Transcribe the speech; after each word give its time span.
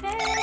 Hey! 0.00 0.37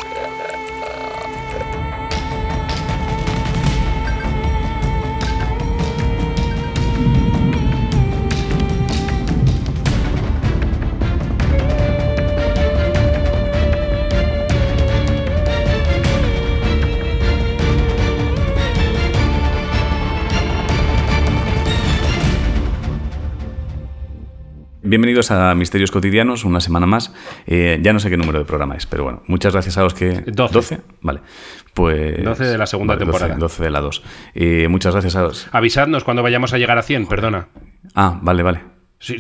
Bienvenidos 24.96 25.30
a 25.30 25.54
Misterios 25.56 25.92
Cotidianos, 25.92 26.46
una 26.46 26.62
semana 26.62 26.86
más. 26.86 27.14
Eh, 27.48 27.80
ya 27.82 27.92
no 27.92 28.00
sé 28.00 28.10
qué 28.10 28.16
número 28.16 28.40
de 28.40 28.46
programa 28.46 28.78
es, 28.78 28.86
pero 28.86 29.04
bueno, 29.04 29.24
muchas 29.28 29.52
gracias 29.52 29.78
a 29.78 29.84
los 29.84 29.94
que... 29.94 30.24
12. 30.26 30.80
Vale. 31.02 31.20
Pues... 31.74 32.24
12 32.24 32.46
de 32.46 32.58
la 32.58 32.66
segunda 32.66 32.98
temporada. 32.98 33.36
12, 33.36 33.62
de 33.62 33.72
la 33.72 33.82
2. 33.82 34.04
Eh, 34.36 34.68
muchas 34.70 34.94
gracias 34.94 35.18
a 35.18 35.24
los... 35.24 35.50
Avisadnos 35.52 36.06
cuando 36.06 36.24
vayamos 36.24 36.54
a 36.54 36.58
llegar 36.60 36.78
a 36.78 36.82
100, 36.82 37.08
perdona. 37.08 37.50
Ah, 37.94 38.18
vale, 38.22 38.42
vale. 38.42 38.62
Sí, 38.98 39.18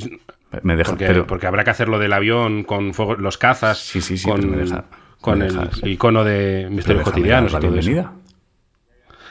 me 0.61 0.77
deja, 0.77 0.91
porque, 0.91 1.07
pero... 1.07 1.27
porque 1.27 1.45
habrá 1.45 1.65
que 1.65 1.71
hacer 1.71 1.89
lo 1.89 1.99
del 1.99 2.13
avión 2.13 2.63
con 2.63 2.93
fuego, 2.93 3.15
los 3.15 3.37
cazas, 3.37 3.77
Sí, 3.79 3.99
sí, 3.99 4.17
sí, 4.17 4.29
con, 4.29 4.39
pero 4.39 4.51
me 4.53 4.57
deja- 4.63 4.85
con 5.19 5.39
me 5.39 5.47
el 5.47 5.69
icono 5.83 6.23
de 6.23 6.69
Misterios 6.71 7.03
Cotidianos 7.03 7.51
la 7.51 7.59
bienvenida. 7.59 8.13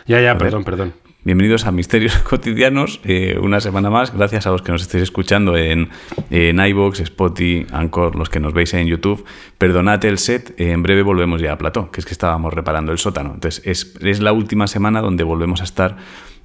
Ya, 0.05 0.21
ya, 0.21 0.37
perdón, 0.37 0.63
perdón. 0.63 0.93
Bienvenidos 1.25 1.65
a 1.65 1.73
Misterios 1.73 2.19
Cotidianos, 2.29 3.01
eh, 3.03 3.39
una 3.41 3.59
semana 3.59 3.89
más. 3.89 4.13
Gracias 4.13 4.47
a 4.47 4.51
los 4.51 4.61
que 4.61 4.73
nos 4.73 4.83
estéis 4.83 5.05
escuchando 5.05 5.57
en, 5.57 5.89
en 6.29 6.59
iVoox, 6.61 7.01
Spotify, 7.01 7.67
Anchor, 7.73 8.15
los 8.15 8.29
que 8.29 8.41
nos 8.41 8.53
veis 8.53 8.75
en 8.75 8.87
YouTube. 8.87 9.25
Perdonad 9.57 10.05
el 10.05 10.19
set, 10.19 10.51
eh, 10.61 10.73
en 10.73 10.83
breve 10.83 11.01
volvemos 11.01 11.41
ya 11.41 11.55
a 11.55 11.57
Plató, 11.57 11.91
que 11.91 12.01
es 12.01 12.05
que 12.05 12.13
estábamos 12.13 12.53
reparando 12.53 12.93
el 12.93 12.99
sótano. 12.99 13.33
Entonces, 13.33 13.63
es, 13.65 13.95
es 14.03 14.21
la 14.21 14.35
última 14.35 14.67
semana 14.67 15.01
donde 15.01 15.25
volvemos 15.25 15.63
a 15.63 15.65
estar 15.65 15.97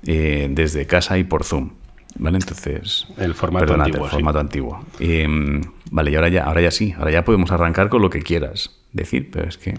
eh, 0.05 0.47
desde 0.49 0.87
casa 0.87 1.17
y 1.17 1.25
por 1.25 1.43
Zoom. 1.43 1.71
¿Vale? 2.17 2.37
Entonces, 2.37 3.05
El 3.17 3.33
formato 3.35 3.65
perdonad, 3.65 3.87
antiguo, 3.87 4.05
el 4.05 4.11
sí. 4.11 4.15
formato 4.15 4.39
antiguo. 4.39 4.85
Eh, 5.01 5.61
vale, 5.91 6.11
y 6.11 6.15
ahora 6.15 6.29
ya, 6.29 6.43
ahora 6.45 6.61
ya 6.61 6.71
sí, 6.71 6.95
ahora 6.97 7.11
ya 7.11 7.25
podemos 7.25 7.51
arrancar 7.51 7.89
con 7.89 8.01
lo 8.01 8.09
que 8.09 8.21
quieras 8.21 8.71
decir, 8.93 9.29
pero 9.29 9.49
es 9.49 9.57
que... 9.57 9.75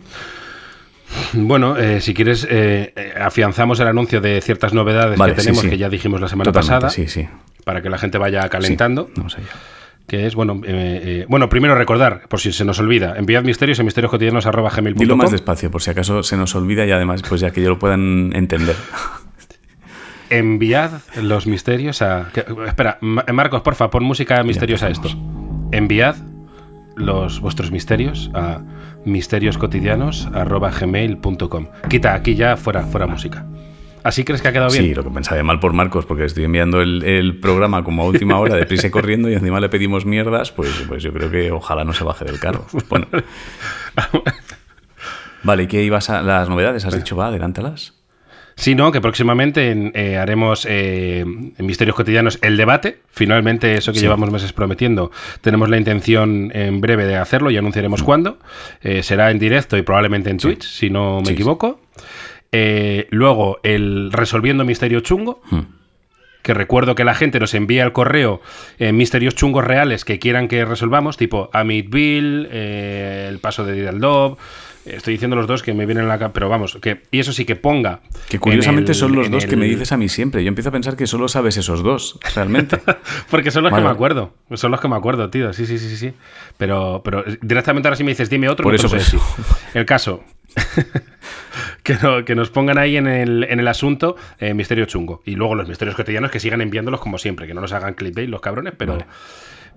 Bueno, 1.33 1.77
eh, 1.77 2.01
si 2.01 2.15
quieres, 2.15 2.47
eh, 2.49 2.93
eh, 2.97 3.15
afianzamos 3.21 3.79
el 3.81 3.89
anuncio 3.89 4.21
de 4.21 4.41
ciertas 4.41 4.73
novedades 4.73 5.19
Vale, 5.19 5.35
que 5.35 5.41
tenemos, 5.41 5.63
sí. 5.63 5.71
que 5.71 5.79
ya 5.79 5.89
dijimos 5.89 6.21
la 6.21 6.29
semana 6.29 6.45
Totalmente, 6.53 6.87
pasada, 6.87 6.91
Sí, 6.91 7.09
sí. 7.09 7.29
para 7.65 7.83
que 7.83 7.91
la 7.91 7.99
gente 7.99 8.19
vaya 8.19 8.49
calentando. 8.49 9.11
Vamos 9.17 9.37
allá. 9.37 9.47
Que 10.07 10.27
es, 10.27 10.35
bueno, 10.35 10.61
eh, 10.65 11.01
eh, 11.23 11.27
bueno, 11.29 11.49
primero 11.49 11.77
recordar, 11.77 12.23
por 12.29 12.41
si 12.41 12.53
se 12.53 12.65
nos 12.65 12.81
olvida, 12.81 13.15
enviad 13.17 13.45
misterios 13.45 13.79
a 13.79 13.85
misterioscotidianos.gmail.com 13.85 14.99
Dilo 15.01 15.17
más 15.17 15.31
despacio, 15.31 15.71
por 15.71 15.83
si 15.83 15.91
acaso 15.91 16.23
se 16.25 16.37
nos 16.37 16.55
olvida 16.57 16.85
y 16.85 16.91
además, 16.91 17.23
pues 17.29 17.41
ya 17.41 17.51
que 17.53 17.63
yo 17.63 17.69
lo 17.69 17.79
puedan 17.79 18.33
entender. 18.35 18.75
Enviad 20.31 20.93
los 21.21 21.47
misterios 21.47 22.03
a... 22.03 22.29
que- 22.33 22.45
espera, 22.67 22.99
Ma- 23.01 23.25
Marcos, 23.33 23.63
porfa, 23.63 23.91
pon 23.91 24.05
música 24.05 24.43
misteriosa 24.45 24.87
a 24.87 24.91
esto. 24.91 25.09
Enviad 25.73 26.17
los 26.97 27.41
vuestros 27.41 27.71
misterios 27.73 28.31
a 28.35 28.61
misterioscotidianos.gmail.com 29.05 31.67
Quita, 31.89 32.15
aquí 32.15 32.35
ya 32.35 32.57
fuera, 32.57 32.83
fuera 32.83 33.07
música. 33.07 33.47
¿Así 34.03 34.25
crees 34.25 34.41
que 34.41 34.49
ha 34.49 34.53
quedado 34.53 34.71
bien? 34.71 34.85
Sí, 34.85 34.95
lo 34.95 35.05
que 35.05 35.11
pensaba 35.11 35.43
mal 35.43 35.61
por 35.61 35.75
Marcos, 35.75 36.07
porque 36.07 36.25
estoy 36.25 36.45
enviando 36.45 36.81
el, 36.81 37.05
el 37.05 37.39
programa 37.39 37.85
como 37.85 38.03
a 38.03 38.07
última 38.07 38.39
hora, 38.39 38.57
deprisa 38.57 38.87
y 38.87 38.91
corriendo, 38.91 39.29
y 39.29 39.35
encima 39.35 39.61
le 39.61 39.69
pedimos 39.69 40.07
mierdas, 40.07 40.53
pues, 40.53 40.71
pues 40.89 41.03
yo 41.03 41.13
creo 41.13 41.31
que 41.31 41.53
ojalá 41.53 41.85
no 41.85 41.93
se 41.93 42.05
baje 42.05 42.25
del 42.25 42.41
carro. 42.41 42.65
Bueno. 42.89 43.09
Vale, 45.43 45.65
¿y 45.65 45.67
qué 45.67 45.83
ibas 45.83 46.11
a 46.11 46.23
las 46.23 46.49
novedades? 46.49 46.85
¿Has 46.85 46.95
dicho, 46.95 47.17
va, 47.17 47.29
adelántalas? 47.29 47.95
Sí, 48.61 48.75
no, 48.75 48.93
que 48.93 49.01
próximamente 49.01 49.71
en- 49.71 49.91
eh, 49.95 50.19
haremos 50.19 50.67
eh, 50.69 51.21
en 51.21 51.67
Misterios 51.67 51.97
Cotidianos 51.97 52.39
el 52.43 52.59
debate. 52.59 52.99
Finalmente, 53.11 53.75
eso 53.75 53.91
que 53.93 53.99
Sí. 54.01 54.05
llevamos 54.05 54.31
meses 54.31 54.53
prometiendo, 54.53 55.11
tenemos 55.41 55.71
la 55.71 55.79
intención 55.79 56.51
en 56.55 56.83
breve 56.83 57.07
de 57.07 57.17
hacerlo 57.17 57.51
y 57.51 57.57
anunciaremos 57.57 58.03
cuándo. 58.03 58.39
Eh, 58.83 59.03
será 59.03 59.31
en 59.31 59.39
directo 59.39 59.79
y 59.79 59.83
probablemente 59.83 60.29
en 60.29 60.37
Twitch, 60.37 60.63
si 60.65 60.91
no 60.91 61.23
me 61.25 61.33
equivoco. 61.33 61.81
Eh, 62.53 63.07
luego, 63.11 63.61
el 63.63 64.13
Resolviendo 64.13 64.65
Misterio 64.67 65.01
Chungo. 65.01 65.41
Hmm. 65.51 65.61
Que 66.43 66.55
recuerdo 66.55 66.95
que 66.95 67.05
la 67.05 67.15
gente 67.15 67.39
nos 67.39 67.53
envía 67.53 67.85
al 67.85 67.93
correo 67.93 68.41
eh, 68.79 68.93
misterios 68.93 69.35
chungos 69.35 69.63
reales 69.63 70.07
que 70.07 70.19
quieran 70.19 70.49
que 70.49 70.65
resolvamos, 70.65 71.19
tipo 71.19 71.51
Amityville, 71.53 72.49
eh, 72.51 73.27
el 73.29 73.39
paso 73.41 73.65
de 73.67 73.75
Didaldov. 73.75 74.39
Estoy 74.87 75.13
diciendo 75.15 75.37
los 75.37 75.47
dos 75.47 75.63
que 75.63 75.75
me 75.75 75.85
vienen 75.85 76.05
a 76.07 76.09
la 76.09 76.19
cabeza, 76.19 76.33
pero 76.33 76.49
vamos, 76.49 76.79
que, 76.81 77.03
y 77.11 77.19
eso 77.21 77.33
sí 77.33 77.45
que 77.45 77.55
ponga. 77.55 78.01
Que 78.31 78.39
curiosamente 78.39 78.93
el- 78.93 78.97
son 78.99 79.15
los 79.15 79.31
dos 79.31 79.45
que 79.45 79.55
me 79.57 79.67
dices 79.67 79.93
a 79.93 79.99
mí 79.99 80.09
siempre. 80.09 80.43
Yo 80.43 80.49
empiezo 80.49 80.71
a 80.71 80.73
pensar 80.73 80.97
que 80.97 81.07
solo 81.07 81.29
sabes 81.29 81.59
esos 81.59 81.83
dos, 81.83 82.19
realmente. 82.35 82.79
Porque 83.31 83.51
son 83.51 83.63
los 83.65 83.73
Vale. 83.73 83.83
que 83.83 83.89
me 83.89 83.93
acuerdo. 83.93 84.35
Son 84.55 84.71
los 84.71 84.81
que 84.81 84.89
me 84.89 84.97
acuerdo, 84.97 85.29
tío. 85.29 85.53
Sí, 85.53 85.67
sí, 85.67 85.79
sí, 85.79 85.89
sí, 85.91 85.97
sí. 85.97 86.13
Pero, 86.57 87.03
pero 87.05 87.23
directamente 87.43 87.89
ahora 87.89 87.97
si 87.97 88.05
me 88.05 88.11
dices, 88.13 88.31
dime 88.31 88.49
otro, 88.49 88.63
Por 88.65 88.75
eso, 88.75 88.89
por 88.89 88.99
eso. 88.99 89.19
El 89.75 89.85
caso. 89.85 90.25
que, 91.83 91.95
no- 92.03 92.25
que 92.25 92.35
nos 92.35 92.51
pongan 92.51 92.79
ahí 92.79 92.97
en 92.97 93.07
el, 93.07 93.45
en 93.45 93.61
el 93.61 93.69
asunto 93.69 94.17
eh, 94.39 94.55
misterio 94.55 94.87
chungo. 94.87 95.23
Y 95.27 95.35
luego 95.37 95.55
los 95.55 95.69
misterios 95.69 95.95
cotidianos 95.95 96.31
que 96.31 96.41
sigan 96.41 96.61
enviándolos 96.63 97.01
como 97.01 97.19
siempre. 97.19 97.47
Que 97.47 97.55
no 97.55 97.61
nos 97.61 97.73
hagan 97.73 97.95
clickbait 97.95 98.29
los 98.29 98.41
cabrones, 98.41 98.73
pero... 98.77 98.93
Vale. 98.95 99.07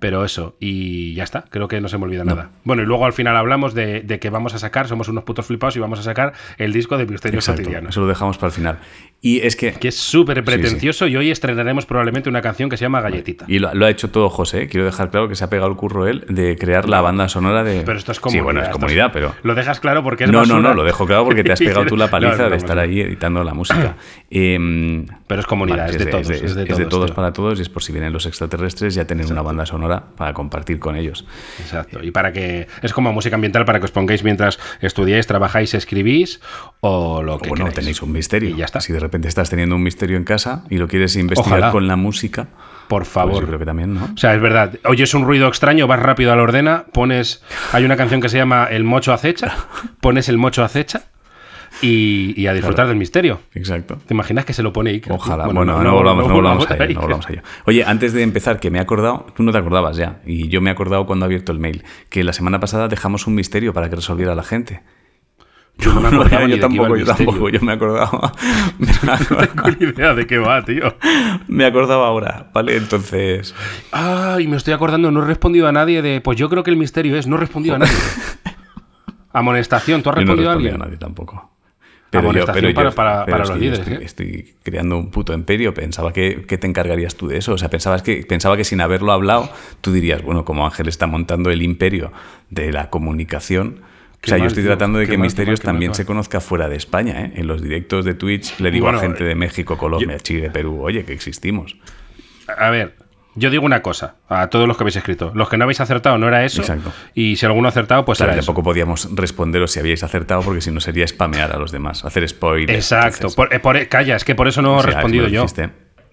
Pero 0.03 0.25
eso, 0.25 0.57
y 0.59 1.13
ya 1.13 1.23
está, 1.23 1.45
creo 1.49 1.69
que 1.69 1.79
no 1.79 1.87
se 1.87 1.97
me 1.97 2.03
olvida 2.03 2.25
nada. 2.25 2.49
Bueno, 2.65 2.83
y 2.83 2.85
luego 2.85 3.05
al 3.05 3.13
final 3.13 3.37
hablamos 3.37 3.73
de, 3.73 4.01
de 4.01 4.19
que 4.19 4.29
vamos 4.29 4.53
a 4.53 4.57
sacar, 4.57 4.85
somos 4.89 5.07
unos 5.07 5.23
putos 5.23 5.45
flipados 5.45 5.77
y 5.77 5.79
vamos 5.79 5.97
a 5.97 6.03
sacar 6.03 6.33
el 6.57 6.73
disco 6.73 6.97
de 6.97 7.05
Misterios 7.05 7.45
Cotidianos. 7.47 7.91
eso 7.91 8.01
lo 8.01 8.07
dejamos 8.07 8.37
para 8.37 8.47
el 8.49 8.53
final. 8.53 8.79
Y 9.21 9.39
es 9.39 9.55
que... 9.55 9.71
Que 9.71 9.87
es 9.87 9.95
súper 9.95 10.39
Sí, 10.39 10.41
sí. 10.41 10.45
pretencioso 10.45 11.07
y 11.07 11.15
hoy 11.15 11.31
estrenaremos 11.31 11.85
probablemente 11.85 12.27
una 12.27 12.41
canción 12.41 12.69
que 12.69 12.75
se 12.75 12.83
llama 12.83 12.99
Galletita. 12.99 13.45
Y 13.47 13.59
lo, 13.59 13.73
lo 13.73 13.85
ha 13.85 13.89
hecho 13.89 14.09
todo 14.11 14.29
José. 14.29 14.63
¿eh? 14.63 14.67
Quiero 14.67 14.85
dejar 14.85 15.09
claro 15.09 15.29
que 15.29 15.35
se 15.37 15.45
ha 15.45 15.49
pegado 15.49 15.69
el 15.71 15.77
curro 15.77 16.05
él 16.05 16.25
de 16.27 16.57
crear 16.57 16.89
la 16.89 16.99
banda 16.99 17.29
sonora 17.29 17.63
de. 17.63 17.83
Pero 17.85 17.97
esto 17.97 18.11
es 18.11 18.17
Sí, 18.17 18.21
comunidad. 18.21 18.43
bueno, 18.43 18.61
es 18.63 18.67
comunidad, 18.69 19.11
pero. 19.13 19.33
Lo 19.43 19.55
dejas 19.55 19.79
claro 19.79 20.03
porque 20.03 20.25
es 20.25 20.29
No, 20.31 20.39
no, 20.39 20.55
basura. 20.55 20.59
no, 20.61 20.73
lo 20.73 20.83
dejo 20.83 21.05
claro 21.05 21.23
porque 21.23 21.45
te 21.45 21.53
has 21.53 21.59
pegado 21.59 21.85
tú 21.85 21.95
la 21.95 22.07
No, 22.07 22.11
paliza 22.11 22.49
de 22.49 22.57
estar 22.57 22.77
es 22.77 22.83
ahí 22.83 22.99
editando 22.99 23.41
la 23.45 23.53
música. 23.53 23.95
Em, 24.29 25.05
Pero 25.27 25.41
es 25.41 25.45
comunidad, 25.47 25.85
vale, 25.85 25.91
es 25.91 25.99
de 25.99 26.05
todos, 26.11 26.29
Es, 26.29 26.41
es 26.41 26.55
de 26.55 26.63
es 26.63 26.89
todos, 26.89 27.11
para 27.11 27.31
todos 27.31 27.59
y 27.59 27.61
es 27.61 27.69
por 27.69 27.83
si 27.83 27.93
vienen 27.93 28.11
los 28.11 28.25
extraterrestres 28.25 28.95
ya 28.95 29.05
tener 29.05 29.27
una 29.31 29.43
banda 29.43 29.63
sonora 29.65 29.92
para 30.01 30.33
compartir 30.33 30.79
con 30.79 30.95
ellos. 30.95 31.25
Exacto. 31.59 32.03
Y 32.03 32.11
para 32.11 32.31
que. 32.31 32.67
Es 32.81 32.93
como 32.93 33.11
música 33.13 33.35
ambiental 33.35 33.65
para 33.65 33.79
que 33.79 33.85
os 33.85 33.91
pongáis 33.91 34.23
mientras 34.23 34.59
estudiáis, 34.81 35.27
trabajáis, 35.27 35.73
escribís 35.73 36.39
o 36.81 37.21
lo 37.23 37.37
que 37.39 37.49
bueno, 37.49 37.65
queráis. 37.65 37.75
tenéis 37.79 38.01
un 38.01 38.11
misterio. 38.11 38.49
Y 38.49 38.55
ya 38.57 38.65
está. 38.65 38.81
Si 38.81 38.93
de 38.93 38.99
repente 38.99 39.27
estás 39.27 39.49
teniendo 39.49 39.75
un 39.75 39.83
misterio 39.83 40.17
en 40.17 40.23
casa 40.23 40.63
y 40.69 40.77
lo 40.77 40.87
quieres 40.87 41.15
investigar 41.15 41.59
Ojalá. 41.59 41.71
con 41.71 41.87
la 41.87 41.95
música, 41.95 42.47
Por 42.87 43.01
pues 43.03 43.07
favor. 43.09 43.41
yo 43.41 43.47
creo 43.47 43.59
que 43.59 43.65
también, 43.65 43.93
¿no? 43.93 44.05
O 44.13 44.17
sea, 44.17 44.33
es 44.33 44.41
verdad. 44.41 44.73
Oyes 44.85 45.13
un 45.13 45.25
ruido 45.25 45.47
extraño, 45.47 45.87
vas 45.87 45.99
rápido 45.99 46.31
a 46.33 46.35
la 46.35 46.43
ordena, 46.43 46.85
pones. 46.91 47.43
Hay 47.71 47.85
una 47.85 47.95
canción 47.97 48.21
que 48.21 48.29
se 48.29 48.37
llama 48.37 48.67
El 48.69 48.83
mocho 48.83 49.13
acecha, 49.13 49.55
pones 50.01 50.29
el 50.29 50.37
mocho 50.37 50.63
acecha 50.63 51.03
y, 51.83 52.33
y 52.41 52.47
a 52.47 52.53
disfrutar 52.53 52.88
del 52.88 52.95
misterio. 52.97 53.41
Exacto. 53.53 53.97
¿Te 54.07 54.13
imaginas 54.13 54.45
que 54.45 54.53
se 54.53 54.63
lo 54.63 54.71
pone 54.73 54.91
Iker? 54.91 55.11
Ojalá. 55.13 55.45
Bueno, 55.45 55.66
no, 55.66 55.94
volvamos, 55.94 56.27
no 56.27 56.33
volvamos 56.33 56.69
a 56.71 56.75
ello, 56.75 56.95
no 56.95 57.01
volvamos 57.01 57.27
a 57.27 57.33
ello. 57.33 57.41
Oye, 57.66 57.83
antes 57.85 58.13
de 58.13 58.23
empezar, 58.23 58.59
que 58.59 58.71
me 58.71 58.77
he 58.79 58.81
acordado, 58.81 59.27
tú 59.35 59.44
no 59.44 59.51
te 59.51 59.57
acordabas 59.57 59.97
ya, 59.97 60.21
y 60.25 60.47
yo 60.47 60.61
me 60.61 60.69
he 60.69 60.73
acordado 60.73 61.05
cuando 61.05 61.25
he 61.25 61.27
abierto 61.27 61.51
el 61.51 61.59
mail, 61.59 61.83
que 62.09 62.23
la 62.23 62.33
semana 62.33 62.59
pasada 62.59 62.88
dejamos 62.88 63.27
un 63.27 63.35
misterio 63.35 63.73
para 63.73 63.89
que 63.89 63.97
resolviera 63.97 64.33
la 64.33 64.44
gente. 64.44 64.81
Yo 65.79 65.91
no 65.94 66.01
me 66.01 66.07
acordaba 66.16 66.45
ni 66.45 66.51
yo 66.53 66.59
tampoco, 66.59 66.89
yo 66.89 67.05
misterio. 67.05 67.25
tampoco, 67.31 67.49
yo 67.49 67.59
me 67.61 67.71
acordaba. 67.73 68.31
Me 68.79 68.88
No 69.03 69.13
acordaba, 69.13 69.47
tengo 69.47 69.69
ni 69.79 69.85
idea 69.89 70.13
de 70.13 70.27
qué 70.27 70.38
va, 70.38 70.63
tío. 70.63 70.95
me 71.47 71.65
acordaba 71.65 72.07
ahora, 72.07 72.50
¿vale? 72.53 72.77
Entonces. 72.77 73.53
Ay, 73.91 74.47
me 74.47 74.57
estoy 74.57 74.73
acordando, 74.73 75.09
no 75.11 75.23
he 75.23 75.25
respondido 75.25 75.67
a 75.67 75.71
nadie 75.71 76.01
de. 76.01 76.21
Pues 76.21 76.38
yo 76.38 76.47
creo 76.50 76.63
que 76.63 76.69
el 76.71 76.77
misterio 76.77 77.17
es, 77.17 77.25
no 77.27 77.35
he 77.38 77.39
respondido 77.39 77.75
a 77.75 77.79
nadie. 77.79 77.94
Amonestación, 79.31 80.03
¿tú 80.03 80.09
has 80.12 80.15
no 80.18 80.19
respondido 80.21 80.50
a 80.50 80.53
alguien? 80.53 80.77
nadie 80.77 80.97
tampoco. 80.97 81.52
Amonestación 82.19 82.74
para- 82.74 82.92
para- 82.92 83.25
para 83.25 83.38
los 83.39 83.50
estoy, 83.50 83.62
líderes, 83.62 83.80
estoy- 83.80 83.94
¿eh? 83.95 84.06
estoy 84.06 84.54
creando 84.63 84.98
un 84.98 85.12
puto 85.12 85.33
imperio. 85.33 85.74
Pensaba 85.74 86.13
que, 86.13 86.44
que 86.48 86.57
te 86.57 86.68
encargarías 86.68 87.15
tú 87.15 87.27
de 87.27 87.38
eso. 87.38 87.54
O 87.54 87.57
sea, 87.57 87.69
pensabas 87.69 88.01
que, 88.01 88.25
pensaba 88.27 88.57
que 88.57 88.63
sin 88.63 88.81
haberlo 88.81 89.12
hablado, 89.12 89.50
tú 89.81 89.92
dirías, 89.92 90.21
bueno, 90.21 90.45
como 90.45 90.65
Ángel 90.65 90.88
está 90.88 91.07
montando 91.07 91.50
el 91.51 91.62
imperio 91.62 92.12
de 92.50 92.71
la 92.71 92.89
comunicación. 92.89 93.81
O 94.25 94.27
sea, 94.27 94.38
yo 94.38 94.45
estoy 94.45 94.63
tratando 94.63 95.00
de 95.00 95.06
que 95.06 95.18
mal, 95.18 95.25
Misterios 95.25 95.60
mal, 95.62 95.65
también 95.74 95.94
se 95.94 96.06
conozca 96.06 96.39
fuera 96.39 96.69
de 96.69 96.77
España. 96.77 97.25
¿eh? 97.25 97.31
En 97.36 97.48
los 97.48 97.62
directos 97.62 98.06
de 98.06 98.13
Twitch 98.13 98.57
le 98.59 98.71
digo 98.71 98.86
Bueno, 98.86 99.00
a 99.00 99.01
gente 99.01 99.24
eh, 99.25 99.27
de 99.27 99.36
México, 99.36 99.77
Colombia, 99.77 100.18
Chile, 100.19 100.50
Perú, 100.50 100.81
oye, 100.81 101.04
que 101.04 101.12
existimos. 101.12 101.75
A 102.57 102.69
ver, 102.69 102.95
yo 103.35 103.50
digo 103.50 103.65
una 103.65 103.81
cosa 103.81 104.15
a 104.30 104.47
todos 104.47 104.68
los 104.68 104.77
que 104.77 104.83
habéis 104.83 104.95
escrito. 104.95 105.31
Los 105.35 105.50
que 105.50 105.57
no 105.57 105.63
habéis 105.63 105.80
acertado 105.81 106.18
no 106.18 106.27
era 106.27 106.44
eso. 106.45 106.62
Exacto. 106.62 106.91
Y 107.13 107.35
si 107.35 107.45
alguno 107.45 107.68
ha 107.68 107.69
acertado, 107.69 108.06
pues 108.06 108.18
Claro, 108.18 108.31
era 108.33 108.39
eso. 108.39 108.47
tampoco 108.47 108.63
podíamos 108.63 109.09
responderos 109.15 109.71
si 109.71 109.80
habíais 109.80 110.03
acertado, 110.03 110.41
porque 110.41 110.62
si 110.62 110.71
no 110.71 110.80
sería 110.80 111.07
spamear 111.07 111.51
a 111.51 111.57
los 111.57 111.71
demás, 111.71 112.06
hacer 112.06 112.27
spoilers. 112.27 112.77
Exacto. 112.77 113.30
Por- 113.35 113.53
eh, 113.53 113.59
por- 113.59 113.88
calla, 113.88 114.15
es 114.15 114.24
que 114.25 114.35
por 114.35 114.47
eso 114.47 114.62
no 114.62 114.75
he 114.75 114.80
o 114.80 114.81
sea, 114.83 114.91
respondido 114.94 115.24
me 115.24 115.30
lo 115.30 115.33
yo. 115.35 115.41
dijiste, 115.41 115.69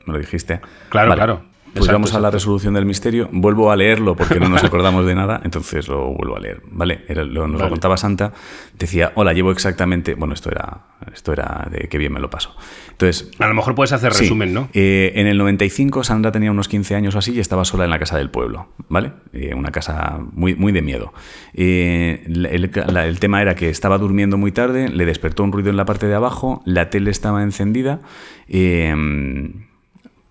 me 0.06 0.12
lo 0.14 0.18
dijiste. 0.18 0.60
Claro, 0.88 1.10
Vale. 1.10 1.18
claro. 1.18 1.44
Pues 1.74 1.90
vamos 1.90 2.14
a 2.14 2.20
la 2.20 2.30
resolución 2.30 2.74
del 2.74 2.84
misterio. 2.84 3.28
Vuelvo 3.32 3.70
a 3.70 3.76
leerlo 3.76 4.16
porque 4.16 4.40
no 4.40 4.48
nos 4.48 4.64
acordamos 4.64 5.06
de 5.06 5.14
nada, 5.14 5.40
entonces 5.44 5.88
lo 5.88 6.12
vuelvo 6.14 6.36
a 6.36 6.40
leer. 6.40 6.62
¿Vale? 6.70 7.04
lo, 7.08 7.46
nos 7.46 7.60
lo 7.60 7.68
contaba 7.68 7.96
Santa. 7.96 8.32
Decía, 8.78 9.12
hola, 9.14 9.32
llevo 9.32 9.52
exactamente. 9.52 10.14
Bueno, 10.14 10.34
esto 10.34 10.50
era, 10.50 10.86
esto 11.12 11.32
era 11.32 11.68
de 11.70 11.88
qué 11.88 11.98
bien 11.98 12.12
me 12.12 12.20
lo 12.20 12.28
paso. 12.28 12.54
Entonces. 12.90 13.30
A 13.38 13.46
lo 13.46 13.54
mejor 13.54 13.74
puedes 13.74 13.92
hacer 13.92 14.12
resumen, 14.12 14.52
¿no? 14.52 14.68
Eh, 14.72 15.12
en 15.14 15.26
el 15.26 15.38
95, 15.38 16.02
Sandra 16.04 16.32
tenía 16.32 16.50
unos 16.50 16.68
15 16.68 16.94
años 16.96 17.14
o 17.14 17.18
así 17.18 17.32
y 17.32 17.40
estaba 17.40 17.64
sola 17.64 17.84
en 17.84 17.90
la 17.90 17.98
casa 17.98 18.18
del 18.18 18.30
pueblo. 18.30 18.68
¿Vale? 18.88 19.12
Eh, 19.32 19.54
una 19.54 19.70
casa 19.70 20.18
muy, 20.32 20.54
muy 20.54 20.72
de 20.72 20.82
miedo. 20.82 21.12
Eh, 21.54 22.24
el, 22.26 23.18
tema 23.20 23.42
era 23.42 23.54
que 23.54 23.68
estaba 23.68 23.98
durmiendo 23.98 24.36
muy 24.36 24.50
tarde, 24.52 24.88
le 24.88 25.04
despertó 25.04 25.44
un 25.44 25.52
ruido 25.52 25.70
en 25.70 25.76
la 25.76 25.84
parte 25.84 26.06
de 26.06 26.14
abajo, 26.14 26.62
la 26.64 26.90
tele 26.90 27.10
estaba 27.10 27.42
encendida. 27.42 28.00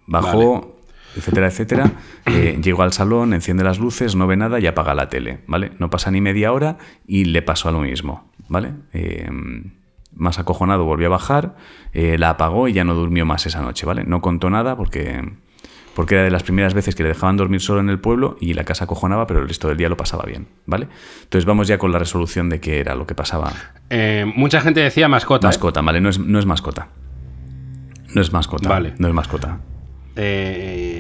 bajó 0.07 0.78
etcétera, 1.15 1.47
etcétera. 1.47 1.91
Eh, 2.25 2.59
llego 2.61 2.83
al 2.83 2.93
salón, 2.93 3.33
enciende 3.33 3.63
las 3.63 3.79
luces, 3.79 4.15
no 4.15 4.27
ve 4.27 4.37
nada 4.37 4.59
y 4.59 4.67
apaga 4.67 4.93
la 4.93 5.09
tele, 5.09 5.39
¿vale? 5.47 5.71
No 5.79 5.89
pasa 5.89 6.11
ni 6.11 6.21
media 6.21 6.51
hora 6.53 6.77
y 7.07 7.25
le 7.25 7.41
pasó 7.41 7.69
a 7.69 7.71
lo 7.71 7.79
mismo, 7.79 8.31
¿vale? 8.47 8.73
Eh, 8.93 9.29
más 10.13 10.39
acojonado 10.39 10.85
volvió 10.85 11.07
a 11.07 11.11
bajar, 11.11 11.55
eh, 11.93 12.17
la 12.17 12.31
apagó 12.31 12.67
y 12.67 12.73
ya 12.73 12.83
no 12.83 12.93
durmió 12.93 13.25
más 13.25 13.45
esa 13.45 13.61
noche, 13.61 13.85
¿vale? 13.85 14.03
No 14.03 14.21
contó 14.21 14.49
nada 14.49 14.75
porque, 14.75 15.23
porque 15.95 16.15
era 16.15 16.23
de 16.23 16.31
las 16.31 16.43
primeras 16.43 16.73
veces 16.73 16.95
que 16.95 17.03
le 17.03 17.09
dejaban 17.09 17.37
dormir 17.37 17.61
solo 17.61 17.79
en 17.79 17.89
el 17.89 17.99
pueblo 17.99 18.35
y 18.39 18.53
la 18.53 18.63
casa 18.63 18.83
acojonaba, 18.83 19.25
pero 19.27 19.39
el 19.39 19.47
resto 19.47 19.69
del 19.69 19.77
día 19.77 19.89
lo 19.89 19.97
pasaba 19.97 20.25
bien, 20.25 20.47
¿vale? 20.65 20.87
Entonces 21.23 21.45
vamos 21.45 21.67
ya 21.67 21.77
con 21.77 21.91
la 21.91 21.99
resolución 21.99 22.49
de 22.49 22.59
qué 22.59 22.79
era 22.79 22.95
lo 22.95 23.07
que 23.07 23.15
pasaba. 23.15 23.51
mucha 24.35 24.61
gente 24.61 24.81
decía 24.81 25.07
mascota. 25.07 25.47
Mascota, 25.47 25.81
¿vale? 25.81 26.01
No 26.01 26.09
es, 26.09 26.19
no 26.19 26.37
es 26.37 26.45
mascota. 26.45 26.89
No 28.13 28.21
es 28.21 28.33
mascota. 28.33 28.69
Vale. 28.69 28.93
No 28.97 29.07
es 29.07 29.13
mascota. 29.13 29.59
Eh, 30.21 30.99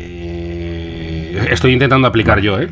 estoy 1.51 1.73
intentando 1.73 2.07
aplicar 2.07 2.39
yo, 2.41 2.59
¿eh? 2.59 2.69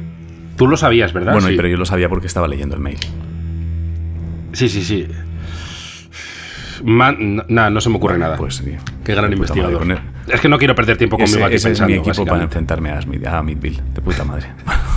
Tú 0.56 0.68
lo 0.68 0.78
sabías, 0.78 1.14
¿verdad? 1.14 1.34
Bueno, 1.34 1.48
pero 1.56 1.68
yo 1.68 1.78
lo 1.78 1.86
sabía 1.86 2.10
porque 2.10 2.28
estaba 2.28 2.48
leyendo 2.48 2.76
el 2.76 2.82
mail. 2.82 2.98
Sí, 4.54 4.70
sí, 4.70 4.82
sí. 4.84 5.08
Nada, 6.84 7.70
no 7.70 7.82
se 7.82 7.90
me 7.90 7.98
ocurre 7.98 8.18
nada. 8.18 8.38
Pues 8.38 8.64
Qué 9.04 9.16
gran 9.16 9.32
investigador. 9.32 9.86
Es 10.28 10.42
que 10.42 10.50
no 10.50 10.58
quiero 10.58 10.76
perder 10.76 10.98
tiempo 10.98 11.18
conmigo 11.18 11.46
aquí 11.46 11.56
ese 11.56 11.70
pensando. 11.70 11.94
Es 11.94 12.02
mi 12.02 12.10
equipo 12.10 12.26
para 12.26 12.44
enfrentarme 12.44 12.92
a, 12.92 13.02
Smith, 13.02 13.26
a 13.26 13.42
Midville, 13.42 13.82
de 13.94 14.02
puta 14.02 14.26
madre. 14.26 14.48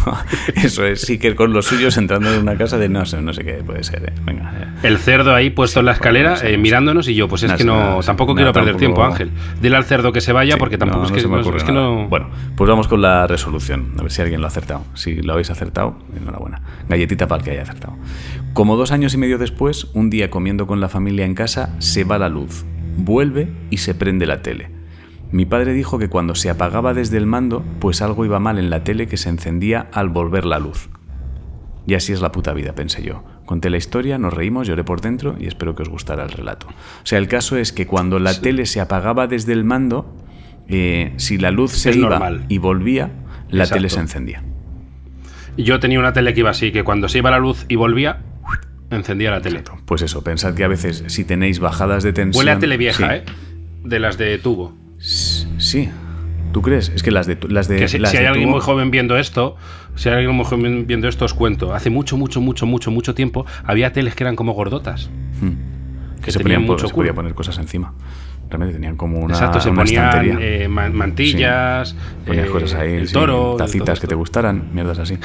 Eso 0.56 0.84
es, 0.84 1.02
sí 1.02 1.18
que 1.18 1.36
con 1.36 1.52
los 1.52 1.66
suyos 1.66 1.96
entrando 1.96 2.32
en 2.32 2.40
una 2.40 2.56
casa 2.56 2.78
de 2.78 2.88
no 2.88 3.06
sé, 3.06 3.20
no 3.22 3.32
sé 3.32 3.44
qué 3.44 3.54
puede 3.64 3.84
ser. 3.84 4.08
Eh. 4.08 4.12
Venga, 4.24 4.74
El 4.82 4.98
cerdo 4.98 5.34
ahí 5.34 5.50
puesto 5.50 5.80
en 5.80 5.86
la 5.86 5.92
escalera, 5.92 6.36
eh, 6.42 6.58
mirándonos 6.58 7.06
y 7.08 7.14
yo, 7.14 7.28
pues 7.28 7.44
es 7.44 7.52
que 7.52 7.64
no, 7.64 8.00
tampoco 8.04 8.34
quiero 8.34 8.52
perder 8.52 8.76
tiempo, 8.76 9.04
Ángel. 9.04 9.30
Dile 9.60 9.76
al 9.76 9.84
cerdo 9.84 10.12
que 10.12 10.20
se 10.20 10.32
vaya 10.32 10.56
porque 10.56 10.78
tampoco 10.78 11.04
es 11.04 11.12
que, 11.12 11.20
es 11.20 11.64
que 11.64 11.72
no. 11.72 12.08
Bueno, 12.08 12.30
pues 12.56 12.68
vamos 12.68 12.88
con 12.88 13.00
la 13.00 13.26
resolución, 13.26 13.94
a 13.98 14.02
ver 14.02 14.10
si 14.10 14.22
alguien 14.22 14.40
lo 14.40 14.46
ha 14.46 14.50
acertado. 14.50 14.84
Si 14.94 15.22
lo 15.22 15.34
habéis 15.34 15.50
acertado, 15.50 15.96
enhorabuena. 16.16 16.60
Galletita 16.88 17.28
para 17.28 17.38
el 17.38 17.44
que 17.44 17.50
haya 17.52 17.62
acertado. 17.62 17.96
Como 18.52 18.76
dos 18.76 18.90
años 18.90 19.14
y 19.14 19.16
medio 19.16 19.38
después, 19.38 19.86
un 19.94 20.10
día 20.10 20.28
comiendo 20.28 20.66
con 20.66 20.80
la 20.80 20.88
familia 20.88 21.24
en 21.24 21.34
casa, 21.34 21.74
se 21.78 22.02
va 22.02 22.18
la 22.18 22.28
luz, 22.28 22.64
vuelve 22.96 23.52
y 23.70 23.76
se 23.76 23.94
prende 23.94 24.26
la 24.26 24.42
tele. 24.42 24.70
Mi 25.30 25.46
padre 25.46 25.72
dijo 25.72 26.00
que 26.00 26.08
cuando 26.08 26.34
se 26.34 26.50
apagaba 26.50 26.92
desde 26.92 27.16
el 27.16 27.26
mando, 27.26 27.62
pues 27.78 28.02
algo 28.02 28.24
iba 28.24 28.40
mal 28.40 28.58
en 28.58 28.68
la 28.68 28.82
tele 28.82 29.06
que 29.06 29.16
se 29.16 29.28
encendía 29.28 29.88
al 29.92 30.08
volver 30.08 30.44
la 30.44 30.58
luz. 30.58 30.90
Y 31.86 31.94
así 31.94 32.12
es 32.12 32.20
la 32.20 32.32
puta 32.32 32.52
vida, 32.52 32.74
pensé 32.74 33.02
yo. 33.02 33.22
Conté 33.46 33.70
la 33.70 33.76
historia, 33.76 34.18
nos 34.18 34.34
reímos, 34.34 34.66
lloré 34.66 34.82
por 34.82 35.00
dentro 35.00 35.36
y 35.38 35.46
espero 35.46 35.76
que 35.76 35.82
os 35.82 35.88
gustara 35.88 36.24
el 36.24 36.30
relato. 36.30 36.66
O 36.66 37.06
sea, 37.06 37.18
el 37.18 37.28
caso 37.28 37.56
es 37.56 37.72
que 37.72 37.86
cuando 37.86 38.18
la 38.18 38.40
tele 38.40 38.66
se 38.66 38.80
apagaba 38.80 39.28
desde 39.28 39.52
el 39.52 39.62
mando, 39.62 40.12
eh, 40.68 41.14
si 41.18 41.38
la 41.38 41.52
luz 41.52 41.70
se 41.70 41.96
iba 41.96 42.32
y 42.48 42.58
volvía, 42.58 43.12
la 43.48 43.66
tele 43.68 43.88
se 43.90 44.00
encendía. 44.00 44.42
Yo 45.56 45.78
tenía 45.78 46.00
una 46.00 46.12
tele 46.12 46.34
que 46.34 46.40
iba 46.40 46.50
así, 46.50 46.72
que 46.72 46.82
cuando 46.82 47.08
se 47.08 47.18
iba 47.18 47.30
la 47.30 47.38
luz 47.38 47.66
y 47.68 47.76
volvía, 47.76 48.22
encendía 48.90 49.30
la 49.30 49.40
tele. 49.40 49.62
Pues 49.86 50.02
eso, 50.02 50.22
pensad 50.22 50.54
que 50.54 50.64
a 50.64 50.68
veces 50.68 51.04
si 51.06 51.24
tenéis 51.24 51.60
bajadas 51.60 52.02
de 52.02 52.12
tensión... 52.12 52.40
Huele 52.40 52.50
a 52.52 52.58
tele 52.58 52.76
vieja, 52.76 53.16
¿eh? 53.16 53.24
De 53.84 53.98
las 53.98 54.18
de 54.18 54.38
tubo. 54.38 54.76
Sí. 54.98 55.88
¿Tú 56.52 56.62
crees? 56.62 56.88
Es 56.88 57.02
que 57.02 57.10
las 57.10 57.26
de. 57.26 57.38
Las 57.48 57.68
de 57.68 57.86
si, 57.86 57.98
hay 57.98 58.26
alguien 58.26 58.48
muy 58.48 58.60
joven 58.60 58.90
viendo 58.90 59.16
esto, 59.16 59.56
si 59.94 60.08
hay 60.08 60.16
alguien 60.16 60.34
muy 60.34 60.44
joven 60.44 60.86
viendo 60.86 61.08
esto, 61.08 61.24
os 61.24 61.34
cuento. 61.34 61.74
Hace 61.74 61.90
mucho, 61.90 62.16
mucho, 62.16 62.40
mucho, 62.40 62.66
mucho, 62.66 62.90
mucho 62.90 63.14
tiempo 63.14 63.46
había 63.64 63.92
teles 63.92 64.14
que 64.14 64.24
eran 64.24 64.36
como 64.36 64.52
gordotas. 64.52 65.10
Hmm. 65.40 66.20
Que, 66.22 66.32
se, 66.32 66.40
ponían, 66.40 66.64
mucho 66.64 66.88
se 66.88 66.94
podía 66.94 67.14
poner 67.14 67.34
cosas 67.34 67.56
encima. 67.58 67.94
Realmente 68.50 68.74
tenían 68.74 68.96
como 68.96 69.20
una, 69.20 69.34
Exacto, 69.34 69.60
se 69.60 69.70
ponían 69.70 70.38
eh, 70.40 70.66
mantillas, 70.68 71.94
eh, 72.26 72.46
cosas 72.50 72.74
ahí, 72.74 72.94
el 72.94 73.12
toro, 73.12 73.54
tacitas 73.56 74.00
que 74.00 74.08
te 74.08 74.16
gustaran, 74.16 74.70
mierdas 74.72 74.98
así. 74.98 75.18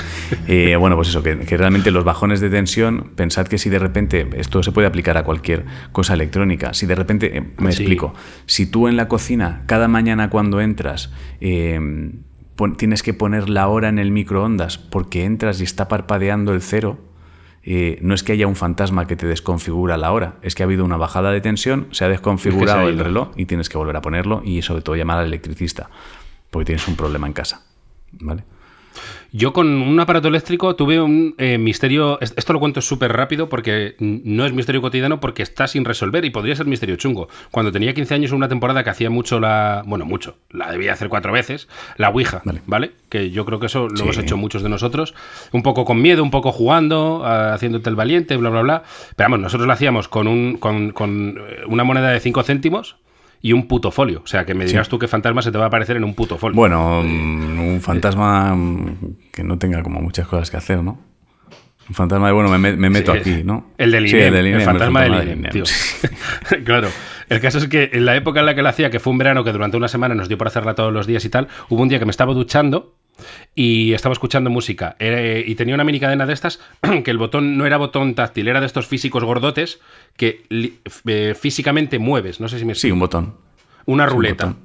Eh, 0.48 0.76
bueno, 0.80 0.96
pues 0.96 1.08
eso, 1.08 1.24
que, 1.24 1.36
realmente 1.58 1.90
los 1.90 2.04
bajones 2.04 2.40
de 2.40 2.52
tensión, 2.52 3.12
pensad 3.16 3.48
que 3.48 3.58
si 3.58 3.72
de 3.72 3.80
repente, 3.80 4.30
esto 4.36 4.62
se 4.62 4.72
puede 4.72 4.88
aplicar 4.88 5.18
a 5.18 5.24
cualquier 5.24 5.66
cosa 5.92 6.14
electrónica, 6.14 6.76
si 6.76 6.86
de 6.86 6.94
repente, 6.94 7.44
me 7.58 7.72
explico, 7.72 8.14
si 8.46 8.68
tú 8.68 8.88
en 8.88 8.96
la 8.96 9.08
cocina, 9.08 9.64
cada 9.66 9.88
mañana 9.88 10.30
cuando 10.30 10.62
entras, 10.62 11.12
tienes 11.40 13.02
que 13.02 13.14
poner 13.16 13.50
la 13.50 13.68
hora 13.68 13.90
en 13.90 13.98
el 13.98 14.12
microondas 14.12 14.78
porque 14.78 15.26
entras 15.26 15.60
y 15.62 15.64
está 15.64 15.88
parpadeando 15.88 16.54
el 16.54 16.62
cero, 16.62 17.00
eh, 17.68 17.98
no 18.02 18.14
es 18.14 18.22
que 18.22 18.32
haya 18.32 18.46
un 18.46 18.56
fantasma 18.56 19.08
que 19.08 19.16
te 19.16 19.26
desconfigura 19.26 19.98
la 19.98 20.12
hora, 20.12 20.36
es 20.44 20.54
que 20.54 20.62
ha 20.62 20.66
habido 20.66 20.86
una 20.86 20.98
bajada 20.98 21.32
de 21.32 21.42
tensión, 21.42 21.88
se 21.92 22.06
ha 22.06 22.08
desconfigurado 22.08 22.88
el 22.88 23.00
reloj 23.00 23.30
y 23.36 23.48
tienes 23.48 23.70
que 23.70 23.78
volver 23.78 23.96
a 23.96 24.02
ponerlo 24.02 24.44
y 24.46 24.62
sobre 24.62 24.84
todo 24.84 24.96
llamar 24.96 25.18
al 25.18 25.26
electricista, 25.26 25.90
porque 26.52 26.66
tienes 26.68 26.88
un 26.88 26.96
problema 26.96 27.26
en 27.26 27.34
casa. 27.34 27.66
¿Vale? 28.12 28.44
Yo 29.32 29.54
con 29.54 29.68
un 29.68 30.00
aparato 30.00 30.28
eléctrico 30.28 30.76
tuve 30.76 31.02
un 31.02 31.36
eh, 31.38 31.58
misterio. 31.58 32.20
Esto 32.22 32.54
lo 32.54 32.60
cuento 32.60 32.82
súper 32.82 33.14
rápido 33.14 33.50
porque 33.50 33.96
no 34.00 34.46
es 34.46 34.54
misterio 34.54 34.82
cotidiano 34.82 35.20
porque 35.20 35.44
está 35.44 35.68
sin 35.68 35.86
resolver 35.86 36.26
y 36.26 36.30
podría 36.30 36.56
ser 36.56 36.66
misterio 36.66 36.96
chungo. 36.96 37.28
Cuando 37.52 37.72
tenía 37.72 37.94
15 37.94 38.14
años, 38.14 38.32
una 38.32 38.48
temporada 38.48 38.84
que 38.84 38.90
hacía 38.90 39.10
mucho 39.10 39.40
la. 39.40 39.84
Bueno, 39.86 40.06
mucho. 40.06 40.38
La 40.52 40.72
debía 40.72 40.94
hacer 40.94 41.10
cuatro 41.10 41.32
veces. 41.32 41.68
La 41.98 42.10
Ouija, 42.10 42.42
¿vale? 42.66 42.92
Que 43.10 43.32
yo 43.32 43.46
creo 43.46 43.60
que 43.60 43.66
eso 43.66 43.88
lo 43.90 44.04
hemos 44.04 44.18
hecho 44.18 44.38
muchos 44.38 44.64
de 44.64 44.70
nosotros. 44.70 45.14
Un 45.52 45.64
poco 45.64 45.86
con 45.86 46.02
miedo, 46.02 46.24
un 46.24 46.32
poco 46.32 46.52
jugando, 46.52 47.24
haciéndote 47.26 47.90
el 47.90 47.96
valiente, 47.96 48.38
bla, 48.38 48.50
bla, 48.50 48.62
bla. 48.62 48.84
Pero 49.16 49.30
vamos, 49.30 49.40
nosotros 49.40 49.68
lo 49.68 49.74
hacíamos 49.74 50.08
con, 50.08 50.28
un, 50.28 50.58
con, 50.58 50.92
con 50.92 51.38
eh, 51.38 51.64
una 51.68 51.84
moneda 51.84 52.10
de 52.10 52.20
5 52.20 52.44
céntimos 52.44 52.98
y 53.46 53.54
un 53.54 53.68
puto 53.68 53.92
folio. 53.92 54.22
O 54.24 54.28
sea, 54.28 54.44
que 54.44 54.56
me 54.56 54.66
digas 54.66 54.90
tú 54.90 54.98
que 54.98 55.08
fantasma 55.08 55.40
se 55.44 55.52
te 55.52 55.60
va 55.60 55.66
a 55.66 55.68
aparecer 55.68 55.96
en 55.98 56.04
un 56.04 56.16
puto 56.16 56.36
folio. 56.36 56.56
Bueno, 56.56 57.04
mm, 57.04 57.60
un 57.60 57.80
fantasma 57.80 58.58
que 59.32 59.44
no 59.44 59.60
tenga 59.60 59.84
como 59.84 60.02
muchas 60.02 60.28
cosas 60.28 60.50
que 60.50 60.58
hacer, 60.58 60.82
¿no? 60.82 61.00
Un 61.88 61.94
fantasma 61.94 62.26
de, 62.26 62.34
bueno, 62.34 62.50
me, 62.58 62.90
meto 62.90 63.12
aquí, 63.12 63.44
¿no? 63.44 63.68
El 63.78 63.92
del 63.92 64.08
INEM, 64.08 64.34
el, 64.34 64.62
fantasma 64.62 65.04
del 65.04 65.38
INEM, 65.38 65.52
tío. 65.52 65.64
claro. 66.66 66.90
El 67.30 67.40
caso 67.40 67.60
es 67.60 67.68
que 67.68 67.92
en 67.94 68.06
la 68.06 68.16
época 68.16 68.40
en 68.40 68.48
la 68.48 68.56
que 68.56 68.64
lo 68.64 68.70
hacía, 68.70 68.90
que 68.90 69.00
fue 69.00 69.12
un 69.12 69.20
verano 69.20 69.44
que 69.44 69.52
durante 69.52 69.78
una 69.78 69.90
semana 69.90 70.16
nos 70.16 70.28
dio 70.28 70.40
por 70.40 70.48
hacerla 70.48 70.74
todos 70.74 70.92
los 70.92 71.06
días 71.06 71.24
y 71.24 71.30
tal, 71.30 71.48
hubo 71.70 71.84
un 71.84 71.88
día 71.88 72.00
que 72.00 72.06
me 72.06 72.12
estaba 72.12 72.34
duchando 72.34 72.96
y 73.54 73.94
estaba 73.94 74.14
escuchando 74.14 74.50
música. 74.50 74.96
y 75.00 75.56
tenía 75.56 75.76
una 75.76 75.84
mini 75.84 76.00
cadena 76.00 76.26
de 76.26 76.34
estas 76.34 76.60
que 77.04 77.12
el 77.12 77.18
botón 77.18 77.58
no 77.58 77.66
era 77.66 77.78
botón 77.78 78.16
táctil, 78.16 78.48
era 78.48 78.60
de 78.60 78.66
estos 78.66 78.88
físicos 78.88 79.24
gordotes 79.24 79.80
que 80.18 80.44
eh, 81.06 81.36
físicamente 81.40 82.00
mueves. 82.00 82.40
No 82.40 82.48
sé 82.48 82.60
si 82.60 82.66
me 82.66 82.76
Sí, 82.76 82.92
un 82.92 83.00
botón. 83.00 83.36
Una 83.86 84.06
ruleta. 84.06 84.56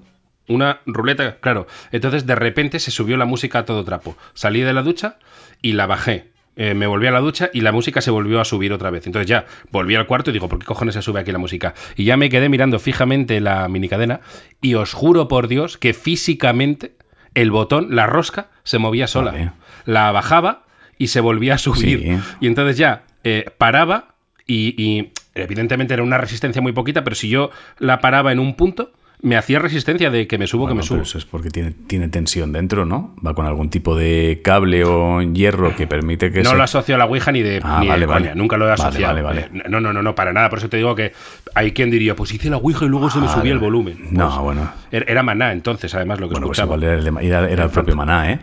Una 0.49 0.81
ruleta, 0.87 1.39
claro. 1.39 1.67
Entonces 1.93 2.27
de 2.27 2.35
repente 2.35 2.81
se 2.81 2.91
subió 2.91 3.17
la 3.17 3.25
música 3.25 3.61
a 3.61 3.65
todo 3.65 3.85
trapo. 3.85 4.17
Salí 4.35 4.61
de 4.61 4.73
la 4.73 4.83
ducha 4.83 5.19
y 5.63 5.73
la 5.73 5.87
bajé. 5.87 6.31
Eh, 6.57 6.75
me 6.75 6.87
volví 6.87 7.07
a 7.07 7.13
la 7.13 7.21
ducha 7.21 7.49
y 7.53 7.61
la 7.61 7.73
música 7.73 8.01
se 8.01 8.11
volvió 8.11 8.41
a 8.41 8.45
subir 8.45 8.73
otra 8.73 8.91
vez. 8.91 9.07
Entonces 9.07 9.29
ya 9.29 9.47
volví 9.71 9.95
al 9.95 10.07
cuarto 10.07 10.31
y 10.31 10.33
digo, 10.33 10.49
¿por 10.49 10.59
qué 10.59 10.67
cojones 10.67 10.95
se 10.95 11.03
sube 11.03 11.21
aquí 11.21 11.31
la 11.31 11.39
música? 11.39 11.75
Y 11.97 12.05
ya 12.05 12.17
me 12.17 12.29
quedé 12.29 12.49
mirando 12.49 12.79
fijamente 12.79 13.41
la 13.41 13.69
mini 13.69 13.89
cadena 13.89 14.21
y 14.61 14.75
os 14.75 14.93
juro 14.93 15.29
por 15.29 15.47
Dios 15.47 15.79
que 15.79 15.95
físicamente 15.95 16.97
el 17.35 17.51
botón, 17.51 17.95
la 17.95 18.07
rosca, 18.07 18.49
se 18.65 18.79
movía 18.79 19.07
sola. 19.07 19.55
La 19.85 20.13
bajaba 20.13 20.65
y 20.99 21.09
se 21.09 21.21
volvía 21.21 21.55
a 21.55 21.59
subir. 21.59 22.21
Y 22.41 22.47
entonces 22.47 22.77
ya 22.77 23.05
eh, 23.25 23.47
paraba 23.59 24.15
y, 24.47 25.13
evidentemente 25.35 25.95
era 25.95 26.03
una 26.03 26.19
resistencia 26.19 26.61
muy 26.61 26.73
poquita, 26.73 27.05
pero 27.05 27.15
si 27.15 27.29
yo 27.29 27.51
la 27.79 28.01
paraba 28.01 28.33
en 28.33 28.41
un 28.41 28.55
punto, 28.55 28.93
me 29.23 29.37
hacía 29.37 29.59
resistencia 29.59 30.11
de 30.11 30.27
que 30.27 30.39
me 30.39 30.47
subo, 30.47 30.67
que 30.67 30.75
me 30.75 30.83
subo. 30.83 31.03
eso 31.03 31.19
es 31.19 31.25
porque 31.25 31.51
tiene, 31.51 31.73
tiene 31.73 32.09
tensión 32.09 32.53
dentro, 32.53 32.85
¿no? 32.87 33.15
Va 33.25 33.35
con 33.35 33.47
algún 33.47 33.71
tipo 33.71 33.95
de 33.97 34.41
cable 34.43 34.85
o 34.85 35.21
hierro 35.21 35.77
que 35.77 35.87
permite 35.87 36.33
que 36.33 36.43
No 36.43 36.55
lo 36.55 36.63
asocio 36.63 36.95
a 36.95 36.99
la 36.99 37.05
Ouija 37.07 37.33
ni 37.33 37.43
de, 37.43 37.61
ah, 37.63 37.83
vale, 38.07 38.35
nunca 38.35 38.57
lo 38.57 38.69
he 38.69 38.73
asociado. 38.73 39.23
Vale, 39.23 39.23
vale, 39.23 39.49
No, 39.69 39.81
no, 39.81 39.93
no, 39.93 40.03
no, 40.03 40.15
para 40.15 40.33
nada. 40.33 40.49
Por 40.49 40.59
eso 40.59 40.69
te 40.69 40.77
digo 40.79 40.95
que 40.95 41.13
hay 41.55 41.73
quien 41.73 41.91
diría, 41.91 42.17
pues 42.17 42.33
hice 42.33 42.51
la 42.51 42.57
Ouija 42.57 42.85
y 42.85 42.89
luego 42.89 43.11
se 43.11 43.19
me 43.19 43.29
subía 43.29 43.53
el 43.53 43.59
volumen. 43.59 44.09
no, 44.11 44.29
pues 44.29 44.41
bueno. 44.41 44.73
Era 44.91 45.23
Maná 45.23 45.53
entonces, 45.53 45.95
además, 45.95 46.21
lo 46.21 46.29
que 46.29 46.33
bueno, 46.35 46.47
pues 46.47 46.59
escuchaba. 46.59 46.83
era, 46.83 46.95
el, 47.41 47.49
era 47.53 47.65
el 47.65 47.71
propio 47.71 47.95
Maná, 47.97 48.33
¿eh? 48.33 48.41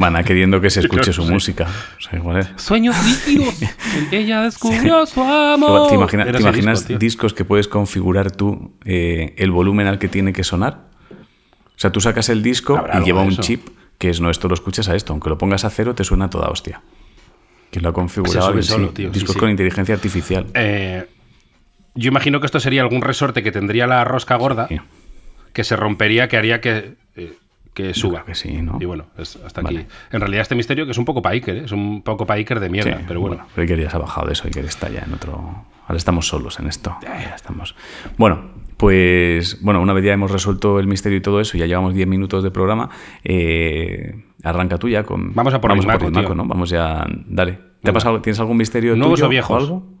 Maná 0.00 0.24
queriendo 0.24 0.62
que 0.62 0.70
se 0.70 0.80
escuche 0.80 1.12
su 1.12 1.24
música. 1.24 1.68
Sueños 2.56 2.96
líquidos. 3.04 3.54
Ella 4.10 4.40
descubrió 4.40 5.04
su 5.04 5.20
amor. 5.20 5.88
¿Te, 5.88 5.94
imaginas 5.94 6.88
discos 6.98 7.34
que 7.34 7.44
puedes 7.44 7.68
configurar 7.68 8.30
tú 8.30 8.74
eh, 8.86 9.34
el 9.36 9.50
volumen 9.50 9.86
al 9.86 9.98
que 9.98 10.08
tiene 10.08 10.32
que 10.32 10.42
sonar? 10.42 10.88
O 11.12 11.78
sea, 11.80 11.92
tú 11.92 12.00
sacas 12.00 12.30
el 12.30 12.42
disco 12.42 12.78
Habrá 12.78 13.00
y 13.00 13.04
lleva 13.04 13.20
un 13.20 13.36
chip 13.36 13.68
que 13.98 14.08
es 14.08 14.22
no, 14.22 14.30
esto 14.30 14.48
lo 14.48 14.54
escuchas 14.54 14.88
a 14.88 14.96
esto. 14.96 15.12
Aunque 15.12 15.28
lo 15.28 15.36
pongas 15.36 15.66
a 15.66 15.70
cero, 15.70 15.94
te 15.94 16.02
suena 16.02 16.24
a 16.24 16.30
toda 16.30 16.48
hostia. 16.48 16.80
Que 17.70 17.80
lo 17.80 17.90
ha 17.90 17.92
configurado. 17.92 18.48
sube 18.48 18.60
el- 18.60 18.64
solo, 18.64 18.88
sí, 18.88 18.94
tío, 18.94 19.08
sí, 19.08 19.12
discos 19.12 19.34
sí. 19.34 19.38
con 19.38 19.50
inteligencia 19.50 19.94
artificial. 19.94 20.46
Eh, 20.54 21.06
yo 21.94 22.08
imagino 22.08 22.40
que 22.40 22.46
esto 22.46 22.58
sería 22.58 22.80
algún 22.80 23.02
resorte 23.02 23.42
que 23.42 23.52
tendría 23.52 23.86
la 23.86 24.02
rosca 24.04 24.36
gorda 24.36 24.66
Sí. 24.68 24.80
que 25.52 25.62
se 25.62 25.76
rompería, 25.76 26.28
que 26.28 26.38
haría 26.38 26.62
que, 26.62 26.94
eh, 27.16 27.34
que 27.88 27.94
suba. 27.94 28.24
que 28.24 28.34
sí, 28.34 28.60
¿no? 28.62 28.78
Y 28.80 28.84
bueno, 28.84 29.06
es 29.18 29.36
hasta 29.44 29.62
Vale. 29.62 29.80
aquí. 29.80 29.88
En 30.12 30.20
realidad 30.20 30.42
este 30.42 30.54
misterio 30.54 30.84
que 30.84 30.92
es 30.92 30.98
un 30.98 31.04
poco 31.04 31.22
paiker, 31.22 31.56
¿eh? 31.56 31.62
es 31.64 31.72
un 31.72 32.02
poco 32.02 32.26
paiker 32.26 32.60
de 32.60 32.68
mierda, 32.68 32.98
Sí, 32.98 33.04
pero 33.06 33.20
bueno. 33.20 33.44
Pero 33.54 33.62
Iker 33.62 33.80
ya 33.80 33.90
se 33.90 33.96
ha 33.96 34.00
bajado 34.00 34.26
de 34.26 34.32
eso, 34.34 34.44
Iker 34.46 34.64
está 34.64 34.88
ya 34.88 35.00
en 35.06 35.14
otro... 35.14 35.64
Ahora 35.86 35.96
estamos 35.96 36.28
solos 36.28 36.60
en 36.60 36.68
esto. 36.68 36.96
Ya 37.02 37.34
estamos. 37.34 37.74
Bueno, 38.16 38.50
pues 38.76 39.60
bueno, 39.60 39.80
una 39.80 39.92
vez 39.92 40.04
ya 40.04 40.12
hemos 40.12 40.30
resuelto 40.30 40.78
el 40.78 40.86
misterio 40.86 41.18
y 41.18 41.20
todo 41.20 41.40
eso, 41.40 41.58
ya 41.58 41.66
llevamos 41.66 41.94
10 41.94 42.06
minutos 42.06 42.44
de 42.44 42.50
programa, 42.52 42.90
eh, 43.24 44.24
arranca 44.44 44.78
tú 44.78 44.88
ya 44.88 45.02
con... 45.02 45.34
Vamos 45.34 45.52
a 45.52 45.60
por 45.60 45.72
Rismaco, 45.72 46.06
Rismaco, 46.06 46.28
tío. 46.28 46.34
¿no? 46.36 46.44
Vamos 46.46 46.70
ya, 46.70 47.04
dale. 47.26 47.58
¿Te 47.82 47.90
ha 47.90 47.92
pasado, 47.92 48.20
¿Tienes 48.20 48.38
algún 48.38 48.56
misterio 48.58 48.94
¿Nuevos 48.94 49.18
tuyo 49.18 49.26
o 49.26 49.30
viejos? 49.30 49.62
algo? 49.62 49.99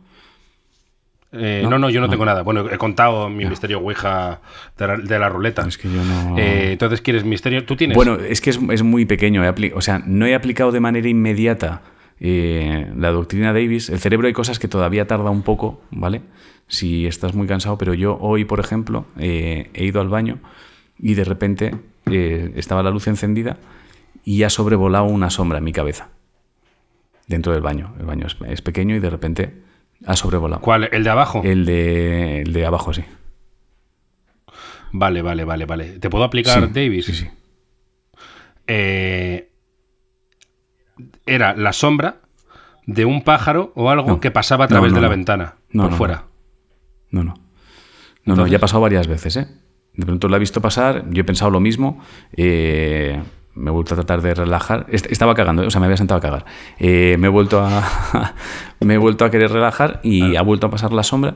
Eh, 1.32 1.60
¿No? 1.62 1.70
no, 1.70 1.78
no, 1.78 1.90
yo 1.90 2.00
no, 2.00 2.06
No. 2.06 2.10
tengo 2.10 2.24
nada. 2.24 2.42
Bueno, 2.42 2.68
he 2.70 2.76
contado 2.76 3.28
mi 3.28 3.44
misterio 3.44 3.78
Ouija 3.78 4.40
de 4.76 4.86
la, 4.86 4.96
de 4.96 5.18
la 5.18 5.28
ruleta. 5.28 5.66
Es 5.66 5.78
que 5.78 5.88
yo 5.88 6.02
no... 6.04 6.36
Eh, 6.38 6.72
entonces, 6.72 7.00
¿quieres 7.00 7.24
misterio? 7.24 7.64
¿Tú 7.64 7.76
tienes? 7.76 7.94
Bueno, 7.94 8.16
es 8.16 8.40
que 8.40 8.50
es, 8.50 8.58
es 8.70 8.82
muy 8.82 9.04
pequeño. 9.04 9.44
he 9.44 9.72
o 9.74 9.80
sea, 9.80 10.02
no 10.04 10.26
he 10.26 10.34
aplicado 10.34 10.72
de 10.72 10.80
manera 10.80 11.08
inmediata 11.08 11.82
eh, 12.18 12.90
la 12.96 13.10
doctrina 13.12 13.52
Davis. 13.52 13.90
El 13.90 14.00
cerebro 14.00 14.26
hay 14.26 14.32
cosas 14.32 14.58
que 14.58 14.66
todavía 14.66 15.06
tarda 15.06 15.30
un 15.30 15.42
poco, 15.42 15.82
¿vale? 15.90 16.22
Si 16.66 17.06
estás 17.06 17.34
muy 17.34 17.46
cansado, 17.46 17.78
pero 17.78 17.94
yo 17.94 18.16
hoy, 18.20 18.44
por 18.44 18.58
ejemplo, 18.60 19.06
he 19.18 19.68
ido 19.74 20.00
al 20.00 20.08
baño 20.08 20.38
y 20.98 21.14
de 21.14 21.24
repente 21.24 21.74
estaba 22.06 22.82
la 22.82 22.90
luz 22.90 23.06
encendida 23.06 23.56
y 24.24 24.42
ha 24.42 24.50
sobrevolado 24.50 25.04
una 25.04 25.30
sombra 25.30 25.58
en 25.58 25.64
mi 25.64 25.72
cabeza. 25.72 26.08
Dentro 27.26 27.52
del 27.52 27.62
baño. 27.62 27.94
El 27.98 28.06
baño 28.06 28.26
es, 28.26 28.36
es 28.48 28.62
pequeño 28.62 28.94
y 28.96 28.98
de 29.00 29.10
repente 29.10 29.54
ha 30.06 30.16
sobrevolado. 30.16 30.60
¿Cuál? 30.62 30.88
¿El 30.92 31.04
de 31.04 31.10
abajo? 31.10 31.42
El 31.44 31.64
de, 31.66 32.42
el 32.42 32.52
de 32.52 32.66
abajo, 32.66 32.92
sí. 32.92 33.04
Vale, 34.92 35.22
vale, 35.22 35.44
vale, 35.44 35.66
vale. 35.66 35.98
¿Te 35.98 36.10
puedo 36.10 36.24
aplicar 36.24 36.64
Sí, 36.64 36.70
Davis? 36.72 37.06
Sí, 37.06 37.14
sí. 37.14 37.28
Eh, 38.66 39.50
era 41.26 41.54
la 41.54 41.72
sombra 41.72 42.20
de 42.86 43.04
un 43.04 43.22
pájaro 43.22 43.72
o 43.76 43.90
algo 43.90 44.08
No. 44.08 44.20
que 44.20 44.30
pasaba 44.30 44.64
a 44.64 44.68
No, 44.68 44.74
través 44.74 44.90
no, 44.92 44.96
de 44.96 45.02
la 45.02 45.08
no. 45.08 45.10
ventana, 45.16 45.54
No, 45.70 45.82
por 45.84 45.90
no, 45.92 45.96
fuera. 45.96 46.24
No, 47.10 47.22
no. 47.24 47.34
No, 47.34 47.36
no, 48.24 48.32
Entonces- 48.34 48.50
ya 48.52 48.56
ha 48.58 48.60
pasado 48.60 48.80
varias 48.82 49.06
veces, 49.06 49.36
¿eh? 49.36 49.48
De 49.94 50.06
pronto 50.06 50.28
la 50.28 50.36
he 50.36 50.40
visto 50.40 50.60
pasar, 50.60 51.04
yo 51.10 51.20
he 51.20 51.24
pensado 51.24 51.50
lo 51.50 51.60
mismo, 51.60 52.00
eh, 52.36 53.20
me 53.54 53.70
he 53.70 53.72
vuelto 53.72 53.94
a 53.94 53.96
tratar 53.96 54.22
de 54.22 54.34
relajar. 54.34 54.86
Est- 54.90 55.10
Estaba 55.10 55.34
cagando, 55.34 55.62
¿eh? 55.62 55.66
o 55.66 55.70
sea, 55.70 55.80
me 55.80 55.86
había 55.86 55.96
sentado 55.96 56.18
a 56.18 56.20
cagar. 56.22 56.44
Eh, 56.78 57.16
me 57.18 57.26
he 57.26 57.30
vuelto 57.30 57.60
a 57.60 58.34
me 58.80 58.94
he 58.94 58.98
vuelto 58.98 59.24
a 59.24 59.30
querer 59.30 59.50
relajar 59.52 60.00
y 60.02 60.36
ha 60.36 60.42
vuelto 60.42 60.66
a 60.66 60.70
pasar 60.70 60.92
la 60.92 61.02
sombra. 61.02 61.34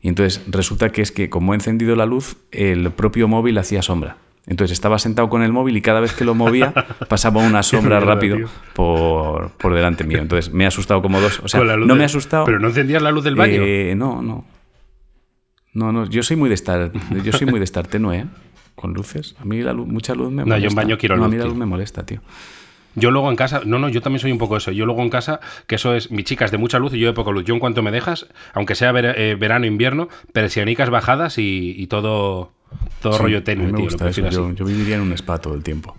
Y 0.00 0.08
entonces 0.08 0.42
resulta 0.48 0.90
que 0.90 1.00
es 1.02 1.12
que 1.12 1.30
como 1.30 1.54
he 1.54 1.56
encendido 1.56 1.96
la 1.96 2.04
luz, 2.06 2.36
el 2.52 2.90
propio 2.90 3.26
móvil 3.28 3.56
hacía 3.58 3.80
sombra. 3.82 4.16
Entonces 4.46 4.72
estaba 4.74 4.98
sentado 4.98 5.30
con 5.30 5.42
el 5.42 5.52
móvil 5.52 5.74
y 5.78 5.80
cada 5.80 6.00
vez 6.00 6.12
que 6.12 6.24
lo 6.26 6.34
movía 6.34 6.74
pasaba 7.08 7.40
una 7.40 7.62
sombra 7.62 7.96
mierda, 7.98 8.14
rápido 8.14 8.36
por, 8.74 9.52
por 9.52 9.72
delante 9.74 10.04
mío. 10.04 10.18
Entonces 10.18 10.52
me 10.52 10.64
he 10.64 10.66
asustado 10.66 11.00
como 11.00 11.18
dos. 11.22 11.40
O 11.42 11.48
sea, 11.48 11.60
no 11.64 11.94
me 11.94 12.02
he 12.02 12.04
asustado. 12.04 12.44
Pero 12.44 12.58
no 12.58 12.68
encendías 12.68 13.00
la 13.00 13.10
luz 13.10 13.24
del 13.24 13.36
baño. 13.36 13.62
Eh, 13.64 13.94
no, 13.96 14.20
no. 14.20 14.44
No, 15.72 15.90
no, 15.92 16.04
yo 16.08 16.22
soy 16.22 16.36
muy 16.36 16.48
de 16.50 16.54
estar, 16.54 16.92
yo 17.24 17.32
soy 17.32 17.46
muy 17.48 17.58
de 17.58 17.64
estar 17.64 17.86
tenue, 17.86 18.18
¿eh? 18.18 18.24
Con 18.74 18.92
luces. 18.92 19.34
A 19.40 19.44
mí 19.44 19.60
la 19.62 19.72
luz, 19.72 19.86
mucha 19.86 20.14
luz 20.14 20.30
me 20.30 20.42
No, 20.42 20.46
molesta. 20.46 20.58
yo 20.62 20.68
en 20.68 20.74
baño 20.74 20.98
quiero 20.98 21.16
No, 21.16 21.24
a 21.24 21.26
luz, 21.26 21.32
mí 21.32 21.38
la 21.38 21.44
tío. 21.44 21.50
luz 21.50 21.58
me 21.58 21.66
molesta, 21.66 22.04
tío. 22.06 22.20
Yo 22.96 23.10
luego 23.10 23.28
en 23.30 23.36
casa, 23.36 23.62
no, 23.64 23.78
no, 23.80 23.88
yo 23.88 24.00
también 24.02 24.20
soy 24.20 24.30
un 24.30 24.38
poco 24.38 24.56
eso. 24.56 24.70
Yo 24.70 24.86
luego 24.86 25.02
en 25.02 25.10
casa, 25.10 25.40
que 25.66 25.74
eso 25.74 25.94
es, 25.94 26.10
mi 26.12 26.22
chica 26.22 26.44
es 26.44 26.50
de 26.52 26.58
mucha 26.58 26.78
luz 26.78 26.94
y 26.94 26.98
yo 27.00 27.08
de 27.08 27.12
poca 27.12 27.32
luz. 27.32 27.44
Yo 27.44 27.52
en 27.54 27.60
cuanto 27.60 27.82
me 27.82 27.90
dejas, 27.90 28.26
aunque 28.52 28.74
sea 28.76 28.92
ver- 28.92 29.14
eh, 29.18 29.34
verano, 29.34 29.66
invierno, 29.66 30.08
persianicas 30.32 30.90
bajadas 30.90 31.38
y, 31.38 31.74
y 31.76 31.86
todo, 31.88 32.52
todo 33.02 33.14
Sí, 33.14 33.22
rollo 33.22 33.42
tenue, 33.42 33.72
tío. 33.72 33.90
Lo 33.90 34.06
eso. 34.08 34.30
Yo, 34.30 34.52
yo 34.52 34.64
viviría 34.64 34.94
en 34.96 35.02
un 35.02 35.12
spa 35.12 35.38
todo 35.38 35.54
el 35.54 35.62
tiempo. 35.64 35.96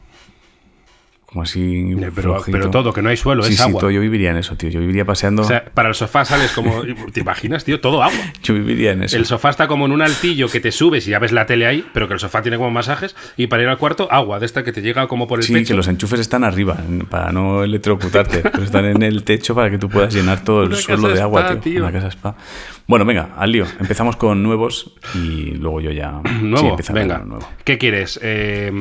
Como 1.36 1.44
así. 1.44 1.94
Pero, 2.00 2.12
flojito. 2.13 2.58
pero 2.58 2.72
todo, 2.72 2.94
que 2.94 3.01
no 3.01 3.10
hay 3.10 3.18
suelo, 3.18 3.44
Sí, 3.44 3.51
es 3.51 3.58
sí, 3.58 3.63
agua. 3.63 3.82
todo, 3.82 3.92
yo 3.92 4.00
viviría 4.00 4.32
en 4.32 4.38
eso, 4.38 4.56
tío. 4.56 4.70
Yo 4.70 4.80
viviría 4.80 5.04
paseando. 5.04 5.42
O 5.42 5.46
sea, 5.46 5.65
para 5.65 5.89
el 5.89 5.96
sofá 5.96 6.24
sales 6.24 6.54
como. 6.54 6.82
¿Te 7.12 7.20
imaginas, 7.20 7.65
tío? 7.65 7.82
Todo 7.82 8.01
agua. 8.01 8.18
yo 8.42 8.54
viviría 8.54 8.94
en 8.94 9.04
eso. 9.04 9.18
El 9.18 9.25
sofá 9.25 9.50
está 9.50 9.68
como 9.68 9.86
en 9.86 9.92
un 9.92 10.01
altillo 10.01 10.48
que 10.48 10.62
te 10.62 10.72
subes 10.72 11.06
y 11.08 11.12
ya 11.12 11.20
ves 11.20 11.34
la 11.34 11.46
tele 11.46 11.68
ahí, 11.68 11.86
pero 11.94 12.08
que 12.08 12.13
el 12.13 12.22
sofá 12.22 12.42
tiene 12.42 12.56
como 12.56 12.72
masajes. 12.72 13.18
Y 13.36 13.48
para 13.48 13.63
ir 13.63 13.68
al 13.68 13.77
cuarto, 13.77 14.08
agua 14.10 14.39
de 14.39 14.46
esta 14.46 14.63
que 14.63 14.72
te 14.72 14.82
llega 14.82 15.08
como 15.10 15.27
por 15.27 15.39
el 15.39 15.44
Sí, 15.46 15.51
pecho. 15.51 15.68
que 15.68 15.74
los 15.74 15.89
enchufes 15.89 16.22
están 16.22 16.46
arriba 16.46 16.77
para 17.10 17.34
no 17.34 17.65
electrocutarte. 17.65 18.39
Pero 18.39 18.63
están 18.63 18.86
en 18.86 19.04
el 19.04 19.25
techo 19.25 19.54
para 19.54 19.70
que 19.70 19.77
tú 19.77 19.89
puedas 19.89 20.13
llenar 20.13 20.42
todo 20.46 20.62
el 20.63 20.70
Una 20.70 20.77
suelo 20.77 21.10
de 21.10 21.22
agua, 21.22 21.42
spa, 21.42 21.60
tío. 21.60 21.74
tío. 21.74 21.82
Una 21.84 21.92
casa 21.92 22.08
spa. 22.12 22.38
Bueno, 22.88 23.04
venga, 23.04 23.32
al 23.38 23.51
lío. 23.51 23.65
Empezamos 23.77 24.15
con 24.15 24.42
nuevos 24.42 24.94
y 25.15 25.51
luego 25.56 25.82
yo 25.82 25.92
ya. 25.92 26.22
Sí, 26.25 26.44
Nuevo, 26.46 26.77
con 26.77 26.96
venga. 26.96 27.18
nuevo. 27.20 27.46
¿Qué 27.65 27.77
quieres? 27.77 28.18
Eh, 28.24 28.72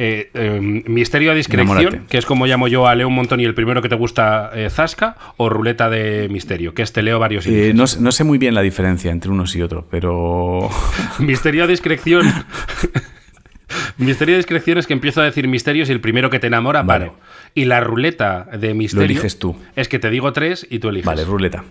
eh, 0.00 0.30
eh, 0.32 0.60
misterio 0.86 1.32
a 1.32 1.34
discreción, 1.34 1.76
Enamórate. 1.78 2.06
que 2.08 2.18
es 2.18 2.24
como 2.24 2.46
llamo 2.46 2.68
yo 2.68 2.86
a 2.86 2.94
Leo 2.94 3.08
un 3.08 3.14
montón 3.16 3.40
y 3.40 3.44
el 3.44 3.52
primero 3.54 3.82
que 3.82 3.88
te 3.88 3.96
gusta, 3.96 4.50
eh, 4.54 4.70
Zasca, 4.70 5.16
o 5.36 5.48
ruleta 5.48 5.90
de 5.90 6.28
misterio, 6.30 6.72
que 6.72 6.82
este 6.82 7.02
leo 7.02 7.18
varios. 7.18 7.46
Eh, 7.48 7.72
no, 7.74 7.86
sé- 7.88 8.00
no 8.00 8.12
sé 8.12 8.22
muy 8.24 8.38
bien 8.38 8.54
la 8.54 8.62
diferencia 8.62 9.10
entre 9.10 9.30
unos 9.32 9.54
y 9.56 9.62
otros, 9.62 9.84
pero. 9.90 10.70
Misterio 11.18 11.64
a 11.64 11.66
discreción. 11.66 12.26
misterio 13.98 14.36
a 14.36 14.38
discreción 14.38 14.78
es 14.78 14.86
que 14.86 14.92
empiezo 14.92 15.20
a 15.20 15.24
decir 15.24 15.48
misterios 15.48 15.88
y 15.88 15.92
el 15.92 16.00
primero 16.00 16.30
que 16.30 16.38
te 16.38 16.46
enamora, 16.46 16.82
Vale. 16.82 17.06
paro. 17.06 17.18
Y 17.54 17.64
la 17.64 17.80
ruleta 17.80 18.44
de 18.56 18.74
misterio. 18.74 19.04
eliges 19.04 19.38
tú. 19.38 19.56
Es 19.74 19.88
que 19.88 19.98
te 19.98 20.10
digo 20.10 20.32
tres 20.32 20.66
y 20.70 20.78
tú 20.78 20.88
eliges. 20.90 21.06
Vale, 21.06 21.24
ruleta. 21.24 21.64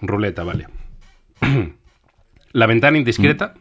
Ruleta, 0.00 0.44
vale. 0.44 0.66
La 2.52 2.66
ventana 2.66 2.96
indiscreta. 2.98 3.54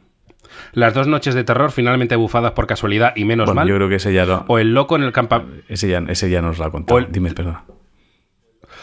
Las 0.78 0.94
dos 0.94 1.08
noches 1.08 1.34
de 1.34 1.44
terror 1.44 1.72
finalmente 1.72 2.16
bufadas 2.16 2.52
por 2.52 2.68
casualidad 2.68 3.14
y 3.16 3.26
menos 3.26 3.46
Bueno, 3.48 3.62
mal. 3.62 3.68
yo 3.68 3.74
creo 3.78 3.90
que 3.90 3.96
ese 3.96 4.14
ya, 4.14 4.44
O 4.48 4.60
el 4.60 4.76
loco 4.76 4.96
en 4.96 5.02
el 5.02 5.12
campa- 5.12 5.44
ese 5.68 5.90
ya, 5.90 6.04
ese 6.08 6.30
ya 6.30 6.40
nos 6.44 6.60
lo 6.60 6.66
ha 6.66 6.72
contado. 6.72 7.00
El- 7.00 7.12
Dime, 7.12 7.32
perdona. 7.34 7.64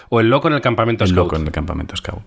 o 0.08 0.18
el 0.18 0.28
loco 0.28 0.48
en 0.48 0.54
el 0.54 0.60
campamento 0.60 1.04
El 1.04 1.10
scout. 1.10 1.24
loco 1.26 1.36
en 1.36 1.42
el 1.46 1.52
campamento 1.52 1.94
Scout. 1.96 2.24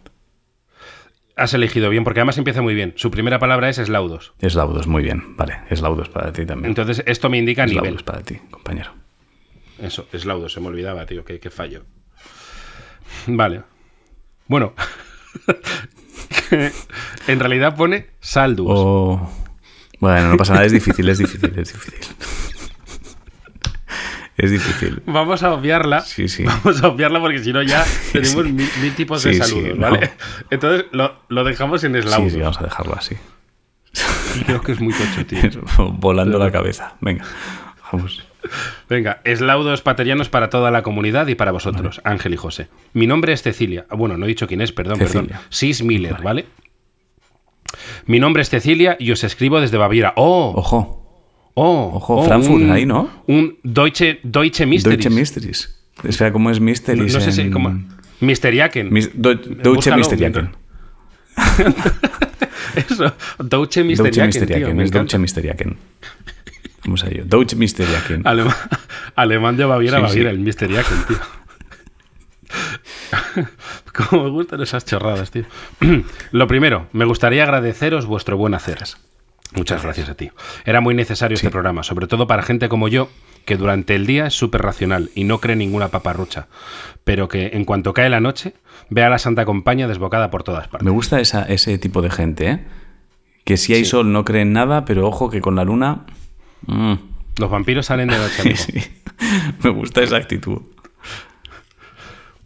Has 1.36 1.54
elegido 1.54 1.90
bien, 1.90 2.06
porque 2.06 2.22
además 2.22 2.38
empieza 2.38 2.62
muy 2.62 2.76
bien. 2.76 2.94
Su 2.96 3.12
primera 3.12 3.40
palabra 3.40 3.68
es 3.68 3.78
eslaudos. 3.78 4.34
Es 4.40 4.56
laudos, 4.56 4.88
muy 4.88 5.04
bien. 5.04 5.36
Vale, 5.36 5.58
es 5.70 5.82
laudos 5.82 6.08
para 6.08 6.32
ti 6.32 6.46
también. 6.46 6.70
Entonces, 6.70 7.04
esto 7.06 7.30
me 7.30 7.38
indica 7.38 7.66
es 7.66 7.72
nivel. 7.72 7.84
laudos 7.88 8.04
para 8.04 8.22
ti, 8.22 8.38
compañero. 8.50 8.92
Eso, 9.80 10.08
eslaudos, 10.14 10.54
se 10.54 10.62
me 10.62 10.68
olvidaba, 10.68 11.06
tío, 11.06 11.26
qué, 11.26 11.42
qué 11.42 11.50
fallo. 11.50 11.84
Vale. 13.28 13.64
Bueno. 14.48 14.74
en 17.28 17.40
realidad 17.40 17.76
pone 17.76 18.08
saldus. 18.22 18.68
O... 18.70 19.30
Bueno, 20.00 20.30
no 20.30 20.38
pasa 20.38 20.54
nada, 20.54 20.66
es 20.66 20.72
difícil, 20.72 21.08
es 21.10 21.18
difícil, 21.18 21.52
es 21.58 21.74
difícil. 21.74 21.94
es 24.38 24.52
difícil. 24.52 25.02
Vamos 25.08 25.42
a 25.44 25.52
obviarla. 25.54 26.02
Sí, 26.02 26.28
sí. 26.30 26.44
Vamos 26.44 26.84
a 26.84 26.88
obviarla 26.90 27.20
porque 27.20 27.40
si 27.44 27.52
no 27.52 27.64
ya 27.64 27.84
tenemos 28.12 28.46
Sí. 28.46 28.52
mil, 28.54 28.70
mil 28.82 28.94
tipos 28.96 29.24
de 29.24 29.34
saludos, 29.34 29.78
no. 29.78 29.90
¿vale? 29.92 30.12
Entonces 30.52 30.86
lo, 30.92 31.16
lo 31.30 31.44
dejamos 31.44 31.84
en 31.84 31.96
eslaudos. 31.96 32.32
Sí, 32.32 32.38
sí, 32.38 32.42
vamos 32.42 32.60
a 32.62 32.64
dejarlo 32.66 32.96
así. 32.96 33.16
Creo 34.46 34.62
que 34.62 34.74
es 34.74 34.80
muy 34.80 34.94
tocho, 34.94 35.26
tío. 35.26 35.42
Volando 35.94 36.38
la 36.38 36.52
cabeza. 36.52 36.96
Venga, 37.02 37.26
vamos. 37.92 38.24
Venga, 38.88 39.20
eslaudos 39.26 39.82
paterianos 39.82 40.30
para 40.30 40.50
toda 40.50 40.70
la 40.72 40.84
comunidad 40.84 41.28
y 41.28 41.36
para 41.36 41.52
vosotros, 41.52 42.00
Ángel 42.04 42.36
y 42.36 42.38
José. 42.38 42.70
Mi 42.94 43.08
nombre 43.08 43.34
es 43.34 43.42
Cecilia. 43.42 43.88
Bueno, 43.90 44.16
no 44.18 44.26
he 44.26 44.28
dicho 44.30 44.48
quién 44.48 44.62
es, 44.62 44.72
perdón, 44.72 45.00
Cecilia. 45.00 45.22
perdón. 45.28 45.42
Sis 45.50 45.82
Miller, 45.84 46.22
¿vale? 46.24 46.46
Mi 48.06 48.20
nombre 48.20 48.42
es 48.42 48.50
Cecilia 48.50 48.96
y 49.00 49.12
os 49.12 49.24
escribo 49.24 49.60
desde 49.62 49.78
Baviera. 49.78 50.14
¡Oh! 50.16 50.54
Ojo, 50.56 51.04
¡Oh! 51.54 51.92
Ojo, 51.96 52.18
oh, 52.18 52.24
Frankfurt, 52.26 52.62
un- 52.64 52.72
ahí, 52.72 52.86
¿no? 52.86 53.10
Un 53.28 53.58
Deutsche, 53.64 54.20
Deutsche 54.24 54.66
Mysteries. 54.66 55.00
Deutsche 55.04 55.10
Mysteries. 55.10 55.80
Espera, 56.04 56.32
¿cómo 56.32 56.50
es 56.52 56.60
No, 56.60 56.66
Mysteries? 56.66 57.14
no 57.14 57.20
sé 57.22 57.32
si... 57.32 57.42
en- 57.42 57.52
¿cómo? 57.52 57.80
Mysteriaken. 58.20 58.92
Mis- 58.94 59.14
Deu- 59.16 59.40
Deutsche 59.62 59.96
Mysteriaken. 59.96 60.50
Eso, 62.76 63.14
Deutsche 63.40 63.84
Deutsche 63.84 63.84
Mysteriaken, 63.84 64.32
tío, 64.48 64.74
Mysteriaken. 64.74 64.82
Es. 64.82 64.92
Deutsche 64.92 65.18
Mysteriaken. 65.18 65.78
Vamos 66.84 67.04
a 67.04 67.08
ello. 67.10 67.26
Deutsche 67.26 67.56
Mysteriaken. 67.56 68.22
Alemán, 68.26 68.56
alemán 69.16 69.58
de 69.58 69.66
Baviera, 69.66 69.98
Sí, 69.98 70.04
Baviera, 70.04 70.30
sí. 70.32 70.36
el 70.36 70.40
Mysteriaken, 70.44 70.98
tío. 71.08 71.18
Como 74.10 74.24
me 74.26 74.30
gustan 74.30 74.62
esas 74.62 74.86
chorradas, 74.86 75.32
tío. 75.32 75.46
Lo 76.32 76.48
primero, 76.48 76.88
me 76.94 77.06
gustaría 77.06 77.44
agradeceros 77.44 78.06
vuestro 78.06 78.38
buen 78.38 78.54
hacer. 78.54 78.80
Muchas 79.56 79.82
gracias 79.84 80.10
a 80.10 80.16
ti. 80.16 80.30
Era 80.66 80.82
muy 80.82 80.94
necesario 80.94 81.36
este 81.36 81.50
programa, 81.50 81.84
sobre 81.84 82.08
todo 82.08 82.28
para 82.28 82.44
gente 82.44 82.68
como 82.70 82.88
yo, 82.90 83.10
que 83.46 83.56
durante 83.56 83.96
el 83.96 84.06
día 84.06 84.28
es 84.28 84.34
súper 84.34 84.62
racional 84.62 85.10
y 85.16 85.24
no 85.24 85.40
cree 85.40 85.56
ninguna 85.56 85.88
paparrucha, 85.88 86.48
pero 87.06 87.30
que 87.30 87.52
en 87.54 87.64
cuanto 87.64 87.94
cae 87.94 88.10
la 88.10 88.20
noche, 88.20 88.54
ve 88.90 89.04
a 89.04 89.10
la 89.10 89.20
Santa 89.20 89.46
Compañía 89.46 89.88
desbocada 89.88 90.30
por 90.30 90.44
todas 90.44 90.68
partes. 90.68 90.84
Me 90.86 90.92
gusta 90.92 91.22
esa- 91.22 91.44
ese 91.46 91.78
tipo 91.78 92.02
de 92.02 92.10
gente, 92.12 92.48
¿eh? 92.50 92.68
Que 93.46 93.56
si 93.56 93.74
hay 93.74 93.86
sol 93.86 94.12
no 94.12 94.26
creen 94.26 94.52
nada, 94.52 94.84
pero 94.84 95.08
ojo 95.08 95.30
que 95.30 95.40
con 95.40 95.56
la 95.56 95.64
luna... 95.64 96.06
mm, 96.66 96.94
Los 97.40 97.50
vampiros 97.50 97.86
salen 97.86 98.10
de 98.10 98.18
noche. 98.18 98.56
sí. 98.58 98.74
Me 99.64 99.70
gusta 99.70 100.04
esa 100.04 100.18
actitud. 100.18 100.62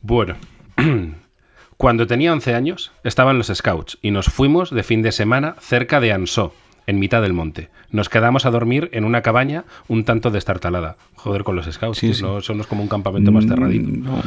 Bueno, 0.03 0.35
cuando 1.77 2.07
tenía 2.07 2.33
11 2.33 2.53
años 2.55 2.91
estaba 3.03 3.31
en 3.31 3.37
los 3.37 3.47
Scouts 3.47 3.97
y 4.01 4.11
nos 4.11 4.27
fuimos 4.27 4.71
de 4.71 4.83
fin 4.83 5.01
de 5.01 5.11
semana 5.11 5.55
cerca 5.59 5.99
de 5.99 6.11
Ansó, 6.13 6.53
en 6.87 6.99
mitad 6.99 7.21
del 7.21 7.33
monte. 7.33 7.69
Nos 7.89 8.09
quedamos 8.09 8.45
a 8.45 8.51
dormir 8.51 8.89
en 8.93 9.05
una 9.05 9.21
cabaña 9.21 9.65
un 9.87 10.03
tanto 10.03 10.31
destartalada. 10.31 10.97
Joder, 11.15 11.43
con 11.43 11.55
los 11.55 11.65
Scouts, 11.71 11.97
Sí, 11.99 12.13
sí. 12.13 12.23
no, 12.23 12.39
eso 12.39 12.53
no 12.53 12.61
es 12.61 12.67
como 12.67 12.83
un 12.83 12.89
campamento 12.89 13.31
más 13.31 13.45
cerradito. 13.45 13.87
Mm, 13.89 14.03
no. 14.03 14.21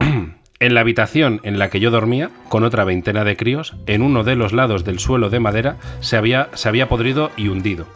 En 0.60 0.74
la 0.74 0.80
habitación 0.80 1.40
en 1.44 1.60
la 1.60 1.70
que 1.70 1.78
yo 1.78 1.92
dormía, 1.92 2.30
con 2.48 2.64
otra 2.64 2.82
veintena 2.82 3.22
de 3.22 3.36
críos, 3.36 3.76
en 3.86 4.02
uno 4.02 4.24
de 4.24 4.34
los 4.34 4.52
lados 4.52 4.82
del 4.84 4.98
suelo 4.98 5.30
de 5.30 5.38
madera 5.38 5.76
se 6.00 6.16
había, 6.16 6.48
se 6.54 6.68
había 6.68 6.88
podrido 6.88 7.30
y 7.36 7.46
hundido, 7.46 7.86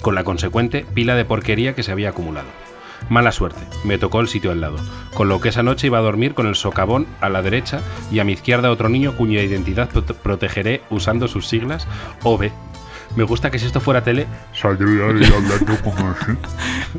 con 0.00 0.14
la 0.14 0.24
consecuente 0.24 0.86
pila 0.94 1.16
de 1.16 1.26
porquería 1.26 1.74
que 1.74 1.82
se 1.82 1.92
había 1.92 2.08
acumulado. 2.08 2.48
Mala 3.08 3.32
suerte, 3.32 3.60
me 3.84 3.98
tocó 3.98 4.20
el 4.20 4.28
sitio 4.28 4.52
al 4.52 4.60
lado, 4.60 4.76
con 5.12 5.28
lo 5.28 5.40
que 5.40 5.50
esa 5.50 5.62
noche 5.62 5.88
iba 5.88 5.98
a 5.98 6.02
dormir 6.02 6.34
con 6.34 6.46
el 6.46 6.54
socavón 6.54 7.06
a 7.20 7.28
la 7.28 7.42
derecha 7.42 7.80
y 8.10 8.20
a 8.20 8.24
mi 8.24 8.32
izquierda 8.32 8.70
otro 8.70 8.88
niño 8.88 9.14
cuya 9.16 9.42
identidad 9.42 9.90
prote- 9.90 10.14
protegeré 10.14 10.82
usando 10.90 11.28
sus 11.28 11.46
siglas 11.46 11.86
OB. 12.22 12.50
Me 13.16 13.24
gusta 13.24 13.50
que 13.50 13.58
si 13.58 13.66
esto 13.66 13.80
fuera 13.80 14.02
tele, 14.02 14.26
Saldría 14.54 15.04
ahí 15.06 15.24
hablando 15.24 15.76
como 15.84 16.08
así. 16.10 16.32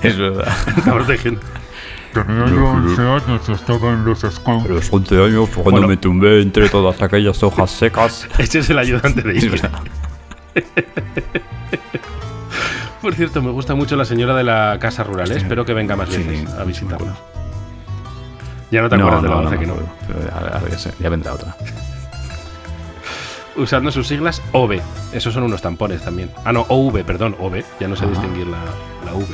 Es 0.01 0.17
verdad. 0.17 0.53
protegiendo. 0.86 1.41
Tenía 2.13 2.45
yo 2.45 2.65
11 2.67 3.01
años, 3.01 3.50
estaba 3.50 3.89
en 3.93 4.05
los 4.05 4.19
scouts. 4.19 4.65
A 4.65 4.67
los 4.67 4.93
11 4.93 5.15
años 5.24 5.50
fue 5.50 5.63
cuando 5.63 5.81
Bueno. 5.81 5.88
me 5.88 5.98
tumbé 5.98 6.41
entre 6.43 6.69
todas 6.69 7.01
aquellas 7.01 7.41
hojas 7.41 7.72
secas. 7.72 8.27
Este 8.38 8.60
es 8.60 8.69
el 8.69 8.77
ayudante 8.77 9.24
de 9.24 9.50
verdad. 9.50 9.72
Por 13.03 13.15
cierto, 13.15 13.41
me 13.41 13.51
gusta 13.51 13.75
mucho 13.75 13.98
la 13.98 14.05
señora 14.05 14.33
de 14.33 14.45
la 14.45 14.77
casa 14.79 15.03
rural. 15.03 15.29
¿eh? 15.29 15.36
Espero 15.36 15.65
que 15.65 15.74
venga 15.74 15.98
más 15.98 16.07
veces 16.10 16.39
sí, 16.39 16.45
a 16.57 16.63
visitarnos. 16.63 17.17
Ya 18.72 18.81
no 18.81 18.88
te 18.88 18.95
No, 18.98 19.07
acuerdas 19.10 19.24
de 19.24 19.29
la 19.29 19.41
no, 19.51 19.60
que 19.60 19.67
no. 19.67 20.69
ya, 20.72 20.77
sé, 20.79 20.93
ya 21.01 21.10
vendrá 21.10 21.33
otra. 21.33 21.53
Usando 23.57 23.91
sus 23.91 24.07
siglas 24.07 24.41
OV. 24.53 24.79
Esos 25.12 25.33
son 25.33 25.43
unos 25.43 25.62
tampones 25.62 26.01
también. 26.01 26.31
Ah, 26.45 26.53
no, 26.53 26.62
OV, 26.69 27.03
perdón, 27.03 27.36
OV. 27.41 27.62
Ya 27.81 27.89
no 27.89 27.98
sé 27.98 28.07
distinguir 28.07 28.48
la, 28.48 28.60
la 29.05 29.13
V. 29.13 29.25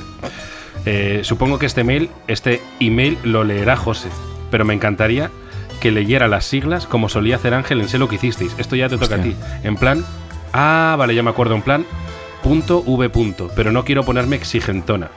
Eh, 0.88 1.20
supongo 1.24 1.60
que 1.60 1.68
este 1.68 1.84
mail, 1.84 2.10
este 2.28 2.64
email 2.80 3.20
lo 3.24 3.44
leerá 3.44 3.76
José, 3.78 4.10
pero 4.50 4.66
me 4.66 4.74
encantaría 4.74 5.30
que 5.80 5.92
leyera 5.92 6.28
las 6.28 6.46
siglas 6.46 6.88
como 6.88 7.08
solía 7.08 7.36
hacer 7.36 7.54
Ángel 7.54 7.82
en 7.82 7.88
Sé 7.88 8.00
lo 8.00 8.10
que 8.10 8.16
hicisteis. 8.16 8.56
Esto 8.58 8.76
ya 8.76 8.90
te 8.90 8.98
toca 8.98 9.16
a 9.16 9.22
ti. 9.22 9.36
En 9.64 9.76
plan, 9.76 10.04
ah, 10.54 10.96
vale, 10.98 11.14
ya 11.14 11.22
me 11.22 11.30
acuerdo, 11.30 11.54
en 11.54 11.62
plan, 11.62 11.86
punto 12.44 12.84
V 12.86 13.10
punto, 13.10 13.50
pero 13.56 13.72
no 13.72 13.84
quiero 13.84 14.04
ponerme 14.04 14.36
exigentona. 14.36 15.10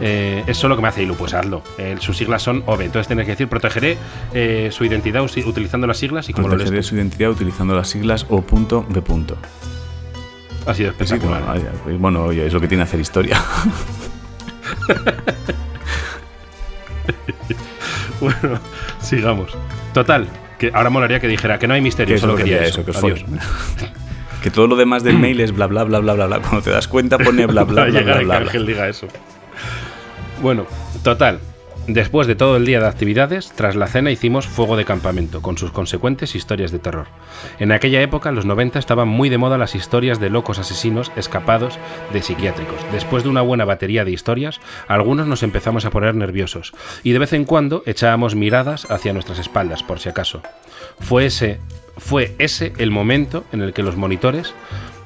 Eh, 0.00 0.42
es 0.46 0.56
solo 0.56 0.74
que 0.76 0.82
me 0.82 0.88
hace 0.88 1.02
Ilu, 1.04 1.14
pues 1.14 1.32
hazlo. 1.32 1.62
Eh, 1.78 1.96
sus 2.00 2.16
siglas 2.16 2.42
son 2.42 2.62
OV, 2.66 2.82
entonces 2.82 3.06
tienes 3.06 3.24
que 3.24 3.32
decir 3.32 3.48
protegeré 3.48 3.96
eh, 4.34 4.68
su 4.72 4.84
identidad 4.84 5.22
utilizando 5.22 5.86
las 5.86 5.98
siglas 5.98 6.28
y 6.28 6.32
como 6.32 6.48
lo 6.48 6.56
lees 6.56 6.70
Protegeré 6.70 6.82
su 6.82 6.96
identidad 6.96 7.30
utilizando 7.30 7.74
las 7.76 7.88
siglas 7.88 8.26
O 8.28 8.42
punto 8.42 8.84
B 8.88 9.00
punto. 9.00 9.36
Ha 10.66 10.74
sido 10.74 10.90
Sí, 10.92 10.96
espectacular. 10.98 11.44
bueno, 11.44 11.70
pues, 11.84 11.98
bueno, 12.00 12.24
oye, 12.24 12.44
es 12.46 12.52
lo 12.52 12.60
que 12.60 12.66
tiene 12.68 12.82
hacer 12.82 12.98
historia. 13.00 13.40
Bueno, 18.20 18.58
sigamos. 19.00 19.56
Total, 19.92 20.26
que 20.58 20.70
ahora 20.72 20.90
molaría 20.90 21.20
que 21.20 21.28
dijera 21.28 21.58
que 21.58 21.68
no 21.68 21.74
hay 21.74 21.80
misterio, 21.80 22.18
solo 22.18 22.34
quería 22.34 22.58
quería 22.58 22.68
eso. 22.68 22.80
eso, 22.80 22.92
que 22.92 22.98
Adiós. 22.98 23.24
Que 24.46 24.52
todo 24.52 24.68
lo 24.68 24.76
demás 24.76 25.02
del 25.02 25.18
mail 25.18 25.40
es 25.40 25.50
bla 25.50 25.66
bla 25.66 25.82
bla 25.82 25.98
bla 25.98 26.14
bla 26.14 26.26
bla. 26.28 26.38
Cuando 26.38 26.62
te 26.62 26.70
das 26.70 26.86
cuenta 26.86 27.18
pone 27.18 27.46
bla 27.46 27.64
bla 27.64 27.82
bla 27.86 27.90
bla 27.90 27.98
a 27.98 28.04
que 28.04 28.12
bla. 28.12 28.22
bla. 28.22 28.36
Ángel 28.36 28.64
diga 28.64 28.88
eso. 28.88 29.08
Bueno, 30.40 30.66
total. 31.02 31.40
Después 31.88 32.28
de 32.28 32.36
todo 32.36 32.56
el 32.56 32.64
día 32.64 32.78
de 32.78 32.86
actividades, 32.86 33.50
tras 33.56 33.74
la 33.74 33.88
cena 33.88 34.12
hicimos 34.12 34.46
fuego 34.46 34.76
de 34.76 34.84
campamento, 34.84 35.42
con 35.42 35.58
sus 35.58 35.72
consecuentes 35.72 36.36
historias 36.36 36.70
de 36.70 36.78
terror. 36.78 37.08
En 37.58 37.72
aquella 37.72 38.00
época, 38.00 38.28
en 38.28 38.36
los 38.36 38.46
90, 38.46 38.78
estaban 38.78 39.08
muy 39.08 39.30
de 39.30 39.38
moda 39.38 39.58
las 39.58 39.74
historias 39.74 40.20
de 40.20 40.30
locos 40.30 40.60
asesinos 40.60 41.10
escapados 41.16 41.80
de 42.12 42.22
psiquiátricos. 42.22 42.78
Después 42.92 43.24
de 43.24 43.30
una 43.30 43.42
buena 43.42 43.64
batería 43.64 44.04
de 44.04 44.12
historias, 44.12 44.60
algunos 44.86 45.26
nos 45.26 45.42
empezamos 45.42 45.86
a 45.86 45.90
poner 45.90 46.14
nerviosos, 46.14 46.72
y 47.02 47.10
de 47.10 47.18
vez 47.18 47.32
en 47.32 47.44
cuando 47.44 47.82
echábamos 47.84 48.36
miradas 48.36 48.88
hacia 48.92 49.12
nuestras 49.12 49.40
espaldas, 49.40 49.82
por 49.82 49.98
si 49.98 50.08
acaso. 50.08 50.40
Fue 51.00 51.26
ese, 51.26 51.58
fue 51.96 52.34
ese 52.38 52.72
el 52.78 52.90
momento 52.90 53.44
en 53.52 53.62
el 53.62 53.72
que 53.72 53.82
los 53.82 53.96
monitores 53.96 54.54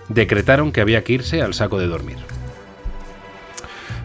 decretaron 0.08 0.72
que 0.72 0.80
había 0.80 1.04
que 1.04 1.12
irse 1.14 1.40
al 1.42 1.54
saco 1.54 1.78
de 1.78 1.86
dormir. 1.86 2.16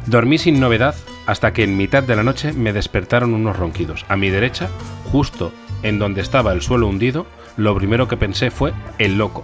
Dormí 0.05 0.37
sin 0.37 0.59
novedad 0.59 0.95
hasta 1.25 1.51
que 1.53 1.63
en 1.63 1.77
mitad 1.77 2.03
de 2.03 2.15
la 2.15 2.23
noche 2.23 2.53
me 2.53 2.73
despertaron 2.73 3.33
unos 3.33 3.57
ronquidos. 3.57 4.05
A 4.07 4.15
mi 4.15 4.29
derecha, 4.29 4.69
justo 5.11 5.51
en 5.81 5.97
donde 5.97 6.21
estaba 6.21 6.53
el 6.53 6.61
suelo 6.61 6.87
hundido, 6.87 7.25
lo 7.57 7.75
primero 7.75 8.07
que 8.07 8.17
pensé 8.17 8.51
fue 8.51 8.73
el 8.99 9.17
loco. 9.17 9.43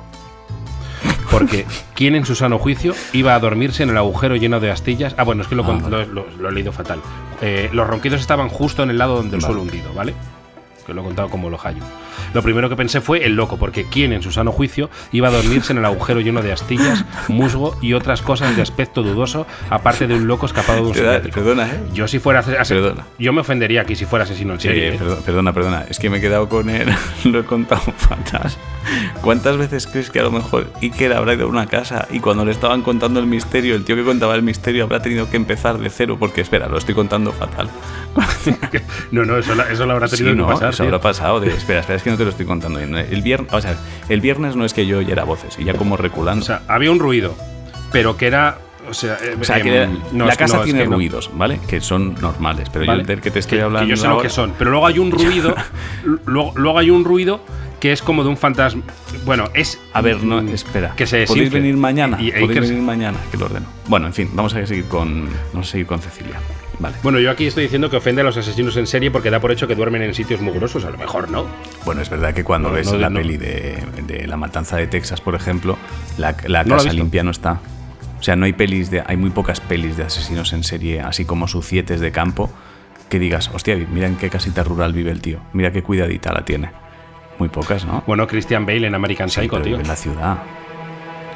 Porque, 1.32 1.66
¿quién 1.96 2.14
en 2.16 2.26
su 2.26 2.36
sano 2.36 2.60
juicio 2.60 2.94
iba 3.14 3.34
a 3.34 3.40
dormirse 3.40 3.84
en 3.84 3.90
el 3.90 3.98
agujero 3.98 4.36
lleno 4.36 4.60
de 4.60 4.70
astillas? 4.70 5.16
Ah, 5.18 5.24
bueno, 5.24 5.42
es 5.42 5.48
que 5.48 5.56
lo, 5.56 5.64
Ah, 5.64 5.68
con- 5.68 5.82
vale. 5.90 6.06
lo- 6.06 6.26
lo- 6.26 6.28
lo 6.38 6.50
he 6.50 6.52
leído 6.52 6.74
fatal. 6.74 7.00
Eh, 7.42 7.70
los 7.74 7.88
ronquidos 7.88 8.20
estaban 8.22 8.50
justo 8.50 8.84
en 8.84 8.90
el 8.92 8.98
lado 8.98 9.16
donde 9.16 9.38
el 9.38 9.42
Vale. 9.42 9.54
suelo 9.54 9.62
hundido, 9.64 9.94
¿vale? 9.94 10.14
Que 10.86 10.94
lo 10.94 11.02
he 11.02 11.06
contado 11.06 11.30
como 11.30 11.50
lo 11.50 11.58
hallo. 11.58 11.82
Lo 12.34 12.42
primero 12.42 12.70
que 12.70 12.76
pensé 12.76 13.02
fue 13.02 13.26
el 13.26 13.36
loco, 13.36 13.58
porque 13.58 13.86
¿quién 13.86 14.14
en 14.14 14.22
su 14.22 14.32
sano 14.32 14.52
juicio 14.52 14.90
iba 15.12 15.28
a 15.28 15.32
dormirse 15.32 15.74
en 15.74 15.80
el 15.80 15.86
agujero 15.86 16.20
lleno 16.22 16.42
de 16.42 16.52
astillas, 16.52 17.06
musgo 17.28 17.78
y 17.82 17.94
otras 17.94 18.22
cosas 18.22 18.56
de 18.56 18.62
aspecto 18.62 19.04
dudoso, 19.04 19.46
aparte 19.70 20.08
de 20.08 20.16
un 20.16 20.28
loco 20.28 20.46
escapado 20.46 20.82
de 20.84 20.88
un 20.90 20.94
psiquiátrico? 20.94 21.36
Perdona, 21.40 21.68
¿eh? 21.68 21.80
Yo 21.94 22.08
si 22.08 22.20
fuera 22.20 22.42
Perdona. 22.42 23.06
yo 23.20 23.34
me 23.34 23.42
ofendería 23.42 23.82
aquí 23.82 23.96
si 23.96 24.06
fuera 24.06 24.24
asesino 24.26 24.54
en 24.54 24.60
Sí, 24.60 24.68
serie. 24.68 24.90
¿eh? 24.90 24.98
perdona, 24.98 25.22
perdona, 25.22 25.54
perdona. 25.54 25.86
Es 25.90 26.00
que 26.00 26.10
me 26.10 26.18
he 26.18 26.22
quedado 26.22 26.48
con 26.50 26.70
él. 26.70 26.88
Lo 27.26 27.40
he 27.40 27.44
contado 27.44 27.82
fatal. 27.98 28.52
¿Cuántas 29.22 29.58
veces 29.58 29.86
crees 29.88 30.10
que 30.10 30.20
a 30.20 30.24
lo 30.24 30.32
mejor 30.32 30.72
Iker 30.82 31.14
habrá 31.14 31.36
ido 31.36 31.46
a 31.46 31.50
una 31.50 31.68
casa 31.68 32.08
y 32.12 32.20
cuando 32.20 32.44
le 32.46 32.52
estaban 32.52 32.82
contando 32.82 33.20
el 33.20 33.28
misterio, 33.28 33.76
el 33.76 33.84
tío 33.86 33.96
que 33.96 34.04
contaba 34.04 34.34
el 34.36 34.42
misterio 34.42 34.84
habrá 34.86 35.02
tenido 35.02 35.30
que 35.30 35.38
empezar 35.38 35.78
de 35.78 35.90
cero? 35.90 36.18
Porque 36.20 36.42
espera, 36.42 36.68
lo 36.68 36.78
estoy 36.78 36.96
contando 36.96 37.32
fatal. 37.32 37.70
No, 39.12 39.26
no, 39.26 39.38
eso, 39.38 39.56
la- 39.56 39.70
eso 39.72 39.86
lo 39.86 39.94
habrá 39.94 40.08
Sí, 40.08 40.18
tenido 40.18 40.36
no, 40.36 40.48
que 40.48 40.54
pasar. 40.54 40.70
eso 40.70 40.78
tío. 40.84 40.86
habrá 40.88 41.00
pasado. 41.02 41.40
De, 41.40 41.50
espera, 41.50 41.82
espera, 41.82 41.98
es 42.02 42.04
que 42.04 42.10
no 42.10 42.18
te 42.18 42.24
lo 42.24 42.32
estoy 42.32 42.46
contando 42.48 42.80
bien. 42.80 42.96
El 42.96 43.22
viernes, 43.22 43.54
o 43.54 43.62
sea, 43.62 43.76
el 44.10 44.22
viernes 44.22 44.56
no 44.56 44.66
es 44.66 44.74
que 44.74 44.86
yo 44.88 44.98
oyera 44.98 45.24
voces 45.24 45.58
y 45.60 45.64
ya 45.64 45.74
como 45.76 45.98
reculando. 45.98 46.42
O 46.44 46.46
sea, 46.48 46.64
había 46.68 46.92
un 46.92 47.00
ruido, 47.00 47.36
pero 47.92 48.18
que 48.18 48.26
era. 48.28 48.58
O 48.90 48.94
sea, 48.96 49.18
O 49.40 49.44
sea, 49.44 49.62
que 49.62 49.70
era- 49.76 49.90
no, 50.12 50.26
la 50.26 50.36
casa 50.36 50.56
no, 50.58 50.64
es 50.64 50.66
tiene 50.66 50.86
no. 50.86 50.96
ruidos, 50.96 51.30
¿vale? 51.36 51.60
Que 51.68 51.80
son 51.80 52.16
normales, 52.20 52.68
pero 52.74 52.86
¿Vale? 52.88 53.04
yo 53.04 53.08
del 53.08 53.22
que 53.22 53.30
te 53.30 53.38
estoy 53.40 53.60
Que- 53.60 53.64
hablando 53.64 53.86
Que 53.86 53.92
yo 53.92 54.02
sé 54.02 54.08
lo 54.08 54.20
que 54.20 54.30
son. 54.30 54.54
Pero 54.58 54.72
luego 54.72 54.88
hay 54.88 54.98
un 54.98 55.12
ruido. 55.12 55.56
luego, 56.26 56.52
luego 56.56 56.80
hay 56.80 56.90
un 56.90 57.06
ruido 57.06 57.42
que 57.80 57.92
es 57.92 58.02
como 58.02 58.24
de 58.24 58.30
un 58.30 58.38
fantasma. 58.38 58.82
Bueno, 59.24 59.46
es. 59.54 59.80
A 59.94 60.02
ver, 60.02 60.24
no, 60.24 60.42
mm, 60.42 60.50
espera. 60.50 60.94
Que 60.96 61.06
se 61.06 61.26
¿Podéis 61.26 61.52
venir 61.52 61.78
mañana? 61.78 62.18
Y- 62.20 62.30
y 62.30 62.32
¿Podéis 62.42 62.62
venir 62.62 62.82
mañana? 62.82 63.20
Que 63.32 63.38
lo 63.38 63.46
ordeno. 63.46 63.68
Bueno, 63.88 64.08
en 64.08 64.14
fin, 64.14 64.30
vamos 64.34 64.54
a 64.56 64.66
seguir 64.66 64.86
con, 64.86 65.30
vamos 65.54 65.68
a 65.68 65.72
seguir 65.72 65.86
con 65.86 66.00
Cecilia. 66.02 66.40
Vale. 66.82 66.96
Bueno, 67.04 67.20
yo 67.20 67.30
aquí 67.30 67.46
estoy 67.46 67.64
diciendo 67.64 67.90
que 67.90 67.98
ofende 67.98 68.22
a 68.22 68.24
los 68.24 68.36
asesinos 68.38 68.76
en 68.78 68.88
serie 68.88 69.12
porque 69.12 69.30
da 69.30 69.40
por 69.40 69.52
hecho 69.52 69.68
que 69.68 69.76
duermen 69.76 70.02
en 70.02 70.14
sitios 70.16 70.42
mugrosos. 70.42 70.84
A 70.86 70.90
lo 70.90 70.98
mejor 70.98 71.30
no. 71.30 71.46
Bueno, 71.86 72.02
es 72.02 72.10
verdad 72.10 72.34
que 72.34 72.44
cuando 72.44 72.70
No, 72.70 72.76
ves 72.76 72.92
no, 72.92 72.98
la 72.98 73.10
no. 73.10 73.20
peli 73.20 73.38
de, 73.38 73.84
de 74.08 74.26
La 74.28 74.36
Matanza 74.38 74.78
de 74.78 74.88
Texas, 74.88 75.22
por 75.22 75.36
ejemplo, 75.36 75.78
la, 76.18 76.36
casa 76.36 76.92
limpia 76.92 77.24
no 77.24 77.30
está. 77.32 77.60
O 78.20 78.24
sea, 78.24 78.36
no 78.36 78.46
hay 78.46 78.54
pelis 78.54 78.90
de, 78.92 79.04
hay 79.06 79.16
muy 79.18 79.30
pocas 79.30 79.60
pelis 79.62 79.96
de 79.98 80.04
asesinos 80.04 80.54
en 80.54 80.64
serie, 80.64 81.02
así 81.02 81.26
como 81.26 81.48
sucietes 81.48 82.00
de 82.00 82.12
campo, 82.12 82.52
que 83.10 83.20
digas, 83.20 83.50
hostia, 83.54 83.76
mira 83.76 84.08
en 84.08 84.16
qué 84.16 84.30
casita 84.30 84.64
rural 84.64 84.94
vive 84.94 85.12
el 85.12 85.22
tío, 85.22 85.40
mira 85.54 85.72
qué 85.72 85.82
cuidadita 85.84 86.32
la 86.34 86.46
tiene. 86.46 86.72
Muy 87.40 87.50
pocas, 87.50 87.86
¿no? 87.86 88.04
Bueno, 88.08 88.28
Christian 88.28 88.66
Bale 88.66 88.86
en 88.88 88.94
American 88.96 89.28
Sí, 89.30 89.42
Psycho, 89.42 89.52
pero 89.54 89.64
tío. 89.64 89.72
vive 89.74 89.82
en 89.84 89.88
la 89.88 89.96
ciudad. 89.96 90.38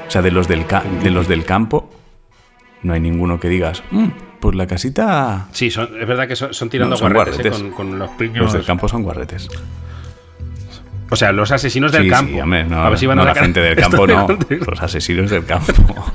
O 0.07 0.11
sea, 0.11 0.21
de 0.21 0.29
los 0.31 0.47
del, 0.47 0.65
ca- 0.67 0.83
de 1.03 1.09
los 1.09 1.27
del 1.27 1.43
campo, 1.43 1.89
no 2.83 2.93
hay 2.93 2.99
ninguno 2.99 3.39
que 3.39 3.49
digas, 3.49 3.81
"Mm, 3.89 4.09
pues 4.39 4.55
la 4.55 4.67
casita. 4.67 5.47
Sí, 5.51 5.69
son, 5.71 5.89
es 5.99 6.07
verdad 6.07 6.27
que 6.27 6.35
son, 6.35 6.53
son 6.53 6.69
tirando 6.69 6.91
No, 6.95 6.97
son 6.97 7.13
guarretes, 7.13 7.39
eh, 7.45 7.49
guarretes. 7.49 7.71
con, 7.73 7.89
con 7.89 7.99
los 7.99 8.09
piños. 8.11 8.37
Los 8.43 8.53
del 8.53 8.65
campo 8.65 8.87
son 8.87 9.03
guarretes. 9.03 9.47
O 11.09 11.15
sea, 11.15 11.31
los 11.31 11.51
asesinos 11.51 11.91
del 11.91 12.03
sí, 12.03 12.09
campo. 12.09 12.31
sí, 12.33 12.41
hombre, 12.41 12.63
no, 12.63 12.81
a 12.81 12.89
ver 12.89 12.97
si 12.97 13.05
van 13.05 13.17
no 13.17 13.21
a 13.21 13.25
la 13.25 13.31
sacar- 13.33 13.43
gente 13.45 13.61
del 13.61 13.75
campo, 13.75 14.07
no. 14.07 14.27
Los 14.67 14.81
asesinos 14.81 15.29
del 15.29 15.45
campo. 15.45 15.73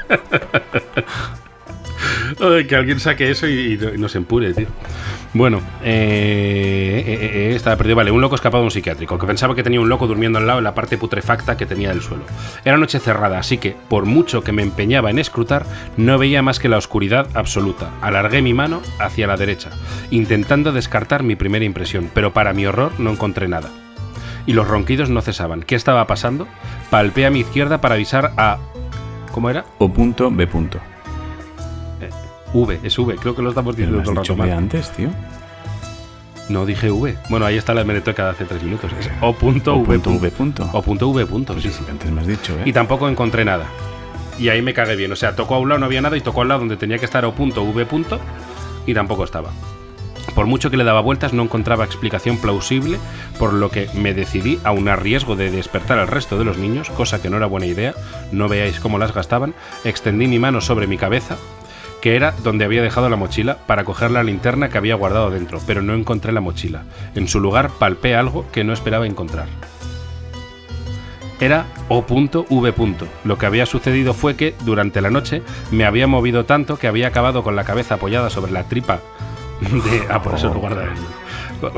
Que 2.68 2.74
alguien 2.76 2.98
saque 2.98 3.30
eso 3.30 3.46
y, 3.46 3.74
y 3.74 3.98
nos 3.98 4.14
empure, 4.16 4.54
tío. 4.54 4.66
Bueno, 5.32 5.58
eh, 5.84 7.04
eh, 7.06 7.12
eh, 7.12 7.30
eh, 7.52 7.54
estaba 7.54 7.76
perdido. 7.76 7.94
Vale, 7.94 8.10
un 8.10 8.20
loco 8.20 8.34
escapado 8.34 8.62
de 8.62 8.66
un 8.66 8.70
psiquiátrico, 8.72 9.16
que 9.16 9.28
pensaba 9.28 9.54
que 9.54 9.62
tenía 9.62 9.80
un 9.80 9.88
loco 9.88 10.08
durmiendo 10.08 10.40
al 10.40 10.46
lado 10.46 10.58
en 10.58 10.64
la 10.64 10.74
parte 10.74 10.98
putrefacta 10.98 11.56
que 11.56 11.66
tenía 11.66 11.90
del 11.90 12.02
suelo. 12.02 12.24
Era 12.64 12.76
noche 12.78 12.98
cerrada, 12.98 13.38
así 13.38 13.58
que, 13.58 13.76
por 13.88 14.06
mucho 14.06 14.42
que 14.42 14.50
me 14.50 14.62
empeñaba 14.62 15.08
en 15.08 15.20
escrutar, 15.20 15.66
no 15.96 16.18
veía 16.18 16.42
más 16.42 16.58
que 16.58 16.68
la 16.68 16.78
oscuridad 16.78 17.28
absoluta. 17.34 17.92
Alargué 18.00 18.42
mi 18.42 18.54
mano 18.54 18.82
hacia 18.98 19.28
la 19.28 19.36
derecha, 19.36 19.70
intentando 20.10 20.72
descartar 20.72 21.22
mi 21.22 21.36
primera 21.36 21.64
impresión, 21.64 22.10
pero 22.12 22.32
para 22.32 22.52
mi 22.52 22.66
horror 22.66 22.90
no 22.98 23.10
encontré 23.10 23.46
nada. 23.46 23.70
y 24.46 24.52
los 24.52 24.66
ronquidos 24.66 25.10
no 25.10 25.20
cesaban. 25.22 25.62
¿Qué 25.62 25.74
estaba 25.74 26.06
pasando? 26.06 26.48
Palpé 26.90 27.26
a 27.26 27.30
mi 27.30 27.40
izquierda 27.40 27.80
para 27.80 27.94
avisar 27.94 28.32
a... 28.36 28.58
¿Cómo 29.32 29.48
era? 29.48 29.64
O 29.78 29.92
punto, 29.92 30.30
B 30.30 30.46
punto. 30.46 30.80
V, 32.52 32.80
es 32.82 32.98
V, 32.98 33.16
creo 33.16 33.34
que 33.34 33.42
lo 33.42 33.50
estamos 33.50 33.76
diciendo 33.76 34.02
todo 34.02 34.12
el 34.12 34.16
rato 34.18 34.36
mal. 34.36 34.50
antes, 34.52 34.90
tío. 34.92 35.10
No 36.48 36.66
dije 36.66 36.90
V. 36.90 37.16
Bueno, 37.28 37.46
ahí 37.46 37.56
está 37.56 37.74
la 37.74 37.82
hemeroteca 37.82 38.24
de 38.24 38.30
hace 38.30 38.44
tres 38.44 38.62
minutos. 38.62 38.90
Es 38.98 39.08
O 39.20 39.32
punto 39.32 39.74
O 39.76 39.78
V 39.78 40.00
punto, 40.00 40.10
V 40.10 40.30
punto. 40.32 40.70
O 40.72 40.82
punto 40.82 41.08
V 41.08 41.26
punto, 41.26 41.60
sí, 41.60 41.70
Sí, 41.70 41.84
antes 41.88 42.10
me 42.10 42.22
has 42.22 42.26
dicho, 42.26 42.54
¿eh? 42.58 42.62
Y 42.64 42.72
tampoco 42.72 43.08
encontré 43.08 43.44
nada. 43.44 43.66
Y 44.38 44.48
ahí 44.48 44.60
me 44.62 44.74
cagué 44.74 44.96
bien. 44.96 45.12
O 45.12 45.16
sea, 45.16 45.36
tocó 45.36 45.54
a 45.54 45.58
un 45.58 45.68
lado, 45.68 45.78
no 45.78 45.86
había 45.86 46.00
nada, 46.00 46.16
y 46.16 46.20
tocó 46.20 46.42
al 46.42 46.48
lado 46.48 46.60
donde 46.60 46.76
tenía 46.76 46.98
que 46.98 47.04
estar 47.04 47.24
O 47.24 47.34
punto 47.34 47.62
V 47.62 47.86
punto, 47.86 48.18
y 48.84 48.94
tampoco 48.94 49.22
estaba. 49.22 49.50
Por 50.34 50.46
mucho 50.46 50.70
que 50.70 50.76
le 50.76 50.84
daba 50.84 51.00
vueltas, 51.00 51.32
no 51.32 51.42
encontraba 51.42 51.84
explicación 51.84 52.36
plausible, 52.36 52.98
por 53.38 53.52
lo 53.52 53.70
que 53.70 53.88
me 53.94 54.14
decidí, 54.14 54.58
aun 54.64 54.88
a 54.88 54.96
riesgo 54.96 55.34
de 55.34 55.50
despertar 55.50 55.98
al 55.98 56.08
resto 56.08 56.38
de 56.38 56.44
los 56.44 56.56
niños, 56.56 56.90
cosa 56.90 57.20
que 57.20 57.30
no 57.30 57.36
era 57.36 57.46
buena 57.46 57.66
idea, 57.66 57.94
no 58.30 58.48
veáis 58.48 58.80
cómo 58.80 58.98
las 58.98 59.12
gastaban, 59.12 59.54
extendí 59.84 60.28
mi 60.28 60.38
mano 60.38 60.60
sobre 60.60 60.86
mi 60.86 60.98
cabeza, 60.98 61.36
que 62.00 62.16
era 62.16 62.32
donde 62.42 62.64
había 62.64 62.82
dejado 62.82 63.08
la 63.08 63.16
mochila, 63.16 63.58
para 63.66 63.84
coger 63.84 64.10
la 64.10 64.22
linterna 64.22 64.68
que 64.68 64.78
había 64.78 64.94
guardado 64.94 65.30
dentro, 65.30 65.60
pero 65.66 65.82
no 65.82 65.94
encontré 65.94 66.32
la 66.32 66.40
mochila. 66.40 66.84
En 67.14 67.28
su 67.28 67.40
lugar 67.40 67.70
palpé 67.78 68.14
algo 68.14 68.46
que 68.52 68.64
no 68.64 68.72
esperaba 68.72 69.06
encontrar 69.06 69.46
era 71.40 71.66
O.V. 71.88 73.08
Lo 73.24 73.38
que 73.38 73.46
había 73.46 73.66
sucedido 73.66 74.14
fue 74.14 74.36
que, 74.36 74.54
durante 74.64 75.00
la 75.00 75.10
noche, 75.10 75.42
me 75.70 75.84
había 75.84 76.06
movido 76.06 76.44
tanto 76.44 76.78
que 76.78 76.86
había 76.86 77.08
acabado 77.08 77.42
con 77.42 77.56
la 77.56 77.64
cabeza 77.64 77.94
apoyada 77.94 78.30
sobre 78.30 78.52
la 78.52 78.64
tripa 78.64 79.00
de... 79.60 80.02
Ah, 80.08 80.22
por 80.22 80.34
eso 80.34 80.52
lo 80.52 81.19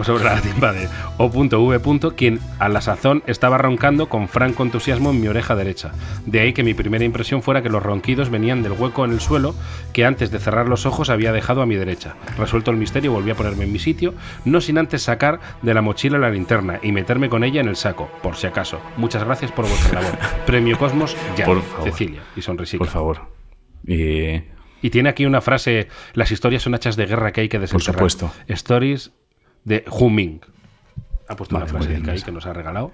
Sobre 0.03 0.25
la 0.25 0.41
tripa 0.41 0.73
de 0.73 0.89
O.V. 1.19 2.15
quien 2.17 2.41
a 2.59 2.69
la 2.69 2.81
sazón 2.81 3.23
estaba 3.27 3.59
roncando 3.59 4.09
con 4.09 4.29
franco 4.29 4.63
entusiasmo 4.63 5.11
en 5.11 5.21
mi 5.21 5.29
oreja 5.29 5.55
derecha. 5.57 5.93
De 6.27 6.41
ahí 6.41 6.53
que 6.53 6.63
mi 6.63 6.75
primera 6.75 7.05
impresión 7.05 7.43
fuera 7.43 7.63
que 7.63 7.69
los 7.69 7.83
ronquidos 7.83 8.31
venían 8.31 8.63
del 8.63 8.73
hueco 8.73 9.05
en 9.05 9.13
el 9.13 9.21
suelo 9.21 9.55
que 9.93 10.05
antes 10.05 10.31
de 10.31 10.39
cerrar 10.39 10.69
los 10.69 10.87
ojos 10.87 11.11
había 11.11 11.33
dejado 11.33 11.63
a 11.63 11.67
mi 11.67 11.75
derecha. 11.77 12.15
Resuelto 12.39 12.71
el 12.71 12.77
misterio, 12.77 13.13
volví 13.13 13.31
a 13.31 13.35
ponerme 13.35 13.65
en 13.65 13.73
mi 13.73 13.79
sitio, 13.79 14.15
no 14.45 14.61
sin 14.61 14.79
antes 14.79 15.03
sacar 15.03 15.41
de 15.63 15.75
la 15.75 15.83
mochila 15.83 16.19
la 16.19 16.31
linterna 16.31 16.79
y 16.83 16.93
meterme 16.93 17.29
con 17.29 17.45
ella 17.45 17.61
en 17.61 17.69
el 17.69 17.77
saco, 17.77 18.11
por 18.23 18.37
si 18.37 18.47
acaso. 18.47 18.81
Muchas 18.97 19.25
gracias 19.25 19.53
por 19.53 19.67
vuestra 19.67 20.01
labor. 20.01 20.19
Premio 20.47 20.79
Cosmos, 20.79 21.17
ya. 21.37 21.45
Por 21.45 21.63
favor. 21.63 21.91
Cecilia. 21.91 22.21
Y 22.37 22.43
sonrisica. 22.43 22.79
Por 22.79 22.89
favor. 22.89 23.21
Eh, 23.87 24.49
Y 24.81 24.91
tiene 24.91 25.09
aquí 25.09 25.27
una 25.27 25.41
frase: 25.41 25.89
Las 26.15 26.31
historias 26.31 26.63
son 26.63 26.75
hachas 26.75 26.97
de 26.97 27.07
guerra 27.07 27.33
que 27.33 27.43
hay 27.43 27.49
que 27.49 27.59
desenterrar. 27.59 27.95
supuesto. 27.95 28.33
Stories 28.49 29.13
de 29.65 29.85
Huming. 29.91 30.41
Ha 31.29 31.37
puesto 31.37 31.55
Vale, 31.55 31.65
una 31.65 31.73
frase 31.73 31.89
bien, 31.89 32.09
ahí 32.11 32.17
esa. 32.17 32.27
que 32.27 32.33
nos 32.33 32.45
ha 32.47 32.53
regalado. 32.53 32.93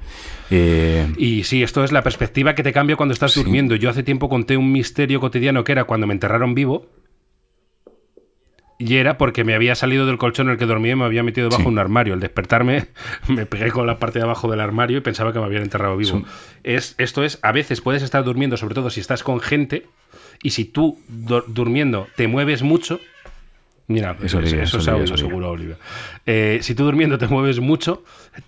eh, 0.51 1.07
Y 1.17 1.45
sí, 1.45 1.63
esto 1.63 1.83
es 1.83 1.91
la 1.93 2.03
perspectiva 2.03 2.55
que 2.55 2.63
te 2.63 2.73
cambia 2.73 2.95
cuando 2.97 3.13
estás 3.13 3.33
Sí. 3.33 3.43
durmiendo. 3.43 3.75
Yo 3.75 3.91
hace 3.91 4.03
tiempo 4.03 4.29
conté 4.29 4.57
un 4.57 4.71
misterio 4.71 5.19
cotidiano 5.21 5.65
que 5.65 5.73
era 5.73 5.85
cuando 5.85 6.07
me 6.07 6.13
enterraron 6.15 6.55
vivo. 6.55 6.87
Y 8.81 8.95
era 8.97 9.19
porque 9.19 9.43
me 9.43 9.55
había 9.57 9.75
salido 9.75 10.07
del 10.07 10.19
colchón 10.19 10.47
en 10.47 10.53
el 10.53 10.59
que 10.59 10.67
dormía 10.67 10.93
y 10.93 10.97
me 10.97 11.05
había 11.05 11.25
metido 11.25 11.47
debajo 11.49 11.63
Sí. 11.63 11.65
de 11.67 11.73
un 11.73 11.79
armario. 11.81 12.15
Al 12.15 12.21
despertarme, 12.21 12.87
me 13.29 13.45
pegué 13.45 13.73
con 13.73 13.89
la 13.89 13.99
parte 13.99 14.21
de 14.21 14.25
abajo 14.25 14.49
del 14.49 14.61
armario 14.61 14.99
y 14.99 15.01
pensaba 15.01 15.33
que 15.33 15.41
me 15.41 15.47
habían 15.47 15.63
enterrado 15.65 15.97
vivo. 15.97 16.19
Sí. 16.19 16.25
Es, 16.63 16.95
esto 16.99 17.25
es, 17.25 17.41
a 17.43 17.51
veces 17.51 17.81
puedes 17.81 18.05
estar 18.05 18.23
durmiendo, 18.23 18.57
sobre 18.57 18.77
todo 18.77 18.89
si 18.91 19.01
estás 19.01 19.25
con 19.25 19.41
gente, 19.41 19.87
y 20.45 20.51
si 20.51 20.65
tú 20.65 21.01
du- 21.09 21.43
durmiendo 21.49 22.07
te 22.15 22.29
mueves 22.29 22.63
mucho. 22.63 23.01
Mira, 23.89 24.15
Es 24.19 24.25
eso, 24.27 24.39
Olivia, 24.39 24.63
eso 24.63 24.79
es 24.79 24.87
Olivia, 24.89 25.17
seguro, 25.17 25.51
Olivia. 25.51 25.77
Eh, 26.27 26.59
si 26.61 26.75
tú 26.75 26.85
durmiendo 26.85 27.17
te 27.17 27.27
mueves 27.27 27.59
mucho, 27.59 28.05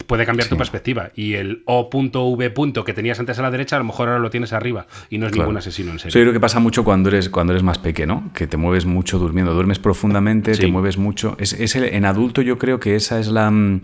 puede 0.06 0.26
cambiar 0.26 0.48
tu 0.50 0.56
perspectiva. 0.58 1.10
Y 1.16 1.32
el 1.32 1.62
O.V. 1.64 2.84
que 2.84 2.92
tenías 2.92 3.18
antes 3.20 3.38
a 3.38 3.42
la 3.42 3.50
derecha, 3.50 3.76
a 3.76 3.78
lo 3.78 3.86
mejor 3.86 4.08
ahora 4.08 4.20
lo 4.20 4.28
tienes 4.28 4.52
arriba. 4.52 4.86
Y 5.08 5.16
no 5.16 5.26
es 5.26 5.32
Claro. 5.32 5.46
ningún 5.46 5.56
asesino 5.58 5.90
en 5.90 5.96
Eso 5.96 6.08
yo 6.08 6.10
serio. 6.12 6.24
creo 6.26 6.32
que 6.34 6.40
pasa 6.40 6.60
mucho 6.60 6.84
cuando 6.84 7.08
eres, 7.08 7.30
cuando 7.30 7.54
eres 7.54 7.62
más 7.62 7.78
pequeño, 7.78 8.06
¿no? 8.06 8.32
Que 8.34 8.46
te 8.46 8.58
mueves 8.58 8.84
mucho 8.84 9.18
durmiendo, 9.18 9.54
duermes 9.54 9.78
profundamente, 9.78 10.54
Sí. 10.54 10.60
te 10.60 10.66
mueves 10.66 10.98
mucho. 10.98 11.36
Es, 11.40 11.54
es 11.54 11.74
el- 11.74 11.84
en 11.84 12.04
adulto 12.04 12.42
yo 12.42 12.58
creo 12.58 12.78
que 12.78 12.94
esa 12.96 13.18
es 13.18 13.28
la... 13.28 13.50
mm, 13.50 13.80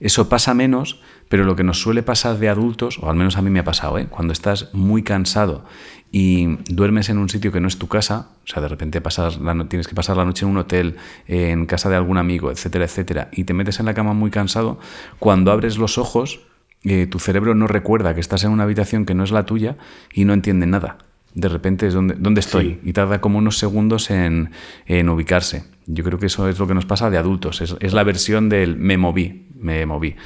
Eso 0.00 0.30
pasa 0.30 0.54
menos, 0.54 1.00
pero 1.28 1.44
lo 1.44 1.56
que 1.56 1.62
nos 1.62 1.78
suele 1.78 2.02
pasar 2.02 2.38
de 2.38 2.48
adultos, 2.48 2.98
o 3.02 3.10
al 3.10 3.16
menos 3.16 3.36
a 3.36 3.42
mí 3.42 3.50
me 3.50 3.58
ha 3.60 3.64
pasado, 3.64 3.98
¿eh? 3.98 4.06
Cuando 4.08 4.32
estás 4.32 4.70
muy 4.72 5.02
cansado 5.02 5.66
y 6.12 6.56
duermes 6.72 7.08
en 7.08 7.18
un 7.18 7.28
sitio 7.28 7.52
que 7.52 7.60
no 7.60 7.68
es 7.68 7.78
tu 7.78 7.86
casa, 7.86 8.30
o 8.44 8.46
sea, 8.46 8.60
de 8.62 8.68
repente 8.68 9.00
pasas 9.00 9.38
la 9.40 9.54
no- 9.54 9.66
tienes 9.68 9.86
que 9.86 9.94
pasar 9.94 10.16
la 10.16 10.24
noche 10.24 10.44
en 10.44 10.50
un 10.50 10.56
hotel, 10.58 10.96
en 11.28 11.66
casa 11.66 11.88
de 11.88 11.96
algún 11.96 12.18
amigo, 12.18 12.50
etcétera, 12.50 12.84
etcétera, 12.86 13.28
y 13.32 13.44
te 13.44 13.54
metes 13.54 13.78
en 13.80 13.86
la 13.86 13.94
cama 13.94 14.12
muy 14.12 14.30
cansado, 14.30 14.80
cuando 15.18 15.52
abres 15.52 15.78
los 15.78 15.98
ojos, 15.98 16.40
eh, 16.82 17.06
tu 17.06 17.18
cerebro 17.18 17.54
no 17.54 17.66
recuerda 17.66 18.14
que 18.14 18.20
estás 18.20 18.42
en 18.44 18.50
una 18.50 18.62
habitación 18.64 19.04
que 19.06 19.14
no 19.14 19.22
es 19.22 19.30
la 19.30 19.44
tuya 19.46 19.76
y 20.12 20.24
no 20.24 20.32
entiende 20.32 20.66
nada. 20.66 20.98
De 21.34 21.48
repente 21.48 21.86
es 21.86 21.94
donde, 21.94 22.14
¿dónde 22.18 22.40
estoy? 22.40 22.80
Y 22.82 22.92
tarda 22.92 23.20
como 23.20 23.38
unos 23.38 23.56
segundos 23.58 24.10
en, 24.10 24.50
en 24.86 25.08
ubicarse. 25.10 25.62
Yo 25.86 26.02
creo 26.02 26.18
que 26.18 26.26
eso 26.26 26.48
es 26.48 26.58
lo 26.58 26.66
que 26.66 26.74
nos 26.74 26.86
pasa 26.86 27.08
de 27.08 27.18
adultos. 27.18 27.60
Es, 27.60 27.76
es 27.78 27.92
la 27.92 28.02
versión 28.02 28.48
del 28.48 28.76
me 28.76 28.96
moví, 28.96 29.46
me 29.54 29.86
moví. 29.86 30.16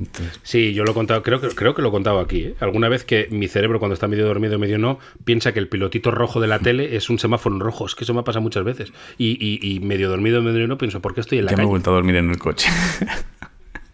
Entonces, 0.00 0.40
Sí, 0.42 0.72
yo 0.74 0.84
lo 0.84 0.90
he 0.92 0.94
contado, 0.94 1.22
creo 1.22 1.40
que, 1.40 1.48
creo 1.48 1.74
que 1.74 1.82
lo 1.82 1.88
he 1.88 1.92
contado 1.92 2.18
aquí. 2.20 2.40
¿eh? 2.44 2.54
Alguna 2.60 2.88
vez 2.88 3.04
que 3.04 3.28
mi 3.30 3.46
cerebro, 3.48 3.78
cuando 3.78 3.94
está 3.94 4.08
medio 4.08 4.26
dormido, 4.26 4.58
medio 4.58 4.78
no, 4.78 4.98
piensa 5.24 5.52
que 5.52 5.58
el 5.60 5.68
pilotito 5.68 6.10
rojo 6.10 6.40
de 6.40 6.48
la 6.48 6.58
tele 6.60 6.96
es 6.96 7.08
un 7.10 7.18
semáforo 7.18 7.54
en 7.54 7.60
rojo. 7.60 7.86
Es 7.86 7.94
que 7.94 8.04
eso 8.04 8.14
me 8.14 8.22
pasa 8.22 8.40
muchas 8.40 8.64
veces. 8.64 8.92
Y, 9.18 9.36
y- 9.40 9.60
y 9.76 9.80
medio 9.80 10.08
dormido, 10.08 10.42
medio 10.42 10.66
no, 10.66 10.78
pienso, 10.78 11.00
¿por 11.00 11.14
qué 11.14 11.20
estoy 11.20 11.38
en 11.38 11.44
la 11.44 11.50
ya 11.52 11.56
me 11.56 11.62
he 11.62 11.64
calle? 11.64 11.70
vuelto 11.70 11.90
a 11.90 11.94
dormir 11.94 12.16
en 12.16 12.30
el 12.30 12.38
coche. 12.38 12.68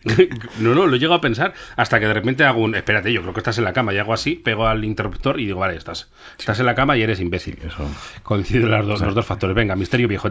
no, 0.60 0.74
no, 0.74 0.86
lo 0.86 0.96
llego 0.96 1.14
a 1.14 1.20
pensar 1.20 1.54
hasta 1.76 1.98
que 2.00 2.06
de 2.06 2.14
repente 2.14 2.44
hago 2.44 2.60
un. 2.62 2.74
Espérate, 2.74 3.12
yo 3.12 3.22
creo 3.22 3.32
que 3.34 3.40
estás 3.40 3.58
en 3.58 3.64
la 3.64 3.72
cama. 3.72 3.92
Y 3.94 3.98
hago 3.98 4.12
así, 4.12 4.34
pego 4.34 4.66
al 4.66 4.84
interruptor 4.84 5.40
y 5.40 5.46
digo, 5.46 5.60
vale, 5.60 5.76
estás, 5.76 6.10
estás 6.38 6.60
en 6.60 6.66
la 6.66 6.74
cama 6.74 6.96
y 6.96 7.02
eres 7.02 7.20
imbécil. 7.20 7.58
Eso. 7.64 7.88
Coinciden 8.22 8.70
las 8.70 8.86
dos- 8.86 9.00
los 9.00 9.14
dos 9.14 9.26
factores. 9.26 9.54
Venga, 9.56 9.76
misterio 9.76 10.08
viejo. 10.08 10.28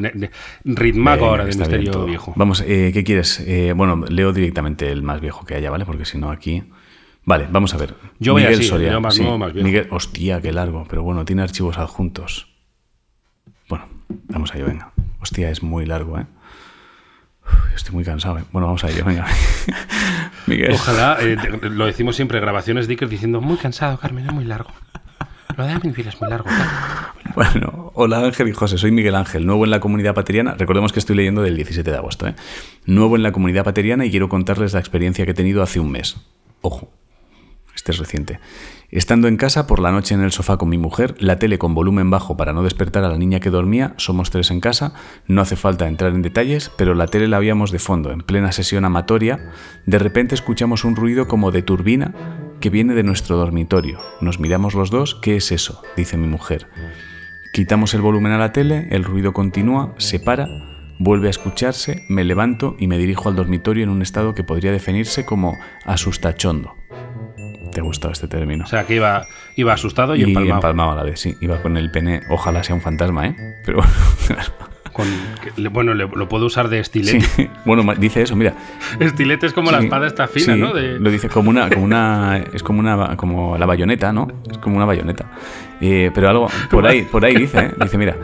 ritmaco 0.63 1.25
ahora 1.25 1.45
de 1.45 1.55
misterio 1.55 2.05
viejo. 2.05 2.33
Vamos, 2.35 2.61
eh, 2.65 2.91
¿qué 2.93 3.03
quieres? 3.03 3.39
Eh, 3.41 3.73
bueno, 3.75 4.03
leo 4.09 4.33
directamente 4.33 4.91
el 4.91 5.03
más 5.03 5.21
viejo 5.21 5.45
que 5.45 5.55
haya, 5.55 5.69
¿vale? 5.69 5.85
Porque 5.85 6.05
si 6.05 6.17
no 6.17 6.29
aquí... 6.31 6.63
Vale, 7.25 7.45
vamos 7.51 7.73
a 7.73 7.77
ver. 7.77 7.93
Yo 8.19 8.31
voy 8.33 8.43
Miguel 8.43 8.59
así, 8.59 8.69
Soria, 8.69 8.99
más 9.01 9.15
sí. 9.15 9.21
más 9.23 9.51
viejo. 9.51 9.65
Miguel, 9.67 9.87
hostia, 9.91 10.39
qué 10.39 10.53
largo, 10.53 10.85
pero 10.89 11.03
bueno, 11.03 11.25
tiene 11.25 11.41
archivos 11.41 11.77
adjuntos. 11.77 12.47
Bueno, 13.67 13.85
vamos 14.29 14.53
a 14.53 14.57
ello, 14.57 14.67
venga. 14.67 14.93
Hostia, 15.19 15.49
es 15.51 15.61
muy 15.61 15.85
largo, 15.85 16.17
¿eh? 16.19 16.25
Uf, 17.47 17.75
estoy 17.75 17.93
muy 17.95 18.03
cansado, 18.03 18.39
¿eh? 18.39 18.43
Bueno, 18.51 18.67
vamos 18.67 18.83
a 18.83 18.89
ello, 18.89 19.03
venga. 19.05 19.25
Miguel. 20.45 20.73
Ojalá, 20.73 21.17
eh, 21.21 21.37
lo 21.61 21.85
decimos 21.85 22.15
siempre, 22.15 22.39
grabaciones 22.39 22.87
de 22.87 22.93
Iker 22.93 23.09
diciendo, 23.09 23.41
muy 23.41 23.57
cansado, 23.57 23.97
Carmen, 23.97 24.25
es 24.25 24.33
muy 24.33 24.45
largo. 24.45 24.71
Lo 25.55 25.65
de 25.65 25.71
Amenville 25.71 26.09
es 26.09 26.21
muy 26.21 26.29
largo. 26.29 26.45
Carmen". 26.45 27.07
Bueno, 27.35 27.91
hola 27.93 28.19
Ángel 28.19 28.47
y 28.47 28.51
José, 28.51 28.77
soy 28.77 28.91
Miguel 28.91 29.15
Ángel, 29.15 29.45
nuevo 29.45 29.63
en 29.63 29.71
la 29.71 29.79
comunidad 29.79 30.15
pateriana. 30.15 30.55
Recordemos 30.55 30.91
que 30.91 30.99
estoy 30.99 31.15
leyendo 31.15 31.41
del 31.41 31.55
17 31.55 31.89
de 31.89 31.97
agosto, 31.97 32.27
¿eh? 32.27 32.35
Nuevo 32.85 33.15
en 33.15 33.23
la 33.23 33.31
comunidad 33.31 33.63
pateriana 33.63 34.05
y 34.05 34.11
quiero 34.11 34.29
contarles 34.29 34.73
la 34.73 34.79
experiencia 34.79 35.25
que 35.25 35.31
he 35.31 35.35
tenido 35.35 35.61
hace 35.61 35.79
un 35.79 35.91
mes. 35.91 36.17
Ojo, 36.61 36.89
este 37.75 37.91
es 37.91 37.97
reciente. 37.99 38.39
Estando 38.89 39.27
en 39.27 39.35
casa 39.35 39.67
por 39.67 39.79
la 39.79 39.91
noche 39.91 40.15
en 40.15 40.21
el 40.21 40.31
sofá 40.31 40.55
con 40.55 40.69
mi 40.69 40.77
mujer, 40.77 41.15
la 41.19 41.37
tele 41.37 41.57
con 41.57 41.73
volumen 41.73 42.09
bajo 42.09 42.37
para 42.37 42.53
no 42.53 42.63
despertar 42.63 43.03
a 43.03 43.09
la 43.09 43.17
niña 43.17 43.41
que 43.41 43.49
dormía, 43.49 43.93
somos 43.97 44.29
tres 44.29 44.49
en 44.49 44.61
casa, 44.61 44.93
no 45.27 45.41
hace 45.41 45.57
falta 45.57 45.89
entrar 45.89 46.13
en 46.13 46.21
detalles, 46.21 46.71
pero 46.77 46.95
la 46.95 47.07
tele 47.07 47.27
la 47.27 47.35
habíamos 47.35 47.71
de 47.71 47.79
fondo, 47.79 48.11
en 48.11 48.21
plena 48.21 48.53
sesión 48.53 48.85
amatoria, 48.85 49.51
de 49.85 49.99
repente 49.99 50.35
escuchamos 50.35 50.85
un 50.85 50.95
ruido 50.95 51.27
como 51.27 51.51
de 51.51 51.63
turbina 51.63 52.13
que 52.61 52.69
viene 52.69 52.93
de 52.93 53.03
nuestro 53.03 53.35
dormitorio. 53.35 53.99
Nos 54.21 54.39
miramos 54.39 54.73
los 54.73 54.89
dos, 54.89 55.15
¿qué 55.15 55.35
es 55.35 55.51
eso? 55.51 55.83
dice 55.97 56.15
mi 56.15 56.27
mujer. 56.27 56.67
Quitamos 57.51 57.93
el 57.93 57.99
volumen 57.99 58.31
a 58.31 58.37
la 58.37 58.53
tele, 58.53 58.87
el 58.91 59.03
ruido 59.03 59.33
continúa, 59.33 59.95
se 59.97 60.21
para, 60.21 60.47
vuelve 60.97 61.27
a 61.27 61.31
escucharse, 61.31 62.05
me 62.07 62.23
levanto 62.23 62.77
y 62.79 62.87
me 62.87 62.97
dirijo 62.97 63.27
al 63.27 63.35
dormitorio 63.35 63.83
en 63.83 63.89
un 63.89 64.01
estado 64.01 64.33
que 64.33 64.45
podría 64.45 64.71
definirse 64.71 65.25
como 65.25 65.57
asustachondo. 65.85 66.76
¿Te 67.77 67.81
ha 67.81 67.83
gustado 67.83 68.11
este 68.11 68.27
término? 68.27 68.63
O 68.63 68.67
sea, 68.67 68.87
que 68.87 68.95
iba, 68.95 69.27
iba 69.55 69.71
asustado 69.71 70.15
y, 70.15 70.21
y 70.21 70.23
empalmado. 70.23 70.55
empalmado 70.55 70.91
a 70.93 70.95
la 70.95 71.03
vez, 71.03 71.19
sí. 71.19 71.35
Iba 71.41 71.61
con 71.61 71.77
el 71.77 71.91
pene, 71.91 72.21
ojalá 72.27 72.63
sea 72.63 72.73
un 72.73 72.81
fantasma, 72.81 73.27
¿eh? 73.27 73.35
Pero. 73.67 73.81
Con- 74.93 75.05
bueno, 75.73 75.93
le- 75.93 76.07
lo 76.07 76.27
puedo 76.27 76.47
usar 76.47 76.69
de 76.69 76.79
estilete. 76.79 77.21
Sí. 77.21 77.47
Bueno, 77.65 77.83
dice 77.99 78.23
eso, 78.23 78.35
mira. 78.35 78.55
Estilete 78.99 79.45
es 79.45 79.53
como 79.53 79.69
la 79.69 79.77
Sí, 79.77 79.83
espada 79.83 80.07
esta 80.07 80.27
fina, 80.27 80.55
sí, 80.55 80.59
¿no? 80.59 80.73
De- 80.73 80.97
Lo 80.97 81.11
dice 81.11 81.29
como 81.29 81.51
una, 81.51 81.69
como 81.69 81.85
una, 81.85 82.37
es 82.51 82.63
como 82.63 82.79
una, 82.79 83.15
como 83.15 83.59
la 83.59 83.67
bayoneta, 83.67 84.11
¿no? 84.11 84.27
Es 84.49 84.57
como 84.57 84.75
una 84.77 84.85
bayoneta. 84.85 85.25
Eh, 85.81 86.09
pero 86.15 86.29
algo, 86.29 86.49
por 86.71 86.87
ahí, 86.87 87.03
por 87.03 87.23
ahí 87.23 87.35
dice, 87.35 87.59
¿eh? 87.59 87.71
Dice, 87.79 87.97
mira, 87.99 88.15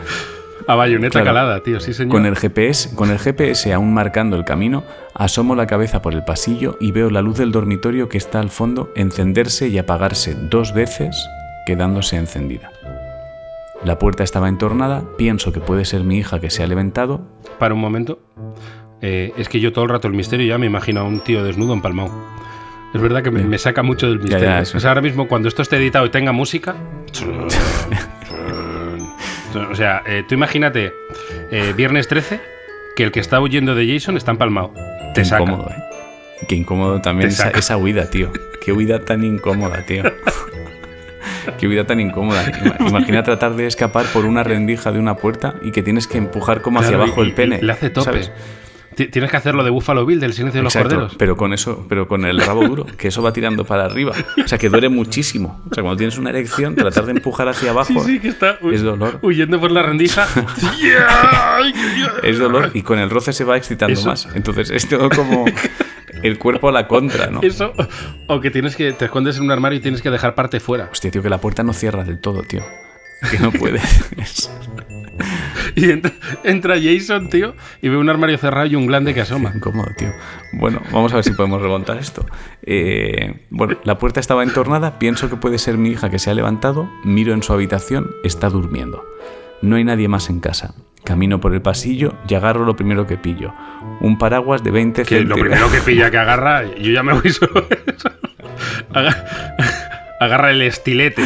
A 0.66 0.74
bayoneta 0.76 1.20
Claro. 1.20 1.26
calada, 1.26 1.62
tío, 1.62 1.78
sí, 1.80 1.92
señor. 1.92 2.10
Con 2.12 2.26
el 2.26 2.36
GPS, 2.36 2.94
con 2.94 3.10
el 3.10 3.18
GPS 3.18 3.72
aún 3.72 3.92
marcando 3.92 4.36
el 4.36 4.44
camino, 4.44 4.82
asomo 5.14 5.54
la 5.54 5.66
cabeza 5.66 6.00
por 6.00 6.14
el 6.14 6.24
pasillo 6.24 6.76
y 6.80 6.90
veo 6.92 7.10
la 7.10 7.20
luz 7.22 7.36
del 7.38 7.52
dormitorio 7.52 8.08
que 8.08 8.16
está 8.18 8.40
al 8.40 8.50
fondo 8.50 8.90
encenderse 8.96 9.68
y 9.68 9.76
apagarse 9.78 10.34
dos 10.34 10.72
veces, 10.72 11.28
quedándose 11.66 12.16
encendida. 12.16 12.70
La 13.84 13.98
puerta 13.98 14.24
estaba 14.24 14.48
entornada, 14.48 15.02
pienso 15.18 15.52
que 15.52 15.60
puede 15.60 15.84
ser 15.84 16.04
mi 16.04 16.16
hija 16.18 16.40
que 16.40 16.48
se 16.48 16.62
ha 16.62 16.66
levantado. 16.66 17.20
Para 17.58 17.74
un 17.74 17.80
momento. 17.80 18.18
Eh, 19.02 19.32
es 19.36 19.50
que 19.50 19.60
yo 19.60 19.72
todo 19.74 19.84
el 19.84 19.90
rato 19.90 20.08
el 20.08 20.14
misterio 20.14 20.46
ya 20.46 20.56
me 20.56 20.64
imagino 20.64 21.00
a 21.00 21.04
un 21.04 21.20
tío 21.20 21.44
desnudo 21.44 21.74
empalmado. 21.74 22.10
Es 22.94 23.02
verdad 23.02 23.22
que 23.22 23.30
me, 23.30 23.42
me 23.42 23.58
saca 23.58 23.82
mucho 23.82 24.06
del 24.08 24.20
misterio. 24.20 24.46
ya. 24.46 24.60
O 24.60 24.80
sea, 24.80 24.90
ahora 24.90 25.02
mismo, 25.02 25.28
cuando 25.28 25.48
esto 25.48 25.60
esté 25.60 25.76
editado 25.76 26.06
y 26.06 26.10
tenga 26.10 26.32
música. 26.32 26.74
o 29.54 29.74
sea, 29.74 30.02
eh, 30.06 30.24
tú 30.28 30.34
imagínate, 30.34 30.92
eh, 31.50 31.72
viernes 31.76 32.08
13, 32.08 32.40
que 32.96 33.04
el 33.04 33.12
que 33.12 33.20
está 33.20 33.40
huyendo 33.40 33.74
de 33.74 33.86
Jason 33.92 34.16
está 34.16 34.30
empalmado. 34.30 34.72
Te 35.14 35.22
Qué 35.22 35.24
saca. 35.24 35.42
incómodo, 35.42 35.70
¿eh? 35.70 35.82
Qué 36.48 36.54
incómodo 36.56 37.00
también 37.00 37.28
esa, 37.30 37.50
esa 37.50 37.76
huida, 37.76 38.10
tío. 38.10 38.30
Qué 38.64 38.72
huida 38.72 38.98
tan 39.00 39.24
incómoda, 39.24 39.84
tío. 39.86 40.02
Qué 41.58 41.68
huida 41.68 41.86
tan 41.86 42.00
incómoda. 42.00 42.44
Ima- 42.46 42.88
Imagina 42.88 43.22
tratar 43.22 43.54
de 43.54 43.66
escapar 43.66 44.06
por 44.06 44.24
una 44.24 44.42
rendija 44.42 44.92
de 44.92 44.98
una 44.98 45.16
puerta 45.16 45.54
y 45.62 45.70
que 45.72 45.82
tienes 45.82 46.06
que 46.06 46.18
empujar 46.18 46.60
como 46.62 46.78
hacia 46.80 46.90
Claro, 46.90 47.04
abajo 47.04 47.22
y- 47.24 47.28
el 47.28 47.34
pene. 47.34 47.60
Le 47.62 47.72
hace 47.72 47.90
tope. 47.90 48.04
¿sabes? 48.04 48.32
Ti- 48.96 49.08
Tienes 49.08 49.30
que 49.30 49.36
hacerlo 49.36 49.64
de 49.64 49.70
Buffalo 49.70 50.04
Bill, 50.06 50.20
del 50.20 50.32
silencio 50.32 50.60
de 50.60 50.64
los 50.64 50.72
corderos. 50.74 51.14
pero 51.18 51.36
con 51.36 51.52
eso, 51.52 51.84
pero 51.88 52.06
con 52.08 52.24
el 52.24 52.40
rabo 52.40 52.66
duro, 52.66 52.86
que 52.96 53.08
eso 53.08 53.22
va 53.22 53.32
tirando 53.32 53.64
para 53.64 53.84
arriba. 53.84 54.12
O 54.44 54.48
sea, 54.48 54.58
que 54.58 54.68
duele 54.68 54.88
muchísimo. 54.88 55.62
O 55.70 55.74
sea, 55.74 55.82
cuando 55.82 55.96
tienes 55.96 56.16
una 56.18 56.30
erección, 56.30 56.74
tratar 56.74 57.04
de 57.06 57.12
empujar 57.12 57.48
hacia 57.48 57.70
abajo 57.70 57.92
Sí, 57.92 58.00
sí, 58.14 58.18
que 58.20 58.28
está 58.28 58.58
es 58.72 58.82
dolor. 58.82 59.18
huyendo 59.22 59.60
por 59.60 59.70
la 59.72 59.82
rendija. 59.82 60.26
Es 62.22 62.38
dolor 62.38 62.70
y 62.74 62.82
con 62.82 62.98
el 62.98 63.10
roce 63.10 63.32
se 63.32 63.44
va 63.44 63.56
excitando 63.56 63.92
Eso- 63.94 64.08
más. 64.08 64.28
Entonces 64.34 64.70
es 64.70 64.88
todo 64.88 65.08
como 65.10 65.44
el 66.22 66.38
cuerpo 66.38 66.68
a 66.68 66.72
la 66.72 66.86
contra, 66.88 67.26
¿no? 67.28 67.40
Eso, 67.42 67.72
o 68.28 68.40
que 68.40 68.50
tienes 68.50 68.76
que 68.76 68.92
te 68.92 69.06
escondes 69.06 69.36
en 69.36 69.44
un 69.44 69.50
armario 69.50 69.78
y 69.78 69.82
tienes 69.82 70.00
que 70.02 70.10
dejar 70.10 70.34
parte 70.34 70.60
fuera. 70.60 70.88
Hostia, 70.90 71.10
tío, 71.10 71.22
que 71.22 71.28
la 71.30 71.38
puerta 71.38 71.62
no 71.62 71.72
cierra 71.72 72.04
del 72.04 72.18
todo, 72.20 72.42
tío. 72.42 72.62
Que 73.30 73.38
no 73.38 73.50
puedes. 73.52 74.10
Y 75.76 75.90
entra, 75.90 76.12
entra 76.44 76.76
Jason, 76.80 77.28
tío, 77.28 77.54
y 77.82 77.88
ve 77.88 77.96
un 77.96 78.08
armario 78.08 78.38
cerrado 78.38 78.66
y 78.66 78.76
un 78.76 78.86
glande 78.86 79.12
que 79.14 79.20
asoma. 79.22 79.52
Incómodo, 79.56 79.88
tío. 79.98 80.12
Bueno, 80.52 80.80
vamos 80.92 81.12
a 81.12 81.16
ver 81.16 81.24
si 81.24 81.32
podemos 81.32 81.60
remontar 81.60 81.98
esto. 81.98 82.24
Eh, 82.62 83.46
bueno, 83.50 83.76
la 83.84 83.98
puerta 83.98 84.20
estaba 84.20 84.42
entornada, 84.44 84.98
pienso 84.98 85.28
que 85.28 85.36
puede 85.36 85.58
ser 85.58 85.76
mi 85.78 85.90
hija 85.90 86.10
que 86.10 86.18
se 86.18 86.30
ha 86.30 86.34
levantado, 86.34 86.88
miro 87.04 87.34
en 87.34 87.42
su 87.42 87.52
habitación, 87.52 88.10
está 88.22 88.48
durmiendo. 88.50 89.04
No 89.62 89.76
hay 89.76 89.84
nadie 89.84 90.08
más 90.08 90.30
en 90.30 90.40
casa. 90.40 90.74
Camino 91.04 91.40
por 91.40 91.52
el 91.54 91.60
pasillo 91.60 92.14
y 92.28 92.34
agarro 92.34 92.64
lo 92.64 92.76
primero 92.76 93.06
que 93.06 93.16
pillo. 93.18 93.52
Un 94.00 94.16
paraguas 94.16 94.62
de 94.64 94.70
20 94.70 95.02
Que 95.04 95.20
lo 95.20 95.34
centímetros. 95.36 95.58
primero 95.58 95.70
que 95.70 95.90
pilla 95.90 96.10
que 96.10 96.18
agarra, 96.18 96.64
yo 96.78 96.90
ya 96.92 97.02
me 97.02 97.12
voy 97.14 97.30
solo. 97.32 97.66
eso. 97.86 98.10
Aga- 98.92 99.24
Agarra 100.20 100.50
el 100.50 100.62
estilete. 100.62 101.22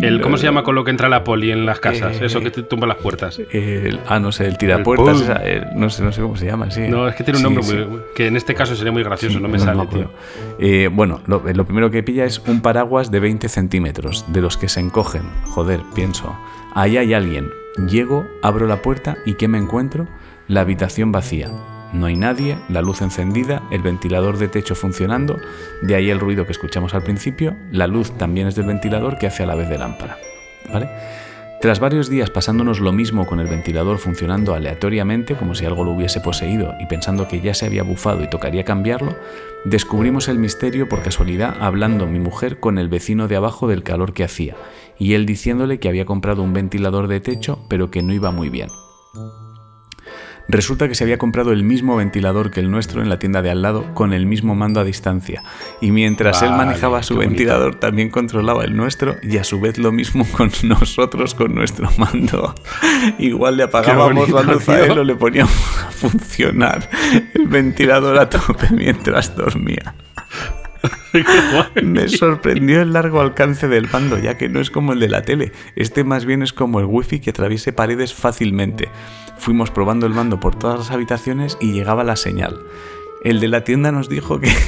El, 0.00 0.20
¿Cómo 0.20 0.36
se 0.36 0.44
llama 0.44 0.64
con 0.64 0.74
lo 0.74 0.82
que 0.84 0.90
entra 0.90 1.08
la 1.08 1.22
poli 1.22 1.52
en 1.52 1.64
las 1.66 1.78
casas? 1.78 2.20
Eh, 2.20 2.26
Eso 2.26 2.40
que 2.40 2.50
te 2.50 2.62
tumba 2.64 2.86
las 2.86 2.96
puertas. 2.96 3.38
El- 3.52 4.00
ah, 4.08 4.18
no 4.18 4.32
sé, 4.32 4.46
el 4.46 4.58
tirapuertas. 4.58 5.16
El 5.18 5.22
esa, 5.22 5.36
el- 5.44 5.66
no, 5.76 5.88
sé, 5.88 6.02
no 6.02 6.10
sé 6.12 6.20
cómo 6.20 6.36
se 6.36 6.46
llama, 6.46 6.70
sí. 6.70 6.82
No, 6.88 7.06
es 7.08 7.14
que 7.14 7.22
tiene 7.22 7.38
un 7.38 7.42
Sí, 7.46 7.54
nombre 7.54 7.62
sí. 7.64 7.76
muy, 7.88 8.00
que 8.16 8.26
en 8.26 8.36
este 8.36 8.54
caso 8.54 8.74
sería 8.74 8.90
muy 8.92 9.04
gracioso, 9.04 9.36
Sí, 9.36 9.42
no 9.42 9.48
me 9.48 9.58
sale, 9.58 9.86
tío. 9.86 10.10
Eh, 10.58 10.88
bueno, 10.92 11.20
lo, 11.26 11.42
lo 11.54 11.64
primero 11.64 11.90
que 11.90 12.02
pilla 12.02 12.24
es 12.24 12.40
un 12.46 12.60
paraguas 12.60 13.10
de 13.10 13.20
20 13.20 13.48
centímetros, 13.48 14.24
de 14.32 14.40
los 14.40 14.56
que 14.56 14.68
se 14.68 14.80
encogen. 14.80 15.22
Joder, 15.44 15.80
pienso. 15.94 16.36
Ahí 16.74 16.96
hay 16.96 17.14
alguien. 17.14 17.50
Llego, 17.88 18.26
abro 18.42 18.66
la 18.66 18.82
puerta 18.82 19.16
y 19.26 19.34
¿qué 19.34 19.46
me 19.48 19.58
encuentro? 19.58 20.08
La 20.48 20.60
habitación 20.62 21.12
vacía. 21.12 21.50
No 21.94 22.06
hay 22.06 22.16
nadie, 22.16 22.58
la 22.68 22.82
luz 22.82 23.02
encendida, 23.02 23.62
el 23.70 23.80
ventilador 23.80 24.36
de 24.36 24.48
techo 24.48 24.74
funcionando, 24.74 25.38
de 25.80 25.94
ahí 25.94 26.10
el 26.10 26.18
ruido 26.18 26.44
que 26.44 26.50
escuchamos 26.50 26.92
al 26.92 27.04
principio, 27.04 27.56
la 27.70 27.86
luz 27.86 28.10
también 28.18 28.48
es 28.48 28.56
del 28.56 28.66
ventilador 28.66 29.16
que 29.16 29.28
hace 29.28 29.44
a 29.44 29.46
la 29.46 29.54
vez 29.54 29.68
de 29.68 29.78
lámpara. 29.78 30.18
¿Vale? 30.72 30.88
Tras 31.60 31.78
varios 31.78 32.10
días 32.10 32.30
pasándonos 32.30 32.80
lo 32.80 32.92
mismo 32.92 33.26
con 33.26 33.38
el 33.38 33.46
ventilador 33.46 33.98
funcionando 33.98 34.54
aleatoriamente, 34.54 35.36
como 35.36 35.54
si 35.54 35.66
algo 35.66 35.84
lo 35.84 35.92
hubiese 35.92 36.20
poseído, 36.20 36.74
y 36.80 36.86
pensando 36.86 37.28
que 37.28 37.40
ya 37.40 37.54
se 37.54 37.64
había 37.64 37.84
bufado 37.84 38.24
y 38.24 38.28
tocaría 38.28 38.64
cambiarlo, 38.64 39.14
descubrimos 39.64 40.26
el 40.26 40.40
misterio 40.40 40.88
por 40.88 41.00
casualidad 41.00 41.54
hablando 41.60 42.08
mi 42.08 42.18
mujer 42.18 42.58
con 42.58 42.76
el 42.76 42.88
vecino 42.88 43.28
de 43.28 43.36
abajo 43.36 43.68
del 43.68 43.84
calor 43.84 44.14
que 44.14 44.24
hacía, 44.24 44.56
y 44.98 45.14
él 45.14 45.26
diciéndole 45.26 45.78
que 45.78 45.88
había 45.88 46.06
comprado 46.06 46.42
un 46.42 46.54
ventilador 46.54 47.06
de 47.06 47.20
techo, 47.20 47.64
pero 47.68 47.92
que 47.92 48.02
no 48.02 48.12
iba 48.12 48.32
muy 48.32 48.48
bien. 48.48 48.68
Resulta 50.48 50.88
que 50.88 50.94
se 50.94 51.04
había 51.04 51.18
comprado 51.18 51.52
el 51.52 51.62
mismo 51.62 51.96
ventilador 51.96 52.50
que 52.50 52.60
el 52.60 52.70
nuestro 52.70 53.02
en 53.02 53.08
la 53.08 53.18
tienda 53.18 53.40
de 53.42 53.50
al 53.50 53.62
lado 53.62 53.94
con 53.94 54.12
el 54.12 54.26
mismo 54.26 54.54
mando 54.54 54.80
a 54.80 54.84
distancia. 54.84 55.42
Y 55.80 55.90
mientras 55.90 56.42
él 56.42 56.50
manejaba 56.50 57.02
su 57.02 57.14
bonito. 57.14 57.30
ventilador, 57.30 57.74
también 57.76 58.10
controlaba 58.10 58.64
el 58.64 58.76
nuestro 58.76 59.16
y 59.22 59.38
a 59.38 59.44
su 59.44 59.60
vez 59.60 59.78
lo 59.78 59.92
mismo 59.92 60.26
con 60.36 60.50
nosotros 60.64 61.34
con 61.34 61.54
nuestro 61.54 61.88
mando. 61.96 62.54
Igual 63.18 63.56
le 63.56 63.64
apagábamos 63.64 64.28
la 64.30 64.42
luz 64.42 64.68
a 64.68 64.84
él 64.84 64.98
o 64.98 65.04
le 65.04 65.14
poníamos 65.14 65.54
a 65.86 65.90
funcionar 65.90 66.88
el 67.34 67.46
ventilador 67.46 68.18
a 68.18 68.28
tope 68.28 68.68
mientras 68.70 69.34
dormía. 69.34 69.94
Me 71.82 72.08
sorprendió 72.08 72.82
el 72.82 72.92
largo 72.92 73.20
alcance 73.20 73.68
del 73.68 73.88
mando, 73.90 74.18
ya 74.18 74.36
que 74.36 74.48
no 74.48 74.60
es 74.60 74.70
como 74.70 74.92
el 74.92 75.00
de 75.00 75.08
la 75.08 75.22
tele. 75.22 75.52
Este 75.76 76.04
más 76.04 76.24
bien 76.24 76.42
es 76.42 76.52
como 76.52 76.80
el 76.80 76.86
wifi 76.86 77.20
que 77.20 77.30
atraviese 77.30 77.72
paredes 77.72 78.14
fácilmente. 78.14 78.88
Fuimos 79.38 79.70
probando 79.70 80.06
el 80.06 80.14
mando 80.14 80.40
por 80.40 80.56
todas 80.56 80.78
las 80.78 80.90
habitaciones 80.90 81.58
y 81.60 81.72
llegaba 81.72 82.04
la 82.04 82.16
señal. 82.16 82.60
El 83.22 83.40
de 83.40 83.48
la 83.48 83.64
tienda 83.64 83.92
nos 83.92 84.08
dijo 84.08 84.40
que... 84.40 84.52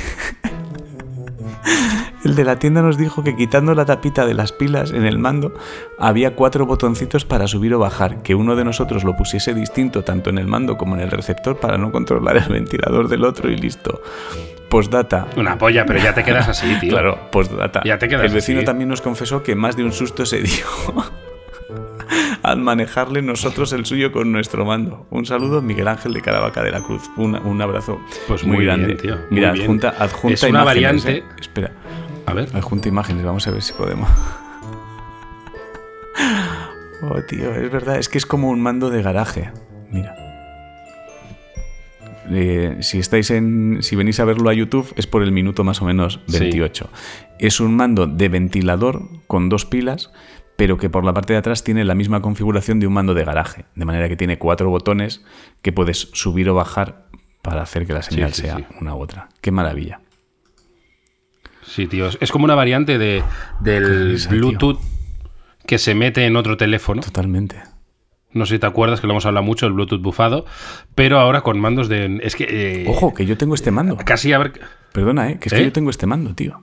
El 2.24 2.34
de 2.34 2.44
la 2.44 2.58
tienda 2.58 2.82
nos 2.82 2.98
dijo 2.98 3.22
que 3.22 3.36
quitando 3.36 3.72
la 3.76 3.84
tapita 3.84 4.26
de 4.26 4.34
las 4.34 4.50
pilas 4.50 4.90
en 4.90 5.06
el 5.06 5.16
mando 5.16 5.54
había 5.96 6.34
cuatro 6.34 6.66
botoncitos 6.66 7.24
para 7.24 7.46
subir 7.46 7.72
o 7.72 7.78
bajar, 7.78 8.20
que 8.22 8.34
uno 8.34 8.56
de 8.56 8.64
nosotros 8.64 9.04
lo 9.04 9.16
pusiese 9.16 9.54
distinto 9.54 10.02
tanto 10.02 10.30
en 10.30 10.38
el 10.38 10.48
mando 10.48 10.76
como 10.76 10.96
en 10.96 11.02
el 11.02 11.12
receptor 11.12 11.60
para 11.60 11.78
no 11.78 11.92
controlar 11.92 12.36
el 12.36 12.48
ventilador 12.48 13.06
del 13.06 13.24
otro 13.24 13.48
y 13.48 13.56
listo. 13.56 14.02
Postdata, 14.68 15.28
Una 15.36 15.56
polla, 15.58 15.86
pero 15.86 15.98
ya 16.00 16.12
te 16.14 16.24
quedas 16.24 16.48
así, 16.48 16.74
tío. 16.80 16.90
Claro, 16.90 17.30
postdata. 17.30 17.82
Ya 17.84 17.98
te 17.98 18.08
quedas 18.08 18.24
El 18.26 18.32
vecino 18.32 18.58
así. 18.58 18.66
también 18.66 18.88
nos 18.88 19.00
confesó 19.00 19.42
que 19.42 19.54
más 19.54 19.76
de 19.76 19.84
un 19.84 19.92
susto 19.92 20.26
se 20.26 20.40
dio 20.42 20.64
al 22.42 22.58
manejarle 22.60 23.22
nosotros 23.22 23.72
el 23.72 23.86
suyo 23.86 24.12
con 24.12 24.32
nuestro 24.32 24.64
mando. 24.64 25.06
Un 25.10 25.24
saludo, 25.26 25.62
Miguel 25.62 25.88
Ángel 25.88 26.12
de 26.14 26.20
Caravaca 26.20 26.62
de 26.62 26.70
la 26.72 26.80
Cruz. 26.80 27.10
Un, 27.16 27.36
un 27.36 27.62
abrazo 27.62 28.00
Pues 28.28 28.44
muy, 28.44 28.56
muy 28.56 28.64
grande. 28.66 28.86
bien, 28.86 28.98
tío, 28.98 29.16
Mira, 29.30 29.50
adjunta, 29.50 29.94
adjunta 29.98 30.34
Es 30.34 30.42
una 30.42 30.62
imágenes, 30.62 31.04
variante- 31.04 31.16
¿eh? 31.18 31.24
Espera, 31.40 31.70
A 32.26 32.34
ver. 32.34 32.48
adjunta 32.54 32.88
imágenes. 32.88 33.24
Vamos 33.24 33.46
a 33.46 33.50
ver 33.52 33.62
si 33.62 33.72
podemos. 33.72 34.08
Oh, 37.02 37.20
tío, 37.28 37.54
es 37.54 37.70
verdad. 37.70 37.98
Es 37.98 38.08
que 38.08 38.16
es 38.16 38.24
como 38.24 38.48
un 38.48 38.60
mando 38.60 38.88
de 38.88 39.02
garaje. 39.02 39.52
Mira. 39.90 40.14
Eh, 42.30 42.78
si 42.80 42.98
estáis 42.98 43.30
en. 43.30 43.78
Si 43.82 43.96
venís 43.96 44.20
a 44.20 44.24
verlo 44.24 44.50
a 44.50 44.54
YouTube, 44.54 44.92
es 44.96 45.06
por 45.06 45.22
el 45.22 45.32
minuto 45.32 45.64
más 45.64 45.80
o 45.82 45.84
menos 45.84 46.20
Sí. 46.26 46.40
28. 46.40 46.90
Es 47.38 47.60
un 47.60 47.76
mando 47.76 48.06
de 48.06 48.28
ventilador 48.28 49.08
con 49.26 49.48
dos 49.48 49.64
pilas, 49.64 50.10
pero 50.56 50.78
que 50.78 50.90
por 50.90 51.04
la 51.04 51.12
parte 51.12 51.32
de 51.32 51.38
atrás 51.38 51.64
tiene 51.64 51.84
la 51.84 51.94
misma 51.94 52.22
configuración 52.22 52.80
de 52.80 52.86
un 52.86 52.94
mando 52.94 53.14
de 53.14 53.24
garaje. 53.24 53.64
De 53.74 53.84
manera 53.84 54.08
que 54.08 54.16
tiene 54.16 54.38
cuatro 54.38 54.70
botones 54.70 55.22
que 55.62 55.72
puedes 55.72 56.08
subir 56.12 56.48
o 56.48 56.54
bajar 56.54 57.06
para 57.42 57.62
hacer 57.62 57.86
que 57.86 57.92
la 57.92 58.02
señal 58.02 58.32
sí, 58.32 58.42
sea 58.42 58.66
una 58.80 58.94
u 58.94 59.00
otra. 59.00 59.28
Qué 59.40 59.50
maravilla. 59.50 60.00
Sí, 61.62 61.86
tío. 61.86 62.08
Es 62.20 62.30
como 62.30 62.44
una 62.44 62.54
variante 62.54 62.98
de, 62.98 63.22
del 63.60 64.12
risa, 64.12 64.30
tío. 64.30 64.38
Bluetooth 64.38 64.80
que 65.66 65.78
se 65.78 65.94
mete 65.94 66.24
en 66.26 66.36
otro 66.36 66.56
teléfono. 66.56 67.02
Totalmente. 67.02 67.62
No 68.36 68.46
sé 68.46 68.54
si 68.56 68.58
te 68.60 68.66
acuerdas 68.66 69.00
que 69.00 69.06
lo 69.06 69.12
hemos 69.14 69.26
hablado 69.26 69.44
mucho, 69.44 69.66
el 69.66 69.72
Bluetooth 69.72 70.00
bufado. 70.02 70.44
Pero 70.94 71.18
ahora 71.18 71.40
con 71.40 71.58
mandos 71.58 71.88
de. 71.88 72.20
Es 72.22 72.36
que. 72.36 72.46
eh, 72.48 72.84
Ojo, 72.88 73.14
que 73.14 73.26
yo 73.26 73.36
tengo 73.36 73.54
este 73.54 73.70
mando. 73.70 73.96
Casi 73.96 74.32
a 74.32 74.38
ver. 74.38 74.60
Perdona, 74.92 75.30
¿eh? 75.30 75.38
Que 75.38 75.48
es 75.48 75.52
¿Eh? 75.54 75.56
que 75.58 75.64
yo 75.64 75.72
tengo 75.72 75.90
este 75.90 76.06
mando, 76.06 76.34
tío. 76.34 76.62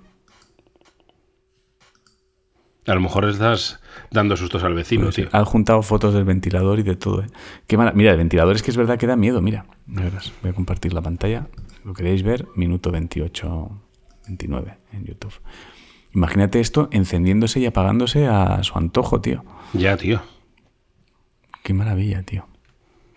A 2.86 2.94
lo 2.96 3.00
mejor 3.02 3.24
estás 3.30 3.80
dando 4.12 4.36
sustos 4.36 4.62
al 4.64 4.74
vecino, 4.74 5.10
tío. 5.10 5.30
Han 5.32 5.46
juntado 5.46 5.82
fotos 5.84 6.14
del 6.14 6.26
ventilador 6.26 6.80
y 6.80 6.84
de 6.84 6.96
todo. 6.98 7.22
¿eh? 7.24 7.28
Qué 7.66 7.78
mala- 7.78 7.94
Mira, 7.94 8.12
el 8.12 8.18
ventilador 8.18 8.56
es 8.56 8.62
que 8.64 8.72
es 8.72 8.78
verdad 8.78 8.98
que 8.98 9.08
da 9.08 9.16
miedo. 9.16 9.42
Mira, 9.42 9.66
voy 9.88 10.52
a 10.52 10.54
compartir 10.54 10.92
la 10.94 11.02
pantalla. 11.02 11.48
Lo 11.86 11.94
queréis 11.94 12.24
ver, 12.24 12.46
minuto 12.56 12.92
28, 12.92 13.70
29 14.28 14.78
en 14.92 15.06
YouTube. 15.06 15.34
Imagínate 16.14 16.60
esto 16.60 16.90
encendiéndose 16.92 17.60
y 17.62 17.66
apagándose 17.66 18.28
a 18.28 18.62
su 18.64 18.78
antojo, 18.78 19.22
tío. 19.22 19.46
Ya, 19.74 19.96
tío. 19.96 20.22
Qué 21.63 21.73
maravilla, 21.73 22.23
tío. 22.23 22.45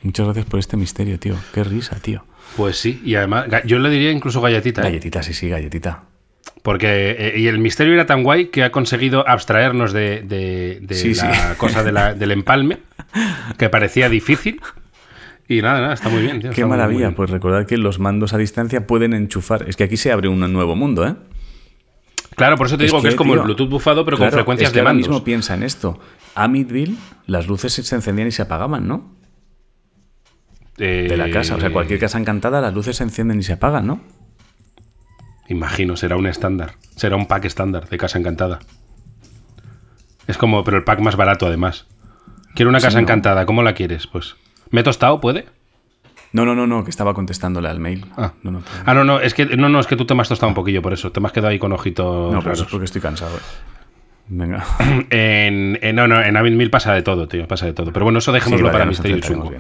Muchas 0.03 0.27
gracias 0.27 0.47
por 0.47 0.61
este 0.61 0.77
misterio, 0.77 1.19
tío. 1.19 1.35
Qué 1.53 1.65
risa, 1.65 1.97
tío. 2.01 2.25
Pues 2.57 2.79
sí, 2.79 3.03
y 3.05 3.17
además, 3.17 3.47
yo 3.65 3.79
le 3.79 3.91
diría 3.91 4.13
incluso 4.13 4.41
galletita. 4.41 4.81
¿eh? 4.83 4.85
Galletita, 4.85 5.23
sí, 5.23 5.35
sí, 5.35 5.49
galletita. 5.49 6.05
Porque 6.63 7.17
eh, 7.19 7.35
y 7.39 7.49
el 7.49 7.59
misterio 7.59 7.93
era 7.95 8.07
tan 8.07 8.23
guay 8.23 8.47
que 8.49 8.63
ha 8.63 8.71
conseguido 8.71 9.29
abstraernos 9.29 9.93
de, 9.93 10.23
de- 10.23 10.79
de 10.81 10.95
Sí, 10.95 11.15
la 11.15 11.53
sí. 11.53 11.55
cosa 11.59 11.83
de 11.83 11.93
la- 11.93 12.15
del 12.15 12.31
empalme, 12.31 12.79
que 13.59 13.69
parecía 13.69 14.09
difícil. 14.09 14.61
Y 15.49 15.63
nada, 15.63 15.81
nada, 15.81 15.95
está 15.95 16.09
muy 16.09 16.23
bien. 16.23 16.41
tío, 16.41 16.51
Qué 16.51 16.65
maravilla. 16.65 16.99
bien. 17.01 17.15
Pues 17.15 17.31
recordad 17.31 17.67
que 17.67 17.77
los 17.77 17.99
mandos 17.99 18.33
a 18.33 18.39
distancia 18.39 18.87
pueden 18.87 19.13
enchufar. 19.13 19.69
Es 19.69 19.77
que 19.77 19.85
aquí 19.85 19.97
se 19.97 20.11
abre 20.13 20.29
un 20.29 20.41
nuevo 20.53 20.75
mundo, 20.77 21.07
¿eh? 21.07 21.15
Claro, 22.37 22.57
por 22.57 22.67
eso 22.69 22.77
te 22.79 22.85
digo 22.85 23.03
que, 23.03 23.09
es 23.09 23.15
como 23.17 23.33
tío, 23.33 23.41
el 23.41 23.47
Bluetooth 23.47 23.69
bufado, 23.69 24.05
pero 24.05 24.17
claro, 24.17 24.31
con 24.31 24.39
frecuencias 24.39 24.69
es 24.69 24.73
que 24.73 24.77
de 24.77 24.81
ahora 24.83 24.93
mandos. 24.93 25.09
mismo 25.09 25.25
piensa 25.25 25.55
en 25.55 25.63
esto. 25.63 25.99
Amityville, 26.35 26.97
las 27.27 27.47
luces 27.49 27.73
se 27.73 27.95
encendían 27.95 28.29
y 28.29 28.33
se 28.33 28.43
apagaban, 28.43 28.87
¿no? 28.87 29.15
Eh, 30.79 31.07
De 31.09 31.17
la 31.17 31.31
casa. 31.31 31.57
O 31.57 31.61
sea, 31.61 31.71
cualquier 31.73 31.99
casa 31.99 32.19
encantada, 32.19 32.61
las 32.61 32.75
luces 32.75 32.97
se 32.97 33.05
encienden 33.05 33.39
y 33.41 33.43
se 33.43 33.55
apagan, 33.55 33.87
¿no? 33.87 34.01
Imagino, 35.49 35.97
será 35.97 36.17
un 36.17 36.27
estándar. 36.27 36.73
Será 36.97 37.17
un 37.17 37.27
pack 37.27 37.45
estándar 37.47 37.89
de 37.89 37.97
Casa 37.99 38.19
Encantada. 38.19 38.59
Es 40.27 40.37
como, 40.39 40.65
pero 40.65 40.77
el 40.77 40.85
pack 40.85 41.01
más 41.01 41.17
barato 41.17 41.47
además. 41.47 41.87
Quiero 42.55 42.69
una 42.69 42.81
Sí, 42.81 42.87
casa 42.87 42.99
¿no? 42.99 43.03
encantada, 43.03 43.47
¿cómo 43.47 43.63
la 43.63 43.75
quieres? 43.75 44.07
Pues. 44.09 44.35
¿Me 44.71 44.81
he 44.81 44.85
tostado? 44.85 45.21
¿Puede? 45.21 45.47
No, 46.37 46.45
no, 46.45 46.55
no, 46.55 46.67
no, 46.67 46.85
que 46.85 46.91
estaba 46.91 47.15
contestándole 47.15 47.69
al 47.69 47.81
mail. 47.81 48.05
Ah. 48.17 48.33
no, 48.43 48.51
no, 48.51 48.63
Ah, 48.85 48.93
no, 48.95 49.05
no, 49.05 49.21
es 49.21 49.33
que 49.33 49.47
no, 49.57 49.69
no, 49.69 49.81
es 49.81 49.87
que 49.87 49.97
tú 49.97 50.05
te 50.05 50.15
me 50.15 50.21
has 50.23 50.29
tostado 50.29 50.49
un 50.49 50.55
poquillo 50.55 50.83
por 50.83 50.93
eso. 50.93 51.11
Te 51.11 51.19
me 51.21 51.27
has 51.27 51.33
quedado 51.33 51.49
ahí 51.49 51.59
con 51.59 51.73
ojitos. 51.73 52.33
no, 52.33 52.41
pero 52.41 52.53
eso 52.53 52.65
es 52.65 52.71
porque 52.71 52.85
estoy 52.85 53.01
cansado. 53.01 53.37
eh. 53.37 53.41
Venga. 54.29 54.65
En, 55.11 55.79
en- 55.81 55.97
no, 55.97 56.07
no, 56.09 56.21
en 56.21 56.37
Avid 56.37 56.53
1000 56.53 56.69
pasa 56.71 56.93
de 56.93 57.03
todo, 57.03 57.27
tío, 57.29 57.47
pasa 57.49 57.67
de 57.67 57.73
todo. 57.73 57.93
Pero 57.93 58.05
bueno, 58.05 58.19
eso 58.19 58.33
dejémoslo 58.33 58.59
Sí, 58.59 58.63
vale, 58.65 58.73
para 58.73 58.85
Misterio 58.87 59.17
y 59.17 59.21
Chungo. 59.21 59.53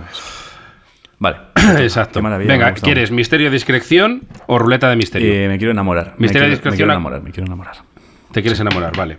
Vale. 1.18 1.36
Exacto. 1.82 2.20
Me 2.20 2.36
Venga, 2.38 2.74
¿quieres 2.74 3.10
misterio, 3.10 3.50
discreción 3.50 4.22
o 4.46 4.58
ruleta 4.58 4.90
de 4.90 4.96
misterio? 4.96 5.32
Eh, 5.32 5.48
me 5.48 5.56
quiero 5.56 5.70
enamorar. 5.72 6.14
Me 6.18 6.24
Misterio 6.24 6.32
quiero, 6.32 6.46
me 6.46 6.50
discreción 6.50 6.76
quiero 6.76 6.90
a- 6.90 6.94
enamorar, 6.94 7.22
me 7.22 7.30
quiero 7.30 7.46
enamorar. 7.46 7.76
Te 8.32 8.42
quieres 8.42 8.60
enamorar, 8.60 8.94
vale. 8.96 9.18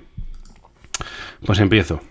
Pues 1.45 1.59
empiezo. 1.59 2.01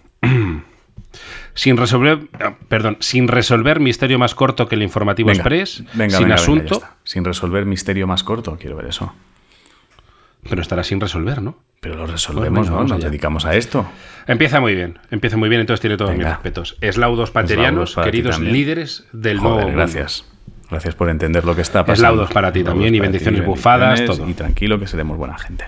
Sin 1.57 1.77
resolver, 1.77 2.21
ah, 2.38 2.55
perdón, 2.69 2.99
sin 3.01 3.27
resolver 3.29 3.81
misterio 3.81 4.19
más 4.21 4.35
corto 4.37 4.69
que 4.69 4.77
el 4.77 4.83
informativo 4.85 5.29
Venga, 5.31 5.40
express, 5.40 5.83
venga, 5.95 6.16
sin 6.16 6.27
venga, 6.27 6.35
asunto, 6.37 6.83
sin 7.03 7.25
resolver 7.25 7.64
misterio 7.66 8.07
más 8.07 8.23
corto, 8.23 8.57
quiero 8.61 8.77
ver 8.77 8.87
eso. 8.87 9.12
pero 10.49 10.62
estará 10.62 10.85
sin 10.85 11.01
resolver, 11.01 11.42
¿no? 11.42 11.57
Pero 11.81 11.95
lo 11.97 12.03
Pues 12.03 12.12
resolvemos, 12.12 12.66
venga, 12.69 12.83
¿no? 12.83 12.83
Nos 12.85 12.92
allá. 12.92 13.09
dedicamos 13.09 13.45
a 13.47 13.57
esto. 13.57 13.85
Empieza 14.29 14.61
muy 14.61 14.75
bien, 14.77 14.99
empieza 15.11 15.37
muy 15.37 15.49
bien, 15.49 15.61
entonces 15.62 15.81
tiene 15.81 15.97
todos 15.97 16.14
mis 16.14 16.25
respetos. 16.25 16.77
Eslaudos 16.81 17.31
paterianos, 17.33 17.90
Eslaudos 17.90 18.11
queridos 18.12 18.37
también. 18.37 18.53
líderes 18.55 19.07
del 19.12 19.38
Joder, 19.38 19.51
nuevo 19.55 19.61
mundo. 19.69 19.77
gracias. 19.77 20.25
Gracias 20.71 20.95
por 20.95 21.09
entender 21.11 21.45
lo 21.45 21.55
que 21.57 21.62
está 21.62 21.87
pasando. 21.87 21.92
Eslaudos 22.11 22.33
para 22.33 22.53
ti 22.53 22.62
también, 22.64 22.95
y 22.95 22.99
para 22.99 23.11
bendiciones 23.11 23.40
ti, 23.40 23.47
bufadas, 23.47 24.01
bendiciones, 24.01 24.19
todo. 24.19 24.29
Y 24.31 24.35
tranquilo 24.35 24.79
que 24.79 24.87
seremos 24.87 25.16
buena 25.16 25.38
gente. 25.38 25.64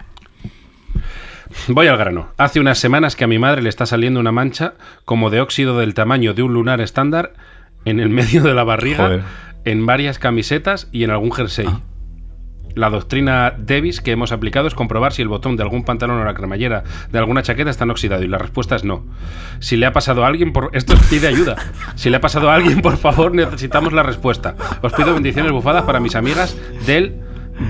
Voy 1.69 1.87
al 1.87 1.97
grano. 1.97 2.29
Hace 2.37 2.61
unas 2.61 2.79
semanas 2.79 3.17
que 3.17 3.25
a 3.25 3.29
mi 3.29 3.39
madre 3.39 3.63
le 3.63 3.69
está 3.69 3.87
saliendo 3.87 4.21
una 4.21 4.33
mancha 4.33 4.75
como 5.05 5.31
de 5.31 5.41
óxido 5.41 5.79
del 5.79 5.95
tamaño 5.95 6.35
de 6.35 6.43
un 6.43 6.55
lunar 6.55 6.81
estándar 6.81 7.33
en 7.85 8.01
el 8.01 8.09
medio 8.11 8.43
de 8.43 8.55
la 8.55 8.65
barriga, 8.65 9.05
Joder. 9.05 9.23
en 9.65 9.87
varias 9.87 10.19
camisetas 10.19 10.89
y 10.93 11.05
en 11.05 11.11
algún 11.11 11.33
jersey. 11.33 11.67
Ah. 11.69 11.81
La 12.75 12.91
doctrina 12.91 13.55
Davis 13.59 14.01
que 14.01 14.13
hemos 14.13 14.31
aplicado 14.31 14.69
es 14.69 14.75
comprobar 14.75 15.13
si 15.13 15.23
el 15.23 15.29
botón 15.29 15.57
de 15.57 15.65
algún 15.65 15.85
pantalón 15.85 16.21
o 16.21 16.25
la 16.25 16.35
cremallera 16.35 16.85
de 17.11 17.19
alguna 17.19 17.43
chaqueta 17.43 17.71
están 17.71 17.91
oxidado 17.91 18.23
y 18.23 18.29
la 18.29 18.39
respuesta 18.39 18.77
es 18.77 18.85
no. 18.85 19.05
Si 19.59 19.77
le 19.77 19.87
ha 19.87 19.93
pasado 19.93 20.25
a 20.25 20.29
alguien 20.29 20.53
por 20.53 20.71
esto 20.75 20.95
pide 21.11 21.27
ayuda. 21.27 21.57
Si 21.97 22.09
le 22.09 22.19
ha 22.19 22.21
pasado 22.21 22.51
a 22.51 22.55
alguien, 22.55 22.81
por 22.83 22.97
favor, 22.97 23.35
necesitamos 23.35 23.93
la 23.93 24.05
respuesta. 24.05 24.55
Os 24.83 24.93
pido 24.93 25.13
bendiciones 25.13 25.51
bufadas 25.51 25.83
para 25.85 25.99
mis 25.99 26.15
amigas 26.15 26.57
del 26.87 27.17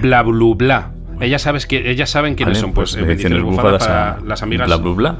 bla 0.03 0.23
blu 0.23 0.55
bla. 0.55 0.91
Ellas 1.21 1.43
sabes 1.43 1.67
que 1.67 1.91
ellas 1.91 2.11
saben 2.11 2.35
quiénes 2.35 2.55
Vale, 2.55 2.61
son, 2.61 2.73
pues, 2.73 2.95
eh, 2.97 3.03
bendiciones 3.03 3.43
bufadas 3.43 3.87
bufadas 3.87 3.89
a 3.89 4.27
las 4.27 4.43
amigas 4.43 4.67
Bla, 4.67 4.77
bla, 4.77 4.93
bla. 4.93 5.19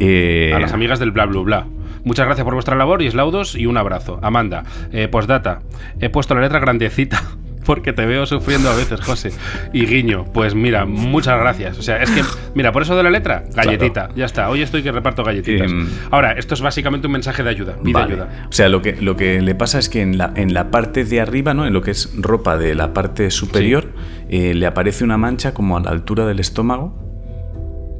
Eh, 0.00 0.52
a 0.54 0.58
las 0.58 0.72
amigas 0.72 0.98
del 0.98 1.10
bla 1.12 1.26
bla 1.26 1.40
bla. 1.40 1.66
Muchas 2.04 2.26
gracias 2.26 2.44
por 2.44 2.54
vuestra 2.54 2.76
labor 2.76 3.00
y 3.00 3.06
eslaudos 3.06 3.54
y 3.54 3.66
un 3.66 3.78
abrazo. 3.78 4.18
Amanda, 4.22 4.64
eh, 4.92 5.08
postdata. 5.08 5.62
He 6.00 6.10
puesto 6.10 6.34
la 6.34 6.42
letra 6.42 6.58
grandecita 6.58 7.22
porque 7.64 7.94
te 7.94 8.04
veo 8.04 8.26
sufriendo 8.26 8.68
a 8.68 8.74
veces, 8.76 9.00
José. 9.00 9.32
Y 9.72 9.86
guiño, 9.86 10.26
pues 10.32 10.54
mira, 10.54 10.84
muchas 10.84 11.38
gracias. 11.40 11.78
O 11.78 11.82
sea, 11.82 12.02
es 12.02 12.10
que, 12.10 12.22
mira, 12.54 12.72
por 12.72 12.82
eso 12.82 12.94
de 12.94 13.02
la 13.02 13.10
letra, 13.10 13.44
galletita. 13.54 14.10
Ya 14.14 14.26
está. 14.26 14.50
Hoy 14.50 14.60
estoy 14.60 14.82
que 14.82 14.92
reparto 14.92 15.24
galletitas. 15.24 15.70
Em, 15.70 15.88
Ahora, 16.10 16.32
esto 16.32 16.52
es 16.52 16.60
básicamente 16.60 17.06
un 17.06 17.14
mensaje 17.14 17.42
de 17.42 17.48
ayuda. 17.48 17.76
Pide 17.82 17.94
Vale. 17.94 18.12
ayuda. 18.14 18.46
O 18.50 18.52
sea, 18.52 18.68
lo 18.68 18.82
que, 18.82 18.96
lo 19.00 19.16
que 19.16 19.40
le 19.40 19.54
pasa 19.54 19.78
es 19.78 19.88
que 19.88 20.02
en 20.02 20.18
la, 20.18 20.32
en 20.36 20.52
la 20.52 20.70
parte 20.70 21.04
de 21.04 21.20
arriba, 21.22 21.54
¿no? 21.54 21.66
En 21.66 21.72
lo 21.72 21.80
que 21.80 21.92
es 21.92 22.12
ropa 22.18 22.58
de 22.58 22.74
la 22.74 22.92
parte 22.92 23.30
superior, 23.30 23.92
eh, 24.28 24.54
le 24.54 24.66
aparece 24.66 25.04
una 25.04 25.16
mancha 25.16 25.54
como 25.54 25.76
a 25.76 25.80
la 25.80 25.90
altura 25.90 26.26
del 26.26 26.40
estómago 26.40 26.94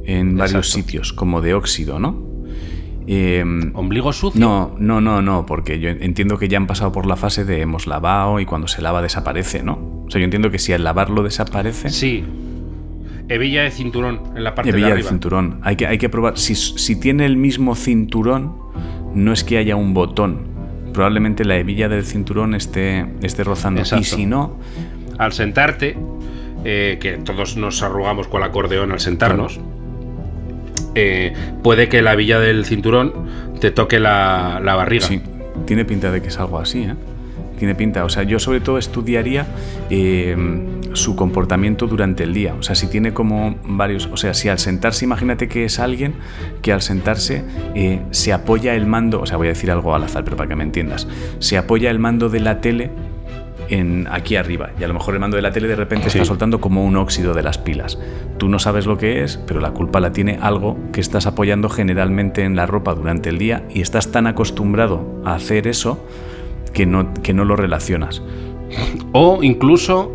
en 0.05 0.37
varios 0.37 0.67
Exacto. 0.67 0.87
sitios, 0.87 1.13
como 1.13 1.41
de 1.41 1.53
óxido, 1.53 1.99
¿no? 1.99 2.23
Em, 3.07 3.71
Ombligo 3.75 4.11
sucio. 4.13 4.39
no, 4.41 4.75
no, 4.79 4.99
no, 4.99 5.21
no, 5.21 5.45
porque 5.45 5.79
yo 5.79 5.89
entiendo 5.89 6.37
que 6.39 6.47
ya 6.47 6.57
han 6.57 6.65
pasado 6.65 6.91
por 6.91 7.05
la 7.05 7.15
fase 7.15 7.45
de 7.45 7.61
hemos 7.61 7.85
lavado 7.85 8.39
y 8.39 8.45
cuando 8.45 8.67
se 8.67 8.81
lava 8.81 9.01
desaparece, 9.03 9.61
¿no? 9.61 10.03
O 10.07 10.09
sea, 10.09 10.19
yo 10.19 10.25
entiendo 10.25 10.49
que 10.49 10.57
si 10.59 10.73
al 10.73 10.83
lavarlo 10.83 11.21
desaparece, 11.23 11.89
Sí. 11.89 12.23
Hebilla 13.27 13.63
de 13.63 13.71
cinturón 13.71 14.21
en 14.35 14.43
la 14.43 14.53
parte 14.53 14.69
hebilla 14.69 14.85
de 14.87 14.91
de 14.91 14.97
arriba. 14.99 15.09
cinturón. 15.09 15.59
Hay 15.63 15.75
que, 15.77 15.87
hay 15.87 15.97
que 15.97 16.09
probar. 16.09 16.37
Si, 16.37 16.53
si 16.53 16.95
tiene 16.99 17.25
el 17.25 17.37
mismo 17.37 17.73
cinturón, 17.75 18.55
no 19.15 19.33
es 19.33 19.43
que 19.43 19.57
haya 19.57 19.75
un 19.75 19.95
botón. 19.95 20.41
Probablemente 20.93 21.43
la 21.43 21.57
hebilla 21.57 21.89
del 21.89 22.05
cinturón 22.05 22.53
esté, 22.53 23.05
esté 23.23 23.43
rozando. 23.43 23.81
Exacto. 23.81 24.01
Y 24.01 24.05
si 24.05 24.25
no, 24.27 24.57
Al 25.17 25.33
sentarte, 25.33 25.97
eh, 26.63 26.97
que 26.99 27.13
todos 27.17 27.57
nos 27.57 27.81
arrugamos 27.83 28.27
con 28.27 28.41
el 28.41 28.49
acordeón 28.49 28.91
al 28.91 28.99
sentarnos, 28.99 29.59
eh, 30.95 31.33
puede 31.63 31.89
que 31.89 32.01
la 32.01 32.13
hebilla 32.13 32.39
del 32.39 32.65
cinturón 32.65 33.13
te 33.59 33.71
toque 33.71 33.99
la, 33.99 34.61
la 34.63 34.75
barriga. 34.75 35.05
sí, 35.05 35.21
tiene 35.65 35.85
pinta 35.85 36.11
de 36.11 36.21
que 36.21 36.29
es 36.29 36.39
algo 36.39 36.59
así, 36.59 36.83
¿eh? 36.83 36.95
Tiene 37.57 37.75
pinta. 37.75 38.03
O 38.03 38.09
sea, 38.09 38.23
yo 38.23 38.39
sobre 38.39 38.59
todo 38.59 38.77
estudiaría 38.77 39.45
eh, 39.89 40.35
su 40.93 41.15
comportamiento 41.15 41.87
durante 41.87 42.23
el 42.23 42.33
día. 42.33 42.53
O 42.59 42.63
sea, 42.63 42.75
si 42.75 42.87
tiene 42.87 43.13
como 43.13 43.55
varios. 43.63 44.07
O 44.07 44.17
sea, 44.17 44.33
si 44.33 44.49
al 44.49 44.59
sentarse, 44.59 45.05
imagínate 45.05 45.47
que 45.47 45.65
es 45.65 45.79
alguien 45.79 46.15
que 46.61 46.73
al 46.73 46.81
sentarse 46.81 47.43
eh, 47.73 48.01
se 48.11 48.33
apoya 48.33 48.75
el 48.75 48.85
mando. 48.85 49.21
O 49.21 49.25
sea, 49.25 49.37
voy 49.37 49.47
a 49.47 49.51
decir 49.51 49.71
algo 49.71 49.95
al 49.95 50.03
azar, 50.03 50.23
pero 50.23 50.35
para 50.35 50.49
que 50.49 50.55
me 50.55 50.63
entiendas. 50.63 51.07
Se 51.39 51.57
apoya 51.57 51.89
el 51.91 51.99
mando 51.99 52.29
de 52.29 52.39
la 52.41 52.59
tele 52.59 52.91
en 53.69 54.07
aquí 54.11 54.35
arriba 54.35 54.71
y 54.79 54.83
a 54.83 54.87
lo 54.87 54.93
mejor 54.93 55.13
el 55.13 55.19
mando 55.19 55.35
de 55.35 55.41
la 55.41 55.51
tele 55.51 55.67
de 55.67 55.75
repente 55.75 56.09
Sí. 56.09 56.17
está 56.19 56.25
soltando 56.27 56.59
como 56.61 56.83
un 56.85 56.95
óxido 56.97 57.33
de 57.33 57.43
las 57.43 57.57
pilas. 57.57 57.97
Tú 58.37 58.49
no 58.49 58.59
sabes 58.59 58.85
lo 58.85 58.97
que 58.97 59.23
es, 59.23 59.37
pero 59.47 59.59
la 59.59 59.71
culpa 59.71 59.99
la 59.99 60.11
tiene 60.11 60.37
algo 60.41 60.77
que 60.91 61.01
estás 61.01 61.25
apoyando 61.27 61.69
generalmente 61.69 62.43
en 62.43 62.55
la 62.55 62.65
ropa 62.65 62.93
durante 62.95 63.29
el 63.29 63.37
día 63.37 63.63
y 63.69 63.81
estás 63.81 64.11
tan 64.11 64.27
acostumbrado 64.27 65.21
a 65.25 65.35
hacer 65.35 65.67
eso 65.67 66.03
que 66.73 66.85
no, 66.85 67.13
que 67.23 67.33
no 67.33 67.45
lo 67.45 67.55
relacionas. 67.55 68.21
O 69.13 69.41
incluso 69.43 70.11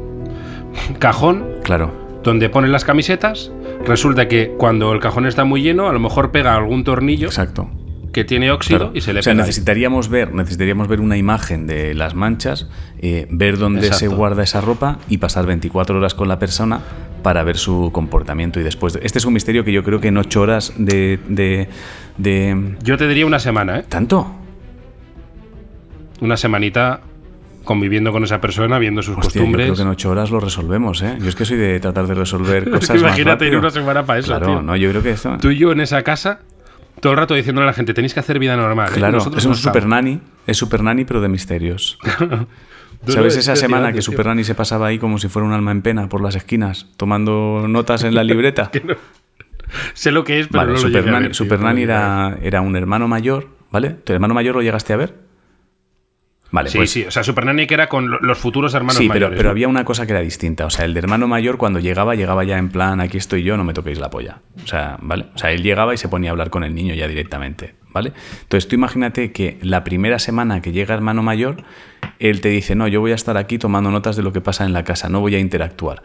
cajón 0.99 1.47
Claro. 1.63 1.91
donde 2.23 2.49
ponen 2.51 2.73
las 2.73 2.85
camisetas. 2.85 3.51
Resulta 3.87 4.29
que 4.29 4.55
cuando 4.59 4.93
el 4.93 5.01
cajón 5.01 5.27
está 5.27 5.45
muy 5.45 5.63
lleno, 5.63 5.89
a 5.89 5.93
lo 5.93 6.01
mejor 6.01 6.31
pega 6.33 6.55
algún 6.55 6.85
tornillo 6.85 7.29
Exacto. 7.29 7.69
Que 8.12 8.25
tiene 8.25 8.51
óxido 8.51 8.79
Claro. 8.79 8.92
y 8.94 9.01
se 9.03 9.12
le 9.12 9.20
o 9.20 9.23
sea, 9.23 9.33
pega. 9.33 9.42
ahí. 9.44 9.46
necesitaríamos 9.49 10.09
ver, 10.09 10.35
necesitaríamos 10.35 10.88
ver 10.88 11.01
una 11.01 11.16
imagen 11.16 11.66
de 11.66 11.94
las 11.94 12.14
manchas, 12.14 12.68
eh, 12.99 13.27
ver 13.31 13.57
dónde 13.59 13.92
se 13.92 14.09
guarda 14.09 14.42
esa 14.42 14.61
ropa 14.61 14.99
y 15.09 15.18
pasar 15.18 15.46
24 15.46 15.96
horas 15.99 16.14
con 16.14 16.27
la 16.29 16.38
persona 16.38 16.81
para 17.23 17.44
ver 17.44 17.57
su 17.57 17.90
comportamiento 17.92 18.59
y 18.59 18.62
después. 18.64 18.94
de- 18.94 19.01
Este 19.05 19.18
es 19.18 19.25
un 19.25 19.33
misterio 19.35 19.62
que 19.64 19.73
yo 19.73 19.85
creo 19.85 20.01
que 20.01 20.09
en 20.09 20.16
8 20.16 20.40
horas 20.40 20.73
de, 20.77 21.20
de, 21.29 21.68
de- 22.18 22.77
Yo 22.83 22.96
te 22.96 23.07
diría 23.07 23.27
una 23.27 23.38
semana, 23.38 23.79
¿eh? 23.81 23.85
¿Tanto? 23.88 24.35
Una 26.20 26.37
semanita 26.37 27.01
conviviendo 27.64 28.11
con 28.12 28.25
esa 28.25 28.40
persona, 28.40 28.79
viendo 28.79 29.03
sus 29.03 29.16
Hostia, 29.16 29.35
yo 29.35 29.40
costumbres. 29.40 29.66
creo 29.66 29.77
que 29.77 29.83
en 29.83 29.88
8 29.88 30.11
horas 30.11 30.31
lo 30.31 30.40
resolvemos, 30.40 31.03
¿eh? 31.03 31.16
Yo 31.20 31.29
es 31.29 31.35
que 31.37 31.44
soy 31.44 31.57
de 31.59 31.79
tratar 31.79 32.07
de 32.07 32.14
resolver 32.14 32.68
cosas 32.70 32.90
más 32.96 33.01
Imagínate 33.03 33.44
ir 33.46 33.51
rápido. 33.53 33.61
una 33.61 33.70
semana 33.70 34.05
para 34.05 34.18
eso, 34.18 34.29
Claro, 34.29 34.46
tío. 34.46 34.62
no, 34.62 34.77
yo 34.77 34.90
creo 34.90 35.03
que 35.03 35.11
esto... 35.11 35.37
Tú 35.40 35.51
y 35.51 35.59
yo 35.59 35.73
en 35.73 35.81
esa 35.81 36.03
casa, 36.03 36.40
todo 37.01 37.13
el 37.13 37.19
rato 37.19 37.35
diciéndole 37.35 37.65
a 37.65 37.71
la 37.71 37.73
gente, 37.73 37.95
tenéis 37.95 38.15
que 38.15 38.21
hacer 38.21 38.39
vida 38.39 38.57
normal. 38.57 38.91
¿eh? 38.91 38.95
Claro, 38.95 39.19
es 39.19 39.27
un 39.27 39.33
no 39.33 39.57
super 39.57 39.83
estamos". 39.83 39.85
nani, 39.89 40.21
es 40.47 40.57
super 40.57 40.83
nani 40.83 41.05
pero 41.05 41.21
de 41.21 41.29
misterios. 41.29 41.99
¿Sabes 43.07 43.37
esa 43.37 43.55
es 43.55 43.61
semana 43.61 43.93
que. 43.93 44.03
Super 44.03 44.27
Nani 44.27 44.45
se 44.45 44.55
pasaba 44.55 44.89
ahí 44.89 44.99
como 44.99 45.19
si 45.19 45.29
fuera 45.29 45.47
un 45.47 45.55
alma 45.55 45.71
en 45.71 45.81
pena 45.81 46.09
por 46.09 46.21
las 46.21 46.37
esquinas, 46.37 46.87
tomando 46.99 47.67
notas 47.67 48.05
en 48.05 48.15
la 48.15 48.25
libreta? 48.25 48.71
Sé 49.95 50.11
lo 50.11 50.25
que 50.25 50.41
es, 50.41 50.49
pero 50.49 50.59
vale, 50.59 50.73
no 50.73 50.77
lo 50.77 50.83
Super 50.83 51.07
Nani, 51.07 51.27
ver, 51.27 51.35
Super 51.35 51.61
era 52.43 52.61
un 52.61 52.77
hermano 52.77 53.09
mayor, 53.09 53.49
¿vale? 53.71 53.91
¿Tu 53.91 54.13
hermano 54.13 54.35
mayor 54.35 54.57
lo 54.57 54.63
llegaste 54.63 54.93
a 54.93 54.97
ver? 54.97 55.30
Vale, 56.53 56.69
Sí, 56.69 56.79
pues 56.79 56.91
sí, 56.91 57.05
o 57.05 57.11
sea, 57.13 57.23
Super 57.23 57.45
Nanny 57.47 57.67
que 57.69 57.75
era 57.75 57.89
con 57.89 58.11
lo- 58.11 58.19
los 58.19 58.37
futuros 58.39 58.75
hermanos 58.75 58.97
sí, 58.97 59.05
pero, 59.09 59.27
mayores. 59.27 59.37
pero 59.37 59.49
¿no? 59.49 59.51
había 59.53 59.69
una 59.69 59.85
cosa 59.85 60.05
que 60.07 60.13
era 60.13 60.21
distinta. 60.21 60.67
O 60.67 60.71
sea, 60.71 60.85
el 60.85 60.95
de 60.95 60.99
hermano 61.01 61.29
mayor 61.29 61.59
cuando 61.59 61.79
llegaba, 61.79 62.17
llegaba 62.17 62.43
ya 62.45 62.59
en 62.59 62.71
plan, 62.71 63.01
aquí 63.01 63.19
estoy 63.19 63.43
yo, 63.45 63.57
no 63.57 63.63
me 63.65 63.73
toquéis 63.73 64.01
la 64.01 64.11
polla. 64.11 64.39
O 64.65 64.67
sea, 64.67 64.99
¿vale? 65.01 65.27
O 65.35 65.39
sea, 65.39 65.53
él 65.53 65.63
llegaba 65.63 65.95
y 65.95 65.97
se 65.97 66.09
ponía 66.09 66.31
a 66.31 66.33
hablar 66.33 66.51
con 66.51 66.65
el 66.65 66.75
niño 66.75 66.95
ya 66.95 67.07
directamente, 67.07 67.75
¿vale? 67.93 68.13
Entonces 68.43 68.67
tú 68.69 68.75
imagínate 68.75 69.31
que 69.31 69.59
la 69.63 69.85
primera 69.85 70.19
semana 70.19 70.61
que 70.61 70.73
llega 70.73 70.93
hermano 70.95 71.23
mayor, 71.23 71.62
él 72.18 72.41
te 72.41 72.49
dice, 72.49 72.74
no, 72.74 72.89
yo 72.89 73.01
voy 73.01 73.12
a 73.12 73.14
estar 73.14 73.37
aquí 73.37 73.57
tomando 73.59 73.91
notas 73.93 74.16
de 74.16 74.22
lo 74.24 74.33
que 74.33 74.41
pasa 74.41 74.64
en 74.64 74.72
la 74.72 74.83
casa, 74.83 75.09
no 75.09 75.20
voy 75.20 75.37
a 75.37 75.39
interactuar. 75.39 76.03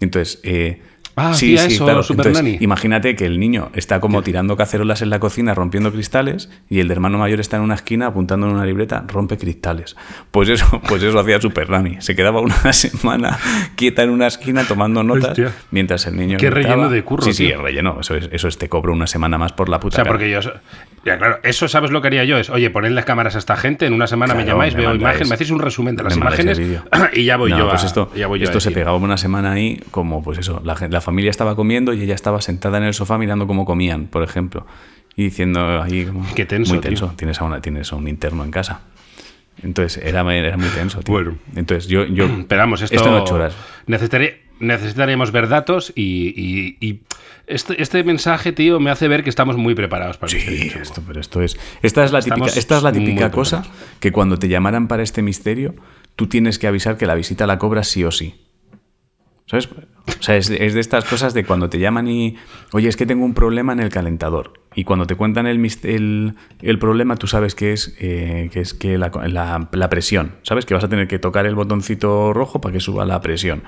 Entonces, 0.00 0.40
eh, 0.44 0.82
Ah, 1.18 1.30
hacía 1.30 1.64
eso, 1.66 2.02
Super 2.02 2.26
Entonces, 2.26 2.42
Nanny. 2.44 2.58
Imagínate 2.60 3.14
que 3.16 3.26
el 3.26 3.38
niño 3.40 3.70
está 3.74 4.00
como 4.00 4.22
tirando 4.22 4.56
cacerolas 4.56 5.02
en 5.02 5.10
la 5.10 5.18
cocina, 5.20 5.54
rompiendo 5.54 5.92
cristales, 5.92 6.50
y 6.68 6.80
el 6.80 6.90
hermano 6.90 7.18
mayor 7.18 7.40
está 7.40 7.56
en 7.56 7.62
una 7.62 7.74
esquina 7.74 8.06
apuntando 8.06 8.46
en 8.48 8.54
una 8.54 8.64
libreta, 8.64 9.04
rompe 9.08 9.36
cristales. 9.38 9.96
Pues 10.30 10.48
eso, 10.48 10.80
pues 10.88 11.02
eso 11.02 11.18
hacía 11.18 11.40
Super 11.40 11.70
Nanny. 11.70 11.96
Se 12.00 12.14
quedaba 12.16 12.40
una 12.40 12.72
semana 12.72 13.38
quieta 13.76 14.02
en 14.02 14.10
una 14.10 14.26
esquina 14.26 14.64
tomando 14.64 15.02
notas, 15.02 15.30
Hostia. 15.30 15.52
mientras 15.70 16.06
el 16.06 16.16
niño. 16.16 16.38
Qué 16.38 16.50
gritaba. 16.50 16.74
relleno 16.74 16.90
de 16.90 17.02
curro, 17.04 17.22
Sí, 17.22 17.32
sí, 17.32 17.46
tío. 17.46 17.56
el 17.56 17.62
relleno. 17.62 17.98
Eso 18.00 18.14
es, 18.16 18.28
eso 18.32 18.48
es 18.48 18.58
te 18.58 18.68
cobro 18.68 18.92
una 18.92 19.06
semana 19.06 19.38
más 19.38 19.52
por 19.52 19.68
la 19.68 19.76
O 19.76 19.80
puta. 19.80 19.96
sea, 19.96 20.04
cara. 20.04 20.12
porque 20.14 20.30
yo. 20.30 20.40
Ya, 21.04 21.16
claro, 21.16 21.38
eso 21.42 21.68
sabes 21.68 21.90
lo 21.90 22.02
que 22.02 22.08
haría 22.08 22.24
yo. 22.24 22.36
Es, 22.38 22.50
oye, 22.50 22.70
ponedle 22.70 23.02
cámaras 23.04 23.34
a 23.36 23.38
esta 23.38 23.56
gente, 23.56 23.86
en 23.86 23.94
una 23.94 24.06
semana 24.06 24.34
me 24.34 24.42
Claro, 24.42 24.58
llamáis, 24.58 24.74
me 24.74 24.80
veo 24.82 24.94
imagen, 24.94 25.28
me 25.28 25.34
hacéis 25.34 25.50
un 25.50 25.60
resumen 25.60 25.96
de 25.96 26.02
las 26.02 26.16
me 26.16 26.20
imágenes 26.22 26.60
y 27.14 27.24
ya 27.24 27.36
voy 27.36 27.50
No, 27.50 27.58
yo 27.58 27.68
pues 27.70 27.84
a. 27.84 27.86
esto, 27.86 28.10
ya 28.14 28.26
voy 28.26 28.40
yo 28.40 28.44
a 28.44 28.48
esto 28.48 28.60
se 28.60 28.68
decir. 28.70 28.80
pegaba 28.82 28.96
una 28.98 29.16
semana 29.16 29.52
ahí, 29.52 29.80
como 29.90 30.22
pues 30.22 30.38
eso, 30.38 30.60
la, 30.64 30.76
la 30.90 31.00
familia 31.08 31.30
estaba 31.30 31.56
comiendo 31.56 31.92
y 31.94 32.02
ella 32.02 32.14
estaba 32.14 32.40
sentada 32.42 32.76
en 32.78 32.84
el 32.84 32.92
sofá 32.94 33.16
mirando 33.16 33.46
cómo 33.46 33.64
comían, 33.64 34.06
por 34.08 34.22
ejemplo, 34.22 34.66
y 35.16 35.24
diciendo 35.24 35.82
ahí 35.82 36.04
como, 36.04 36.26
Qué 36.34 36.44
tenso, 36.44 36.74
muy 36.74 36.80
tío. 36.82 36.90
tenso, 36.90 37.12
tienes 37.16 37.40
a, 37.40 37.44
una, 37.44 37.60
tienes 37.62 37.90
a 37.92 37.96
un 37.96 38.06
interno 38.08 38.44
en 38.44 38.50
casa. 38.50 38.80
Entonces 39.62 40.02
era, 40.04 40.20
era 40.34 40.56
muy 40.56 40.68
tenso, 40.68 41.00
tío. 41.00 41.12
Bueno. 41.14 41.38
Entonces 41.56 41.88
yo, 41.88 42.04
vamos, 42.48 42.82
esto. 42.82 43.08
en 43.08 43.14
ocho 43.14 43.34
horas. 43.36 43.54
necesitaré- 43.86 44.42
necesitaríamos 44.60 45.32
ver 45.32 45.48
datos 45.48 45.92
y. 45.96 46.32
y- 46.36 46.76
y 46.86 47.00
este, 47.46 47.80
este 47.82 48.04
mensaje, 48.04 48.52
tío, 48.52 48.78
me 48.78 48.90
hace 48.90 49.08
ver 49.08 49.24
que 49.24 49.30
estamos 49.30 49.56
muy 49.56 49.74
preparados 49.74 50.18
para 50.18 50.30
el 50.32 50.38
Sí, 50.38 50.46
misterio 50.50 50.72
chungo. 50.72 50.82
esto, 50.82 51.02
pero 51.06 51.20
esto 51.20 51.40
es. 51.42 51.58
Esta 51.82 52.04
es 52.04 52.12
la 52.12 52.20
típica, 52.20 52.46
esta 52.48 52.76
es 52.76 52.82
la 52.82 52.92
típica 52.92 53.30
cosa 53.30 53.62
preparados. 53.62 53.96
que 54.00 54.12
cuando 54.12 54.36
te 54.38 54.48
llamaran 54.48 54.86
para 54.86 55.02
este 55.02 55.22
misterio, 55.22 55.74
tú 56.14 56.26
tienes 56.26 56.58
que 56.58 56.66
avisar 56.66 56.98
que 56.98 57.06
la 57.06 57.14
visita 57.14 57.46
la 57.46 57.58
cobras 57.58 57.88
sí 57.88 58.04
o 58.04 58.10
sí. 58.10 58.34
¿Sabes? 59.50 59.68
O 59.68 60.22
sea, 60.22 60.36
es, 60.36 60.50
es 60.50 60.74
de 60.74 60.80
estas 60.80 61.04
cosas 61.06 61.32
de 61.32 61.44
cuando 61.44 61.68
te 61.70 61.78
llaman 61.78 62.06
y. 62.06 62.36
Oye, 62.72 62.88
es 62.88 62.96
que 62.96 63.06
tengo 63.06 63.24
un 63.24 63.32
problema 63.34 63.72
en 63.72 63.80
el 63.80 63.88
calentador. 63.88 64.52
Y 64.74 64.84
cuando 64.84 65.06
te 65.06 65.14
cuentan 65.14 65.46
el, 65.46 65.66
el, 65.84 66.34
el 66.60 66.78
problema, 66.78 67.16
tú 67.16 67.26
sabes 67.26 67.54
que 67.54 67.72
es, 67.72 67.96
eh, 67.98 68.50
que, 68.52 68.60
es 68.60 68.74
que 68.74 68.98
la, 68.98 69.10
la- 69.26 69.68
la 69.72 69.88
presión. 69.88 70.32
¿Sabes? 70.42 70.66
Que 70.66 70.74
vas 70.74 70.84
a 70.84 70.88
tener 70.88 71.08
que 71.08 71.18
tocar 71.18 71.46
el 71.46 71.54
botoncito 71.54 72.32
rojo 72.34 72.60
para 72.60 72.74
que 72.74 72.80
suba 72.80 73.06
la 73.06 73.20
presión. 73.22 73.62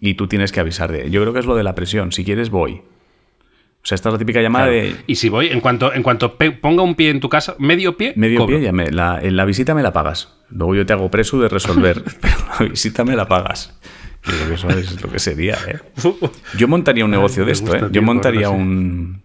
Y 0.00 0.14
tú 0.14 0.26
tienes 0.26 0.50
que 0.50 0.58
avisar 0.60 0.90
de. 0.90 1.10
Yo 1.10 1.20
creo 1.22 1.32
que 1.32 1.38
es 1.40 1.46
lo 1.46 1.54
de 1.54 1.62
la 1.62 1.74
presión. 1.76 2.10
Si 2.10 2.24
quieres, 2.24 2.50
voy. 2.50 2.82
O 3.82 3.86
sea, 3.86 3.94
esta 3.94 4.08
es 4.08 4.12
la 4.14 4.18
típica 4.18 4.42
llamada 4.42 4.66
Claro. 4.66 4.80
de. 4.82 4.96
Y 5.06 5.14
si 5.14 5.28
voy, 5.28 5.46
en 5.46 5.60
cuanto, 5.60 5.92
en 5.94 6.02
cuanto 6.02 6.36
ponga 6.60 6.82
un 6.82 6.96
pie 6.96 7.10
en 7.10 7.20
tu 7.20 7.28
casa, 7.28 7.54
medio 7.58 7.96
pie, 7.96 8.12
Medio 8.16 8.40
cobro. 8.40 8.56
pie, 8.56 8.64
ya 8.64 8.72
me- 8.72 8.90
la, 8.90 9.20
en 9.22 9.36
la 9.36 9.44
visita 9.44 9.74
me 9.74 9.82
la 9.82 9.92
pagas. 9.92 10.36
Luego 10.50 10.74
yo 10.74 10.84
te 10.86 10.92
hago 10.92 11.08
preso 11.10 11.40
de 11.40 11.48
resolver, 11.48 12.02
pero 12.20 12.34
la 12.58 12.66
visita 12.66 13.04
me 13.04 13.14
la 13.16 13.26
pagas. 13.28 13.78
Yo 14.24 14.32
creo 14.32 14.48
que 14.48 14.54
eso 14.54 14.68
es 14.70 15.02
lo 15.02 15.10
que 15.10 15.18
sería, 15.18 15.54
¿eh? 15.66 15.78
Yo 16.58 16.68
montaría 16.68 17.04
un 17.04 17.10
negocio 17.10 17.44
de 17.44 17.52
esto, 17.52 17.74
¿eh? 17.74 17.88
Yo 17.90 18.02
montaría 18.02 18.50
un... 18.50 19.22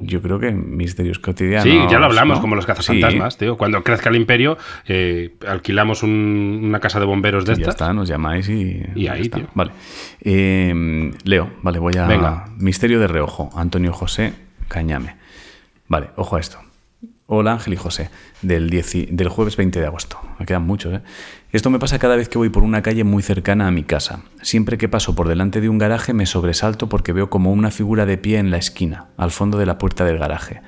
Yo 0.00 0.20
creo 0.20 0.38
que 0.38 0.50
misterios 0.52 1.18
cotidianos. 1.18 1.64
Sí, 1.64 1.80
ya 1.90 1.98
lo 1.98 2.04
hablamos, 2.04 2.36
¿no? 2.36 2.40
como 2.42 2.54
los 2.54 2.64
Sí, 2.64 2.68
cazafantasmas, 2.68 3.38
tío. 3.38 3.56
Cuando 3.56 3.82
crezca 3.82 4.10
el 4.10 4.16
imperio, 4.16 4.58
eh, 4.86 5.34
alquilamos 5.48 6.02
un- 6.02 6.60
una 6.64 6.80
casa 6.80 7.00
de 7.00 7.06
bomberos 7.06 7.46
de 7.46 7.54
ya 7.54 7.60
estas. 7.60 7.74
está, 7.76 7.92
nos 7.94 8.06
llamáis 8.06 8.46
y... 8.50 8.82
Y 8.94 9.04
ya 9.04 9.14
ahí, 9.14 9.22
está. 9.22 9.38
tío. 9.38 9.48
Vale. 9.54 9.72
Eh, 10.20 11.10
Leo, 11.24 11.50
vale, 11.62 11.78
voy 11.78 11.96
a... 11.96 12.06
Venga. 12.06 12.44
Misterio 12.58 13.00
de 13.00 13.06
reojo. 13.08 13.50
Antonio 13.56 13.92
José 13.94 14.34
Cañame. 14.68 15.16
Vale, 15.88 16.08
ojo 16.16 16.36
a 16.36 16.40
esto. 16.40 16.58
Hola 17.28 17.52
Ángel 17.52 17.72
y 17.72 17.76
José, 17.76 18.10
del, 18.42 18.68
10 18.70 18.94
y- 18.94 19.06
del 19.10 19.28
jueves 19.30 19.56
20 19.56 19.80
de 19.80 19.86
agosto. 19.86 20.20
Me 20.38 20.44
quedan 20.46 20.62
muchos, 20.64 20.92
¿eh? 20.94 21.00
Esto 21.56 21.70
me 21.70 21.78
pasa 21.78 21.98
cada 21.98 22.16
vez 22.16 22.28
que 22.28 22.36
voy 22.36 22.50
por 22.50 22.64
una 22.64 22.82
calle 22.82 23.02
muy 23.02 23.22
cercana 23.22 23.66
a 23.66 23.70
mi 23.70 23.82
casa. 23.82 24.20
Siempre 24.42 24.76
que 24.76 24.90
paso 24.90 25.14
por 25.14 25.26
delante 25.26 25.62
de 25.62 25.70
un 25.70 25.78
garaje 25.78 26.12
me 26.12 26.26
sobresalto 26.26 26.90
porque 26.90 27.14
veo 27.14 27.30
como 27.30 27.50
una 27.50 27.70
figura 27.70 28.04
de 28.04 28.18
pie 28.18 28.36
en 28.36 28.50
la 28.50 28.58
esquina, 28.58 29.06
al 29.16 29.30
fondo 29.30 29.56
de 29.56 29.64
la 29.64 29.78
puerta 29.78 30.04
del 30.04 30.18
garaje. 30.18 30.60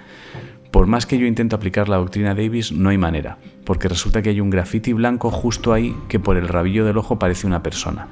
Por 0.71 0.87
más 0.87 1.05
que 1.05 1.19
yo 1.19 1.27
intento 1.27 1.57
aplicar 1.57 1.91
la 1.91 1.99
doctrina 1.99 2.35
Davis, 2.35 2.73
no 2.73 2.89
hay 2.89 2.97
manera, 2.97 3.37
porque 3.67 3.87
resulta 3.87 4.23
que 4.23 4.31
hay 4.31 4.41
un 4.41 4.49
grafiti 4.49 4.95
blanco 4.95 5.31
justo 5.31 5.75
ahí 5.75 5.95
que 6.09 6.21
por 6.21 6.39
el 6.39 6.49
rabillo 6.49 6.87
del 6.87 6.97
ojo 6.97 7.19
parece 7.19 7.47
una 7.47 7.63
persona. 7.63 8.09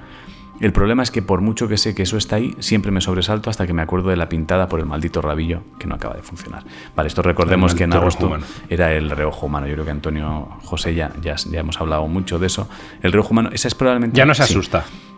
El 0.61 0.73
problema 0.73 1.03
es 1.03 1.11
que 1.11 1.23
por 1.23 1.41
mucho 1.41 1.69
que 1.69 1.77
sé 1.77 1.95
que 1.95 2.03
eso 2.03 2.17
está 2.17 2.37
ahí, 2.37 2.55
siempre 2.61 2.91
me 2.91 3.01
sobresalto 3.01 3.51
hasta 3.51 3.67
que 3.67 3.73
me 3.73 3.83
acuerdo 3.83 4.11
de 4.11 4.17
la 4.17 4.29
pintada 4.29 4.69
por 4.69 4.81
el 4.81 4.87
maldito 4.87 5.21
rabillo 5.21 5.63
que 5.79 5.87
no 5.87 5.95
acaba 5.95 6.15
de 6.15 6.23
funcionar. 6.23 6.65
Vale, 6.95 7.09
esto 7.09 7.23
recordemos 7.23 7.75
que 7.75 7.85
en 7.85 7.93
agosto 7.93 8.37
era 8.69 8.93
el 8.93 9.11
reojo 9.11 9.47
humano. 9.47 9.67
Yo 9.67 9.75
creo 9.75 9.85
que 9.85 9.91
Antonio 9.91 10.49
José 10.63 10.95
ya, 10.95 11.13
ya, 11.21 11.37
ya 11.37 11.61
hemos 11.61 11.81
hablado 11.81 12.07
mucho 12.09 12.39
de 12.39 12.47
eso. 12.47 12.69
El 13.03 13.13
reojo 13.13 13.31
humano, 13.31 13.51
esa 13.53 13.69
es 13.69 13.75
probablemente... 13.75 14.17
Ya 14.17 14.25
no 14.25 14.35
se 14.35 14.45
sí. 14.45 14.55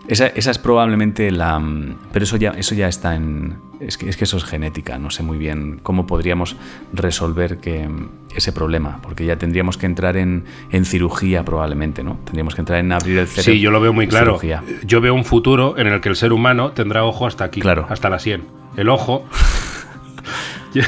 Esa, 0.09 0.27
esa 0.29 0.51
es 0.51 0.59
probablemente 0.59 1.31
la... 1.31 1.59
mm, 1.59 1.97
Pero 2.13 2.23
eso 2.25 2.37
ya, 2.37 2.51
eso 2.51 2.75
ya 2.75 2.89
está 2.89 3.15
en... 3.15 3.59
Es 3.81 3.97
que, 3.97 4.09
es 4.09 4.17
que 4.17 4.25
eso 4.25 4.37
es 4.39 4.45
genética. 4.45 4.99
No 4.99 5.11
sé 5.11 5.23
muy 5.23 5.39
bien 5.39 5.79
cómo 5.83 6.07
podríamos 6.07 6.57
resolver 6.93 7.59
que, 7.59 7.87
mm, 7.89 8.09
ese 8.35 8.53
problema. 8.53 8.99
Porque 9.03 9.25
ya 9.25 9.37
tendríamos 9.37 9.77
que 9.79 9.87
entrar 9.87 10.17
en, 10.17 10.45
en 10.71 10.85
cirugía 10.85 11.45
probablemente, 11.45 12.03
¿no? 12.03 12.19
Tendríamos 12.25 12.55
que 12.55 12.63
entrar 12.63 12.81
en 12.81 12.91
abrir 12.93 13.19
el 13.19 13.27
cerebro. 13.29 13.53
Sí, 13.53 13.61
yo 13.61 13.71
lo 13.71 13.81
veo 13.81 13.93
muy 13.93 14.09
claro. 14.09 14.39
cirugía. 14.39 14.63
Yo 14.85 15.01
veo 15.01 15.15
un 15.15 15.25
futuro 15.25 15.77
en 15.79 15.87
el 15.87 16.01
que 16.01 16.09
el 16.09 16.17
ser 16.17 16.33
humano 16.33 16.73
tendrá 16.73 17.05
ojo 17.05 17.27
hasta 17.27 17.45
aquí, 17.45 17.61
Claro. 17.61 17.87
hasta 17.89 18.09
la 18.11 18.19
sien. 18.19 18.45
El 18.77 18.89
ojo. 18.89 19.25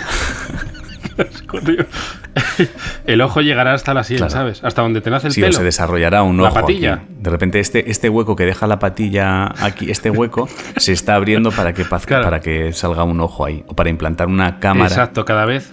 el 3.06 3.20
ojo 3.20 3.40
llegará 3.40 3.72
hasta 3.74 3.94
la 3.94 4.04
sien, 4.04 4.18
Claro. 4.18 4.30
¿sabes? 4.32 4.62
Hasta 4.64 4.82
donde 4.82 5.00
te 5.00 5.10
nace 5.10 5.28
el 5.28 5.32
Sí, 5.32 5.42
o 5.42 5.46
pelo. 5.46 5.56
se 5.58 5.64
desarrollará 5.64 6.22
un 6.22 6.36
La 6.36 6.44
ojo 6.48 6.54
patilla. 6.54 6.94
aquí. 6.94 7.04
De 7.18 7.30
repente 7.30 7.60
este, 7.60 7.90
este 7.90 8.08
hueco 8.08 8.36
que 8.36 8.44
deja 8.46 8.66
la 8.66 8.78
patilla 8.78 9.52
aquí, 9.64 9.90
este 9.90 10.10
hueco, 10.10 10.48
se 10.76 10.92
está 10.92 11.14
abriendo 11.14 11.50
para 11.52 11.72
que, 11.74 11.84
paz- 11.84 12.06
Claro. 12.06 12.24
para 12.24 12.40
que 12.40 12.72
salga 12.72 13.04
un 13.04 13.20
ojo 13.20 13.44
ahí. 13.44 13.64
O 13.68 13.74
para 13.74 13.90
implantar 13.90 14.28
una 14.28 14.58
cámara. 14.60 14.86
Exacto, 14.88 15.24
cada 15.24 15.44
vez. 15.44 15.70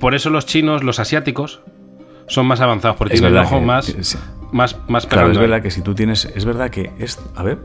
Por 0.00 0.14
eso 0.14 0.30
los 0.30 0.46
chinos, 0.46 0.82
los 0.82 0.98
asiáticos, 0.98 1.60
son 2.26 2.46
más 2.46 2.60
avanzados, 2.60 2.96
porque 2.96 3.14
Es 3.14 3.20
tienen 3.20 3.38
el 3.38 3.44
ojo 3.44 3.58
que- 3.60 3.66
más, 3.66 3.84
sí. 3.86 4.18
más, 4.52 4.76
más 4.88 5.06
Claro, 5.06 5.28
es 5.28 5.30
pegando 5.30 5.40
verdad 5.40 5.56
ahí. 5.56 5.62
que 5.62 5.70
si 5.70 5.82
tú 5.82 5.94
tienes. 5.94 6.24
Es 6.34 6.44
verdad 6.44 6.70
que 6.70 6.90
es. 6.98 7.18
A 7.36 7.42
ver. 7.42 7.58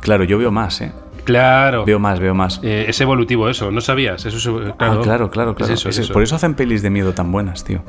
Claro, 0.00 0.24
yo 0.24 0.38
veo 0.38 0.50
más, 0.50 0.80
¿eh? 0.80 0.92
Claro. 1.24 1.84
Veo 1.84 1.98
más, 1.98 2.18
veo 2.20 2.34
más. 2.34 2.58
Eh, 2.62 2.86
es 2.88 3.00
evolutivo 3.00 3.48
eso, 3.48 3.70
¿no 3.70 3.80
sabías? 3.80 4.24
Eso 4.24 4.36
es, 4.36 4.46
eh, 4.46 4.72
ah, 4.78 4.98
claro, 5.02 5.30
claro, 5.30 5.50
Es 5.52 5.56
claro. 5.56 5.72
eso, 5.74 5.88
es 5.88 5.96
Ese- 5.96 6.02
eso. 6.02 6.12
Por 6.12 6.22
eso 6.22 6.34
hacen 6.36 6.54
pelis 6.54 6.82
de 6.82 6.90
miedo 6.90 7.12
tan 7.14 7.30
buenas, 7.30 7.62
tío. 7.64 7.82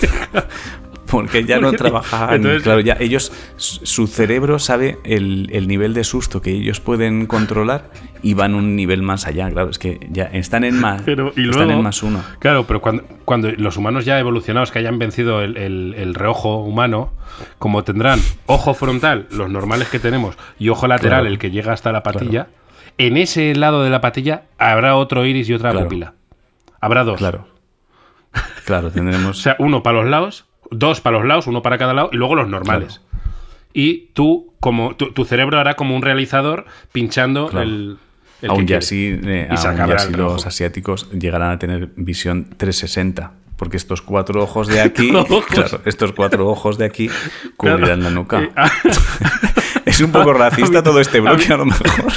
Porque 1.10 1.44
ya 1.44 1.58
no 1.58 1.72
trabajan. 1.72 2.34
entonces- 2.34 2.62
claro, 2.62 2.80
ya 2.80 2.96
ellos. 3.00 3.32
Su 3.56 4.06
cerebro 4.06 4.58
sabe 4.58 4.98
el, 5.04 5.48
el 5.52 5.68
nivel 5.68 5.94
de 5.94 6.04
susto 6.04 6.40
que 6.42 6.50
ellos 6.50 6.80
pueden 6.80 7.26
controlar 7.26 7.90
y 8.22 8.34
van 8.34 8.54
un 8.54 8.76
nivel 8.76 9.02
más 9.02 9.26
allá. 9.26 9.48
Claro, 9.50 9.70
es 9.70 9.78
que 9.78 10.00
ya 10.10 10.24
están 10.24 10.64
en 10.64 10.80
más. 10.80 11.02
Pero, 11.02 11.32
y 11.36 11.48
están 11.48 11.70
en 11.70 11.82
más 11.82 12.02
uno. 12.02 12.22
Claro, 12.38 12.66
pero 12.66 12.80
cuando, 12.80 13.04
cuando 13.24 13.50
los 13.52 13.76
humanos 13.76 14.04
ya 14.04 14.18
evolucionados 14.18 14.70
que 14.70 14.78
hayan 14.80 14.98
vencido 14.98 15.42
el, 15.42 15.56
el- 15.56 15.94
el 15.96 16.14
reojo 16.14 16.56
humano, 16.58 17.12
como 17.58 17.84
tendrán 17.84 18.20
ojo 18.46 18.74
frontal, 18.74 19.26
los 19.30 19.48
normales 19.50 19.88
que 19.88 19.98
tenemos, 19.98 20.36
y 20.58 20.68
ojo 20.70 20.86
lateral, 20.86 21.20
Claro. 21.20 21.26
el 21.32 21.38
que 21.38 21.50
llega 21.50 21.72
hasta 21.72 21.92
la 21.92 22.02
patilla, 22.02 22.48
en 22.98 23.16
ese 23.18 23.54
lado 23.54 23.82
de 23.84 23.90
la 23.90 24.00
patilla 24.00 24.44
habrá 24.58 24.96
otro 24.96 25.24
iris 25.26 25.48
y 25.48 25.54
otra 25.54 25.70
Claro. 25.70 25.86
pupila. 25.86 26.14
Habrá 26.80 27.04
dos. 27.04 27.18
Claro. 27.18 27.46
Claro, 28.64 28.90
tendremos. 28.90 29.26
O 29.38 29.42
sea, 29.42 29.56
uno 29.58 29.82
para 29.82 29.98
los 30.00 30.10
lados, 30.10 30.45
dos 30.70 31.00
para 31.00 31.18
los 31.18 31.26
lados, 31.26 31.46
uno 31.46 31.62
para 31.62 31.78
cada 31.78 31.94
lado, 31.94 32.10
y 32.12 32.16
luego 32.16 32.34
los 32.34 32.48
normales. 32.48 33.00
Y 33.72 34.08
tú, 34.14 34.54
como 34.60 34.96
tu, 34.96 35.12
tu 35.12 35.24
cerebro 35.24 35.58
hará 35.58 35.74
como 35.74 35.94
un 35.96 36.02
realizador 36.02 36.64
pinchando 36.92 37.48
Claro. 37.48 37.66
el. 37.66 37.98
el 38.42 38.48
que 38.48 38.54
aún 38.54 38.60
ya 38.62 38.66
quiere. 38.66 38.78
así, 38.78 39.20
eh, 39.22 39.48
Y 39.50 39.66
aún 39.66 39.92
así 39.92 40.12
los 40.12 40.46
asiáticos 40.46 41.10
llegarán 41.10 41.50
a 41.52 41.58
tener 41.58 41.90
visión 41.96 42.44
360. 42.56 43.32
Porque 43.56 43.78
estos 43.78 44.02
cuatro 44.02 44.42
ojos 44.42 44.66
de 44.68 44.80
aquí, 44.82 45.14
Ojos. 45.14 45.44
claro, 45.46 45.80
estos 45.86 46.12
cuatro 46.12 46.46
ojos 46.48 46.76
de 46.78 46.84
aquí 46.84 47.08
cubrirán 47.56 48.02
la 48.02 48.10
nuca. 48.10 48.42
Eh, 48.42 48.50
ah, 48.56 48.70
es 49.86 50.00
un 50.00 50.12
poco 50.12 50.32
racista 50.34 50.82
todo 50.82 51.00
este 51.00 51.20
bloque, 51.20 51.52
a 51.52 51.56
lo 51.56 51.64
mejor. 51.66 52.12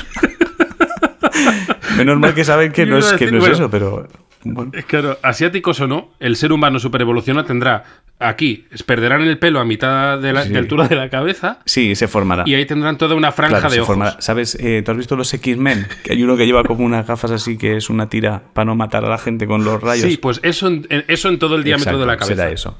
Menos 1.97 2.17
mal 2.19 2.33
que 2.33 2.43
saben 2.43 2.71
que 2.71 2.85
no 2.85 2.97
es, 2.97 3.13
a 3.13 3.17
que 3.17 3.31
no 3.31 3.37
es 3.39 3.47
eso, 3.49 3.69
pero. 3.69 4.07
Bueno. 4.43 4.71
Claro, 4.87 5.17
asiáticos 5.21 5.79
o 5.81 5.87
no, 5.87 6.11
el 6.19 6.35
ser 6.35 6.51
humano 6.53 6.79
superevoluciona 6.79 7.45
tendrá 7.45 7.83
aquí, 8.19 8.65
perderán 8.85 9.21
el 9.21 9.37
pelo 9.39 9.59
a 9.59 9.65
mitad 9.65 10.17
de 10.19 10.33
la 10.33 10.43
Sí. 10.43 10.49
de 10.49 10.59
altura 10.59 10.87
de 10.87 10.95
la 10.95 11.09
cabeza 11.09 11.59
Sí, 11.65 11.95
se 11.95 12.07
formará. 12.07 12.43
y 12.45 12.53
ahí 12.53 12.65
tendrán 12.65 12.97
toda 12.97 13.15
una 13.15 13.31
franja 13.31 13.59
Claro, 13.59 13.69
de 13.69 13.75
se 13.75 13.79
ojos. 13.81 13.87
formará. 13.87 14.21
¿Sabes? 14.21 14.55
eh, 14.59 14.81
¿Tú 14.83 14.91
has 14.91 14.97
visto 14.97 15.15
los 15.15 15.33
X-Men? 15.33 15.87
Que 16.03 16.13
hay 16.13 16.23
uno 16.23 16.35
que 16.35 16.45
lleva 16.45 16.63
como 16.63 16.83
unas 16.85 17.07
gafas 17.07 17.31
así 17.31 17.57
que 17.57 17.77
es 17.77 17.89
una 17.89 18.09
tira 18.09 18.41
para 18.53 18.65
no 18.65 18.75
matar 18.75 19.05
a 19.05 19.09
la 19.09 19.17
gente 19.17 19.47
con 19.47 19.63
los 19.63 19.81
rayos. 19.81 20.09
Sí, 20.09 20.17
pues 20.17 20.39
eso 20.43 20.67
en, 20.67 20.85
eso 21.07 21.29
en 21.29 21.39
todo 21.39 21.55
el 21.55 21.63
diámetro 21.63 21.91
Exacto, 21.91 21.99
de 22.01 22.05
la 22.05 22.17
cabeza. 22.17 22.35
Será 22.43 22.51
eso. 22.53 22.77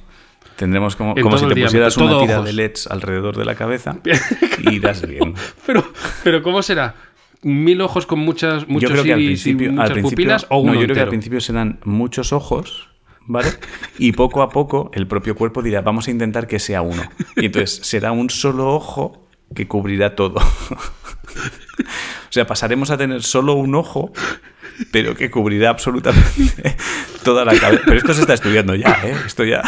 Tendremos 0.58 0.98
como, 0.98 1.16
como 1.16 1.38
si 1.38 1.46
te 1.48 1.56
diámetro, 1.56 1.66
pusieras 1.68 1.98
una 1.98 2.20
tira 2.20 2.34
ojos. 2.36 2.46
de 2.46 2.54
LEDs 2.54 2.88
alrededor 2.88 3.38
de 3.38 3.46
la 3.46 3.56
cabeza 3.56 3.96
y 4.60 4.76
irás 4.76 5.08
bien. 5.08 5.34
Pero, 5.66 5.86
pero 6.22 6.44
¿cómo 6.44 6.62
será? 6.62 6.96
¿Mil 7.42 7.80
ojos 7.82 8.06
con 8.06 8.20
muchas, 8.20 8.68
muchos 8.68 8.90
yo 8.90 8.94
creo 8.94 9.04
que 9.06 9.14
al 9.14 9.22
iris 9.22 9.42
y 9.42 9.44
principio, 9.54 9.72
muchas 9.72 9.88
al 9.90 9.94
principio- 9.94 10.10
pupilas 10.18 10.46
o 10.50 10.56
no, 10.56 10.62
uno 10.72 10.74
yo 10.76 10.82
creo 10.84 10.96
que 10.96 11.02
al 11.02 11.08
principio 11.10 11.40
serán 11.42 11.80
muchos 11.86 12.34
ojos, 12.34 12.90
¿vale? 13.28 13.50
Y 13.98 14.12
poco 14.12 14.42
a 14.42 14.50
poco 14.50 14.92
el 14.94 15.08
propio 15.08 15.36
cuerpo 15.36 15.62
dirá, 15.62 15.82
vamos 15.82 16.08
a 16.08 16.12
intentar 16.12 16.48
que 16.48 16.60
sea 16.60 16.82
uno. 16.82 17.04
Y 17.38 17.46
entonces 17.46 17.80
será 17.88 18.12
un 18.12 18.30
solo 18.30 18.74
ojo 18.74 19.26
que 19.56 19.68
cubrirá 19.68 20.16
todo. 20.16 20.36
O 21.80 22.32
sea, 22.32 22.46
pasaremos 22.46 22.92
a 22.92 22.98
tener 22.98 23.24
solo 23.24 23.54
un 23.54 23.74
ojo, 23.74 24.12
pero 24.92 25.16
que 25.16 25.32
cubrirá 25.32 25.70
absolutamente 25.72 26.76
toda 27.24 27.44
la 27.44 27.58
cabeza. 27.58 27.82
Pero 27.86 27.98
esto 27.98 28.14
se 28.14 28.22
está 28.22 28.34
estudiando 28.36 28.76
ya, 28.76 29.00
¿eh? 29.04 29.16
Esto 29.26 29.44
ya. 29.46 29.64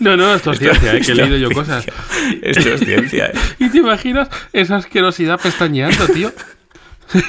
No, 0.00 0.16
no, 0.16 0.34
esto 0.34 0.52
es 0.52 0.58
ciencia, 0.58 0.88
¿eh? 0.90 0.92
que 0.92 0.96
he 0.98 1.12
esto 1.12 1.14
leído 1.14 1.36
yo 1.36 1.50
cosas. 1.54 1.86
Esto 2.42 2.68
es 2.70 2.80
ciencia, 2.80 3.26
¿eh? 3.26 3.32
¿Y 3.58 3.68
te 3.68 3.78
imaginas 3.78 4.28
esa 4.52 4.76
asquerosidad 4.76 5.38
pestañeando, 5.40 6.06
tío? 6.08 6.32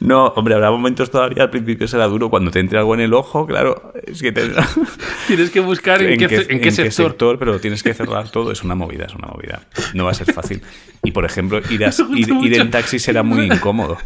No, 0.00 0.26
hombre, 0.36 0.52
habrá 0.54 0.70
momentos 0.70 1.10
todavía, 1.10 1.44
al 1.44 1.50
principio 1.50 1.88
será 1.88 2.06
duro. 2.06 2.28
Cuando 2.28 2.50
te 2.50 2.60
entre 2.60 2.78
algo 2.78 2.92
en 2.94 3.00
el 3.00 3.14
ojo, 3.14 3.46
claro, 3.46 3.94
es 4.06 4.20
que 4.20 4.32
tendrá. 4.32 4.68
Tienes 5.26 5.48
que 5.50 5.60
buscar 5.60 6.02
en, 6.02 6.18
qué, 6.18 6.46
en 6.50 6.60
qué 6.60 6.70
sector. 6.70 7.38
pero 7.38 7.58
tienes 7.58 7.82
que 7.82 7.94
cerrar 7.94 8.28
todo. 8.28 8.52
Es 8.52 8.62
una 8.62 8.74
movida, 8.74 9.06
es 9.06 9.14
una 9.14 9.28
movida. 9.28 9.62
No 9.94 10.04
va 10.04 10.10
a 10.10 10.14
ser 10.14 10.30
fácil. 10.30 10.60
Y 11.04 11.12
por 11.12 11.24
ejemplo, 11.24 11.62
ir, 11.70 11.86
a- 11.86 11.90
ir, 12.14 12.28
ir 12.42 12.60
en 12.60 12.70
taxi 12.70 12.98
será 12.98 13.22
muy 13.22 13.46
incómodo. 13.46 13.96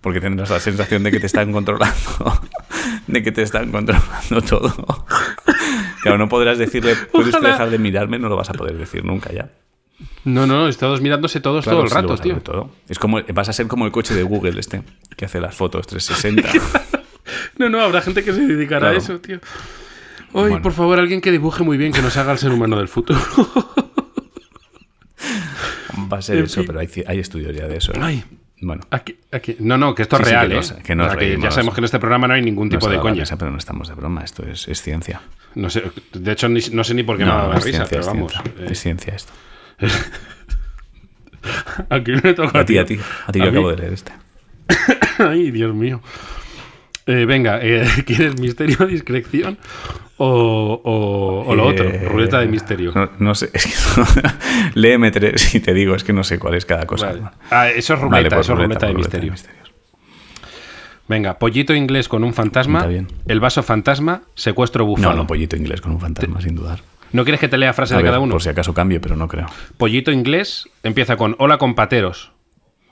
Porque 0.00 0.22
tendrás 0.22 0.48
la 0.48 0.58
sensación 0.58 1.02
de 1.02 1.10
que 1.10 1.20
te 1.20 1.26
están 1.26 1.52
controlando. 1.52 2.40
De 3.06 3.22
que 3.22 3.30
te 3.30 3.42
están 3.42 3.70
controlando 3.70 4.40
todo. 4.48 5.04
Claro, 6.02 6.18
no 6.18 6.28
podrás 6.28 6.58
decirle, 6.58 6.94
puedes 7.12 7.32
dejar 7.32 7.70
de 7.70 7.78
mirarme, 7.78 8.18
no 8.18 8.28
lo 8.28 8.36
vas 8.36 8.50
a 8.50 8.52
poder 8.54 8.76
decir 8.76 9.04
nunca 9.04 9.32
ya. 9.32 9.50
No, 10.24 10.46
no, 10.46 10.68
todos 10.72 11.00
mirándose 11.00 11.40
todos 11.40 11.64
Claro, 11.64 11.78
todo 11.78 11.84
el 11.84 11.90
sí 11.90 11.94
rato, 11.94 12.18
tío. 12.22 12.36
todo. 12.40 12.70
Es 12.88 12.98
como, 12.98 13.20
vas 13.34 13.48
a 13.48 13.52
ser 13.52 13.68
como 13.68 13.86
el 13.86 13.92
coche 13.92 14.14
de 14.14 14.22
Google 14.24 14.58
este, 14.58 14.82
que 15.16 15.24
hace 15.26 15.40
las 15.40 15.54
fotos 15.54 15.86
360. 15.86 16.48
No, 17.56 17.68
no, 17.68 17.80
habrá 17.80 18.02
gente 18.02 18.24
que 18.24 18.32
se 18.32 18.40
dedicará 18.40 18.80
Claro. 18.80 18.94
a 18.96 18.98
eso, 18.98 19.20
tío. 19.20 19.38
Oye, 20.32 20.48
Bueno. 20.50 20.62
por 20.62 20.72
favor, 20.72 20.98
alguien 20.98 21.20
que 21.20 21.30
dibuje 21.30 21.62
muy 21.62 21.76
bien, 21.76 21.92
que 21.92 22.02
nos 22.02 22.16
haga 22.16 22.32
el 22.32 22.38
ser 22.38 22.50
humano 22.50 22.76
del 22.78 22.88
futuro. 22.88 23.20
Va 26.12 26.18
a 26.18 26.22
ser 26.22 26.38
En 26.38 26.44
eso, 26.44 26.60
fin. 26.60 26.66
pero 26.66 26.80
hay, 26.80 26.88
hay 27.06 27.18
estudios 27.20 27.54
ya 27.54 27.68
de 27.68 27.76
eso. 27.76 27.92
¿eh? 27.92 27.98
Ay. 28.00 28.24
Bueno. 28.64 28.82
Aquí, 28.90 29.16
aquí. 29.32 29.56
No, 29.58 29.76
no, 29.76 29.92
que 29.94 30.02
esto 30.02 30.16
Sí, 30.18 30.22
es 30.22 30.28
sí, 30.28 30.34
real, 30.34 30.46
que 30.48 30.54
¿eh? 30.54 30.56
nos- 30.56 30.72
que 30.72 30.94
nos 30.94 31.06
O 31.14 31.18
sea, 31.18 31.36
ya 31.36 31.50
sabemos 31.50 31.74
que 31.74 31.80
en 31.80 31.84
este 31.84 31.98
programa 31.98 32.28
no 32.28 32.34
hay 32.34 32.42
ningún 32.42 32.68
No 32.68 32.78
tipo 32.78 32.88
de 32.88 32.98
coña. 33.00 33.20
risa, 33.22 33.36
pero 33.36 33.50
no 33.50 33.58
estamos 33.58 33.88
de 33.88 33.94
broma, 33.94 34.22
esto 34.22 34.44
es, 34.46 34.68
es 34.68 34.80
ciencia. 34.80 35.20
No 35.56 35.68
sé, 35.68 35.82
de 36.12 36.32
hecho, 36.32 36.48
ni- 36.48 36.60
no 36.72 36.84
sé 36.84 36.94
ni 36.94 37.02
por 37.02 37.18
qué 37.18 37.24
me 37.24 37.32
ha 37.32 37.34
dado 37.34 37.48
la 37.50 37.54
risa, 37.56 37.84
ciencia, 37.84 37.86
pero 37.90 38.00
es 38.02 38.06
vamos. 38.06 38.32
ciencia. 38.32 38.62
eh, 38.62 38.66
Es 38.70 38.80
ciencia 38.80 39.14
esto. 39.14 39.32
aquí 41.90 42.12
me 42.22 42.34
toca 42.34 42.60
A 42.60 42.64
ti, 42.64 42.78
a 42.78 42.84
ti. 42.84 42.98
A 43.26 43.32
ti 43.32 43.38
yo 43.40 43.44
mí? 43.46 43.50
acabo 43.50 43.70
de 43.70 43.76
leer 43.76 43.92
este. 43.94 44.12
Ay, 45.18 45.50
Dios 45.50 45.74
mío. 45.74 46.00
Eh, 47.06 47.24
venga, 47.26 47.58
eh, 47.62 47.86
¿quieres 48.06 48.38
misterio 48.40 48.76
o 48.80 48.86
discreción? 48.86 49.58
O, 50.24 50.80
o- 50.84 51.44
o 51.50 51.54
lo 51.56 51.66
otro, 51.66 51.84
Eh, 51.88 52.04
ruleta 52.08 52.38
de 52.38 52.46
misterio. 52.46 52.92
No, 52.94 53.10
no 53.18 53.34
sé, 53.34 53.50
es 53.52 53.66
que 53.66 54.02
léeme 54.74 55.10
tres 55.10 55.52
y 55.54 55.58
te 55.60 55.74
digo, 55.74 55.96
es 55.96 56.04
que 56.04 56.12
no 56.12 56.22
sé 56.22 56.38
cuál 56.38 56.54
es 56.54 56.64
cada 56.64 56.86
cosa. 56.86 57.06
Vale. 57.08 57.22
Ah, 57.50 57.68
eso 57.70 57.94
es 57.94 58.00
ruleta, 58.00 58.16
Vale, 58.16 58.28
pues 58.30 58.40
eso 58.46 58.52
es 58.52 58.58
ruleta, 58.60 58.86
de 58.86 58.92
pues 58.92 59.04
misterio. 59.06 59.32
misterios. 59.32 59.72
Venga, 61.08 61.38
pollito 61.38 61.74
inglés 61.74 62.08
con 62.08 62.22
un 62.22 62.32
fantasma, 62.32 62.86
bien. 62.86 63.08
el 63.26 63.40
vaso 63.40 63.62
fantasma, 63.64 64.22
secuestro 64.34 64.84
bufado. 64.86 65.10
No, 65.10 65.16
no, 65.16 65.26
pollito 65.26 65.56
inglés 65.56 65.80
con 65.80 65.92
un 65.92 66.00
fantasma, 66.00 66.40
sin 66.40 66.54
dudar. 66.54 66.80
¿No 67.12 67.24
quieres 67.24 67.40
que 67.40 67.48
te 67.48 67.58
lea 67.58 67.72
frase 67.72 67.94
A 67.94 67.96
de 67.98 68.04
ver, 68.04 68.10
cada 68.12 68.20
uno? 68.20 68.32
Por 68.32 68.42
si 68.42 68.48
acaso 68.48 68.72
cambio, 68.72 69.00
pero 69.00 69.16
no 69.16 69.26
creo. 69.28 69.46
Pollito 69.76 70.12
inglés 70.12 70.68
empieza 70.84 71.16
con 71.16 71.34
hola 71.38 71.58
compateros. 71.58 72.32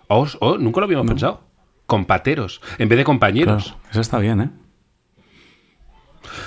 Oh, 0.08 0.26
oh, 0.40 0.58
nunca 0.58 0.80
lo 0.80 0.86
habíamos 0.86 1.06
pensado. 1.06 1.42
Compateros, 1.86 2.60
en 2.78 2.88
vez 2.88 2.98
de 2.98 3.04
compañeros. 3.04 3.62
Claro, 3.64 3.80
eso 3.92 4.00
está 4.00 4.18
bien, 4.18 4.40
¿eh? 4.40 4.50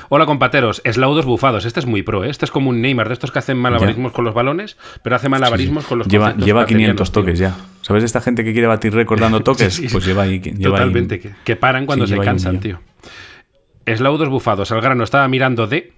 Hola 0.09 0.25
compateros, 0.25 0.81
eslaudos 0.83 1.25
bufados. 1.25 1.65
Este 1.65 1.79
es 1.79 1.85
muy 1.85 2.03
pro, 2.03 2.23
¿eh? 2.23 2.29
Este 2.29 2.45
es 2.45 2.51
como 2.51 2.69
un 2.69 2.81
Neymar 2.81 3.07
de 3.07 3.13
estos 3.13 3.31
que 3.31 3.39
hacen 3.39 3.57
malabarismos 3.57 4.11
con 4.11 4.25
los 4.25 4.33
balones, 4.33 4.77
pero 5.03 5.15
hace 5.15 5.29
malabarismos 5.29 5.85
con 5.85 5.99
los 5.99 6.07
Lleva, 6.07 6.35
lleva 6.35 6.61
paterianos, 6.61 6.67
500 6.67 7.11
tío. 7.11 7.21
toques 7.21 7.39
ya. 7.39 7.55
¿Sabes 7.81 8.03
esta 8.03 8.21
gente 8.21 8.43
que 8.43 8.53
quiere 8.53 8.67
batir 8.67 8.93
récord 8.93 9.19
dando 9.19 9.39
toques? 9.43 9.73
Sí, 9.73 9.87
Pues 9.91 10.05
lleva 10.05 10.23
ahí. 10.23 10.39
Lleva 10.39 10.55
ahí- 10.57 10.63
Totalmente, 10.63 11.19
que, 11.19 11.31
que 11.43 11.55
paran 11.55 11.85
cuando 11.85 12.07
se 12.07 12.17
cansan, 12.19 12.59
tío. 12.59 12.79
Eslaudos 13.85 14.29
bufados. 14.29 14.71
Al 14.71 14.81
grano 14.81 15.03
estaba 15.03 15.27
mirando 15.27 15.67
de. 15.67 15.93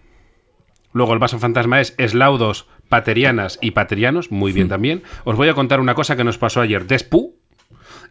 Luego 0.93 1.13
el 1.13 1.19
vaso 1.19 1.37
fantasma 1.39 1.81
es 1.81 1.93
eslaudos 1.97 2.67
paterianas 2.89 3.59
y 3.61 3.71
paterianos. 3.71 4.31
Muy 4.31 4.51
Hmm. 4.51 4.55
bien 4.55 4.67
también. 4.69 5.03
Os 5.23 5.35
voy 5.35 5.49
a 5.49 5.53
contar 5.53 5.79
una 5.79 5.93
cosa 5.93 6.15
que 6.15 6.23
nos 6.23 6.37
pasó 6.37 6.61
ayer. 6.61 6.87
Despú 6.87 7.35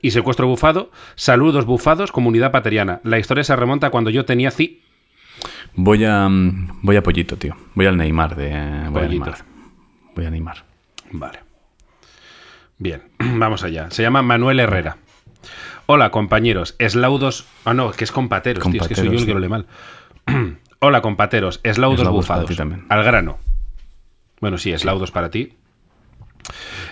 y 0.00 0.10
secuestro 0.12 0.46
bufado. 0.46 0.90
Saludos 1.16 1.64
bufados, 1.64 2.12
comunidad 2.12 2.52
pateriana. 2.52 3.00
La 3.02 3.18
historia 3.18 3.42
se 3.42 3.56
remonta 3.56 3.88
a 3.88 3.90
cuando 3.90 4.10
yo 4.10 4.24
tenía 4.24 4.50
ci. 4.52 4.82
Voy 5.76 6.04
a. 6.04 6.28
mm, 6.28 6.80
Voy 6.82 6.96
a 6.96 7.02
Pollito, 7.02 7.36
tío. 7.36 7.56
Voy 7.74 7.86
al 7.86 7.96
Neymar 7.96 8.36
de. 8.36 8.50
Voy 8.90 9.02
a 9.02 9.06
Pollito. 9.06 9.08
Neymar. 9.08 9.44
Voy 10.14 10.26
a 10.26 10.30
Neymar. 10.30 10.64
Vale. 11.12 11.38
Bien, 12.78 13.02
vamos 13.18 13.62
allá. 13.64 13.90
Se 13.90 14.02
llama 14.02 14.22
Manuel 14.22 14.60
Herrera. 14.60 14.96
Hola, 15.86 16.10
compañeros. 16.10 16.76
Eslaudos. 16.78 17.46
Ah, 17.64 17.74
no, 17.74 17.90
que 17.92 18.04
es 18.04 18.12
compateros, 18.12 18.64
tío. 18.70 18.80
Es 18.82 18.88
que 18.88 18.94
soy 18.94 19.06
yo 19.06 19.12
el 19.12 19.18
Compateros, 19.18 19.26
que 19.26 19.34
lo 19.34 19.40
lee 19.40 19.48
mal. 19.48 19.66
Hola, 20.80 21.00
compateros. 21.02 21.60
Eslaudos 21.62 22.00
Eslaudos 22.00 22.26
bufados. 22.26 22.50
Al 22.88 23.04
grano. 23.04 23.38
Bueno, 24.40 24.58
sí, 24.58 24.72
eslaudos 24.72 25.10
para 25.10 25.30
ti. 25.30 25.54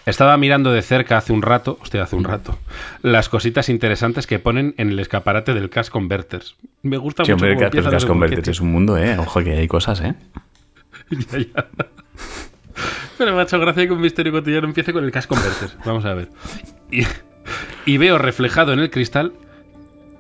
Estaba 0.07 0.37
mirando 0.37 0.73
de 0.73 0.83
cerca 0.83 1.17
hace 1.19 1.33
un 1.33 1.43
rato, 1.43 1.79
hostia, 1.81 2.03
hace 2.03 2.17
un 2.17 2.25
rato, 2.25 2.59
las 3.03 3.29
cositas 3.29 3.69
interesantes 3.69 4.27
que 4.27 4.39
ponen 4.39 4.75
en 4.79 4.91
el 4.91 4.99
escaparate 4.99 5.55
del 5.55 5.71
Cash 5.71 5.89
Converters. 5.89 6.57
Me 6.83 6.97
gusta 6.97 7.25
Sí, 7.25 7.33
mucho 7.33 7.45
hombre, 7.45 7.53
el 7.53 7.59
Cash 7.71 7.83
sé 7.83 7.83
por 7.83 7.99
qué, 8.01 8.07
Converter 8.07 8.43
tío. 8.43 8.51
es 8.53 8.61
un 8.61 8.73
mundo, 8.73 8.97
¿eh? 8.99 9.17
Ojo 9.19 9.43
que 9.45 9.53
hay 9.57 9.69
cosas, 9.69 10.01
¿eh? 10.01 10.15
Ya, 11.11 11.39
ya. 11.39 11.67
Pero 13.19 13.35
me 13.35 13.41
ha 13.41 13.45
hecho 13.45 13.61
gracia 13.61 13.87
que 13.87 13.93
un 13.93 14.01
misterio 14.01 14.33
cotidiano 14.33 14.67
empiece 14.67 14.93
con 14.93 15.05
el 15.05 15.11
Cash 15.13 15.27
Converter. 15.27 15.71
Vamos 15.85 16.05
a 16.07 16.15
ver. 16.15 16.31
Y, 16.91 17.03
y 17.85 17.99
veo 17.99 18.19
reflejado 18.19 18.73
en 18.73 18.79
el 18.81 18.91
cristal 18.91 19.33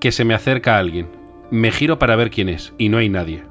que 0.00 0.12
se 0.12 0.24
me 0.24 0.34
acerca 0.34 0.78
alguien. 0.78 1.08
Me 1.50 1.72
giro 1.72 1.98
para 1.98 2.14
ver 2.16 2.30
quién 2.30 2.48
es 2.48 2.72
y 2.78 2.88
no 2.90 2.98
hay 2.98 3.08
nadie. 3.08 3.44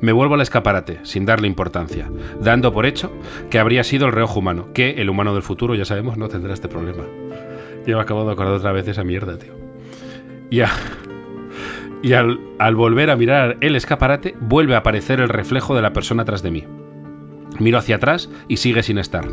Me 0.00 0.12
vuelvo 0.12 0.34
al 0.34 0.40
escaparate, 0.40 1.00
sin 1.02 1.26
darle 1.26 1.46
importancia, 1.46 2.10
dando 2.40 2.72
por 2.72 2.86
hecho 2.86 3.12
que 3.50 3.58
habría 3.58 3.84
sido 3.84 4.06
el 4.06 4.12
reojo 4.12 4.38
humano, 4.38 4.72
que 4.72 5.00
el 5.00 5.10
humano 5.10 5.34
del 5.34 5.42
futuro, 5.42 5.74
ya 5.74 5.84
sabemos, 5.84 6.16
no 6.16 6.28
tendrá 6.28 6.54
este 6.54 6.68
problema. 6.68 7.04
Yo 7.86 7.96
me 7.96 8.02
acabo 8.02 8.24
de 8.24 8.32
acordar 8.32 8.54
otra 8.54 8.72
vez 8.72 8.86
esa 8.88 9.04
mierda, 9.04 9.38
tío. 9.38 9.52
Ya. 10.50 10.70
Y 12.02 12.12
al, 12.14 12.40
al 12.58 12.76
volver 12.76 13.10
a 13.10 13.16
mirar 13.16 13.56
el 13.60 13.76
escaparate, 13.76 14.34
vuelve 14.40 14.74
a 14.74 14.78
aparecer 14.78 15.20
el 15.20 15.28
reflejo 15.28 15.74
de 15.74 15.82
la 15.82 15.92
persona 15.92 16.24
tras 16.24 16.42
de 16.42 16.50
mí. 16.50 16.64
Miro 17.58 17.78
hacia 17.78 17.96
atrás 17.96 18.30
y 18.48 18.56
sigue 18.56 18.82
sin 18.82 18.98
estar. 18.98 19.26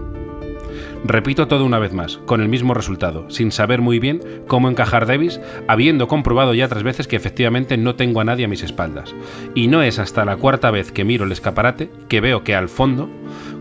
Repito 1.08 1.47
todo 1.47 1.64
una 1.64 1.80
vez 1.80 1.93
más, 1.93 2.18
con 2.26 2.41
el 2.41 2.49
mismo 2.49 2.74
resultado, 2.74 3.30
sin 3.30 3.53
saber 3.53 3.80
muy 3.80 3.97
bien 3.97 4.20
cómo 4.45 4.70
encajar 4.70 5.05
Davis, 5.05 5.39
habiendo 5.70 6.10
comprobado 6.10 6.53
ya 6.53 6.68
tres 6.68 6.84
veces 6.84 7.08
que 7.08 7.16
efectivamente 7.16 7.78
no 7.78 7.95
tengo 7.95 8.20
a 8.20 8.26
nadie 8.26 8.43
a 8.43 8.49
mis 8.49 8.62
espaldas. 8.62 9.16
Y 9.55 9.68
no 9.68 9.82
es 9.82 9.99
hasta 9.99 10.26
la 10.26 10.36
cuarta 10.36 10.70
vez 10.70 10.91
que 10.91 11.05
miro 11.05 11.24
el 11.24 11.32
escaparate 11.32 11.89
que 12.10 12.20
veo 12.20 12.43
que 12.43 12.55
al 12.55 12.68
fondo, 12.68 13.10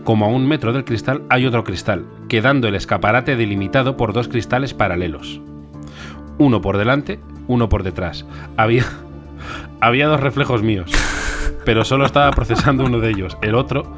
como 0.03 0.25
a 0.25 0.27
un 0.27 0.45
metro 0.45 0.73
del 0.73 0.83
cristal, 0.83 1.23
hay 1.29 1.45
otro 1.45 1.63
cristal, 1.63 2.05
quedando 2.27 2.67
el 2.67 2.75
escaparate 2.75 3.37
delimitado 3.37 3.95
por 3.95 4.11
dos 4.11 4.27
cristales 4.27 4.73
paralelos. 4.73 5.39
Uno 6.37 6.59
por 6.59 6.77
delante, 6.77 7.21
uno 7.47 7.69
por 7.69 7.83
detrás. 7.83 8.25
Había, 8.57 8.83
había 9.79 10.07
dos 10.07 10.19
reflejos 10.19 10.63
míos, 10.63 10.91
pero 11.63 11.85
solo 11.85 12.05
estaba 12.05 12.29
procesando 12.31 12.83
uno 12.83 12.99
de 12.99 13.09
ellos. 13.09 13.37
El 13.41 13.55
otro 13.55 13.89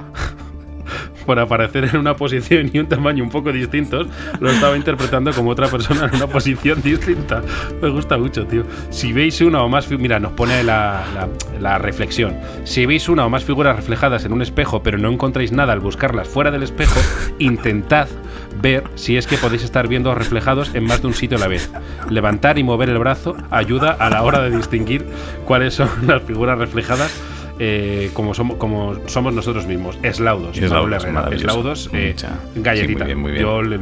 por 1.29 1.37
aparecer 1.39 1.83
en 1.85 1.97
una 1.97 2.15
posición 2.15 2.71
y 2.73 2.79
un 2.79 2.87
tamaño 2.87 3.23
un 3.23 3.29
poco 3.29 3.51
distintos, 3.51 4.07
lo 4.39 4.49
estaba 4.49 4.75
interpretando 4.75 5.31
como 5.31 5.51
otra 5.51 5.67
persona 5.67 6.05
en 6.07 6.15
una 6.15 6.25
posición 6.25 6.81
distinta. 6.81 7.43
Me 7.79 7.89
gusta 7.89 8.17
mucho, 8.17 8.47
tío. 8.47 8.63
Si 8.89 9.13
veis 9.13 9.39
una 9.41 9.61
o 9.61 9.69
más... 9.69 9.87
Mira, 9.91 10.19
nos 10.19 10.31
pone 10.31 10.63
la, 10.63 11.03
la- 11.13 11.29
la 11.59 11.77
reflexión. 11.77 12.35
Si 12.63 12.87
veis 12.87 13.07
una 13.09 13.27
o 13.27 13.29
más 13.29 13.43
figuras 13.43 13.75
reflejadas 13.75 14.25
en 14.25 14.33
un 14.33 14.41
espejo, 14.41 14.81
pero 14.81 14.97
no 14.97 15.07
encontráis 15.11 15.51
nada 15.51 15.71
al 15.73 15.81
buscarlas 15.81 16.27
fuera 16.27 16.49
del 16.49 16.63
espejo, 16.63 16.99
intentad 17.37 18.07
ver 18.59 18.83
si 18.95 19.15
es 19.15 19.27
que 19.27 19.37
podéis 19.37 19.63
estar 19.63 19.87
viendo 19.87 20.15
reflejados 20.15 20.73
en 20.73 20.83
más 20.85 21.01
de 21.03 21.07
un 21.09 21.13
sitio 21.13 21.37
a 21.37 21.41
la 21.41 21.47
vez. 21.47 21.69
Levantar 22.09 22.57
y 22.57 22.63
mover 22.63 22.89
el 22.89 22.97
brazo 22.97 23.37
ayuda 23.51 23.91
a 23.91 24.09
la 24.09 24.23
hora 24.23 24.41
de 24.41 24.49
distinguir 24.49 25.05
cuáles 25.45 25.75
son 25.75 25.89
las 26.07 26.23
figuras 26.23 26.57
reflejadas 26.57 27.11
eh, 27.59 28.09
como, 28.13 28.33
somos, 28.33 28.57
como 28.57 28.95
somos 29.07 29.33
nosotros 29.33 29.67
mismos. 29.67 29.97
Eslaudos. 30.03 30.57
Eslaudos. 30.57 31.05
Eslaudos, 31.31 31.89
eh, 31.93 32.13
Mucha. 32.15 32.29
galletita. 32.55 33.05
Sí, 33.05 33.05
muy 33.05 33.05
bien, 33.05 33.19
muy 33.19 33.31
bien. 33.31 33.43
Yo 33.43 33.61
le- 33.61 33.79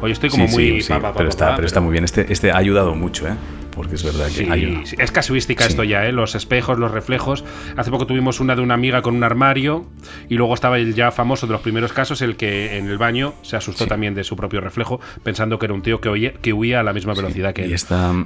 hoy 0.00 0.12
estoy 0.12 0.30
como 0.30 0.46
Sí, 0.46 0.52
muy... 0.54 0.64
sí, 0.64 0.80
sí, 0.82 0.88
pa, 0.92 1.00
pa, 1.00 1.12
pa, 1.12 1.16
pero, 1.18 1.28
está, 1.30 1.54
pero 1.56 1.66
está 1.66 1.80
muy 1.80 1.92
bien. 1.92 2.04
Este, 2.04 2.32
este 2.32 2.52
ha 2.52 2.56
ayudado 2.58 2.94
mucho, 2.94 3.26
¿eh? 3.26 3.32
Porque 3.74 3.96
es 3.96 4.04
verdad 4.04 4.26
que 4.26 4.30
Sí, 4.30 4.80
sí, 4.84 4.96
es 5.00 5.10
casuística 5.10 5.64
Sí. 5.64 5.70
esto 5.70 5.82
ya, 5.82 6.06
¿eh? 6.06 6.12
Los 6.12 6.36
espejos, 6.36 6.78
los 6.78 6.92
reflejos. 6.92 7.44
Hace 7.76 7.90
poco 7.90 8.06
tuvimos 8.06 8.38
una 8.38 8.54
de 8.54 8.62
una 8.62 8.74
amiga 8.74 9.02
con 9.02 9.16
un 9.16 9.24
armario 9.24 9.86
y 10.28 10.36
luego 10.36 10.54
estaba 10.54 10.78
el 10.78 10.94
ya 10.94 11.10
famoso 11.10 11.48
de 11.48 11.54
los 11.54 11.60
primeros 11.62 11.92
casos, 11.92 12.22
el 12.22 12.36
que 12.36 12.76
en 12.78 12.86
el 12.88 12.98
baño 12.98 13.34
se 13.42 13.56
asustó 13.56 13.82
Sí. 13.84 13.88
también 13.88 14.14
de 14.14 14.22
su 14.22 14.36
propio 14.36 14.60
reflejo, 14.60 15.00
pensando 15.24 15.58
que 15.58 15.66
era 15.66 15.74
un 15.74 15.82
tío 15.82 16.00
que, 16.00 16.08
oye- 16.08 16.34
que 16.40 16.52
huía 16.52 16.78
a 16.78 16.82
la 16.84 16.92
misma 16.92 17.14
velocidad 17.14 17.52
que 17.52 17.64
él. 17.64 17.74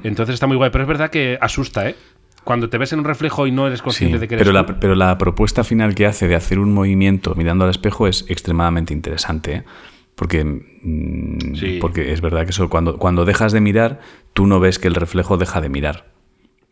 Entonces 0.04 0.34
está 0.34 0.46
muy 0.46 0.58
guay, 0.58 0.68
pero 0.70 0.84
es 0.84 0.88
verdad 0.88 1.08
que 1.08 1.38
asusta, 1.40 1.88
¿eh? 1.88 1.96
Cuando 2.48 2.70
te 2.70 2.78
ves 2.78 2.94
en 2.94 3.00
un 3.00 3.04
reflejo 3.04 3.46
y 3.46 3.52
no 3.52 3.66
eres 3.66 3.82
consciente 3.82 4.16
Sí, 4.16 4.20
de 4.22 4.26
que 4.26 4.36
eres 4.36 4.46
pero, 4.46 4.54
la, 4.54 4.64
pero 4.64 4.94
la 4.94 5.18
propuesta 5.18 5.64
final 5.64 5.94
que 5.94 6.06
hace 6.06 6.28
de 6.28 6.34
hacer 6.34 6.58
un 6.58 6.72
movimiento 6.72 7.34
mirando 7.34 7.64
al 7.64 7.70
espejo 7.70 8.06
es 8.08 8.24
extremadamente 8.30 8.94
interesante. 8.94 9.52
¿eh? 9.52 9.64
Porque, 10.14 10.44
mm, 10.46 11.54
Sí. 11.56 11.76
porque 11.78 12.10
es 12.10 12.22
verdad 12.22 12.44
que 12.44 12.52
eso, 12.52 12.70
cuando, 12.70 12.96
cuando 12.96 13.26
dejas 13.26 13.52
de 13.52 13.60
mirar, 13.60 14.00
tú 14.32 14.46
no 14.46 14.60
ves 14.60 14.78
que 14.78 14.88
el 14.88 14.94
reflejo 14.94 15.36
deja 15.36 15.60
de 15.60 15.68
mirar. 15.68 16.06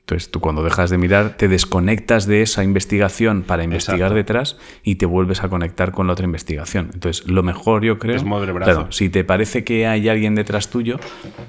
Entonces 0.08 0.30
tú 0.30 0.38
cuando 0.38 0.62
dejas 0.62 0.88
de 0.88 0.98
mirar 0.98 1.36
te 1.36 1.48
desconectas 1.48 2.26
de 2.28 2.40
esa 2.42 2.62
investigación 2.62 3.42
para 3.42 3.64
investigar 3.64 3.96
Exacto. 4.12 4.14
detrás 4.14 4.56
y 4.84 4.94
te 4.94 5.04
vuelves 5.06 5.42
a 5.42 5.48
conectar 5.48 5.90
con 5.90 6.06
la 6.06 6.12
otra 6.12 6.24
investigación. 6.26 6.90
Entonces 6.94 7.26
lo 7.26 7.42
mejor 7.42 7.82
yo 7.84 7.98
creo... 7.98 8.14
Es 8.14 8.22
mover 8.22 8.48
el 8.50 8.54
brazo. 8.54 8.72
Claro, 8.72 8.92
si 8.92 9.08
te 9.08 9.24
parece 9.24 9.64
que 9.64 9.88
hay 9.88 10.08
alguien 10.08 10.36
detrás 10.36 10.70
tuyo, 10.70 11.00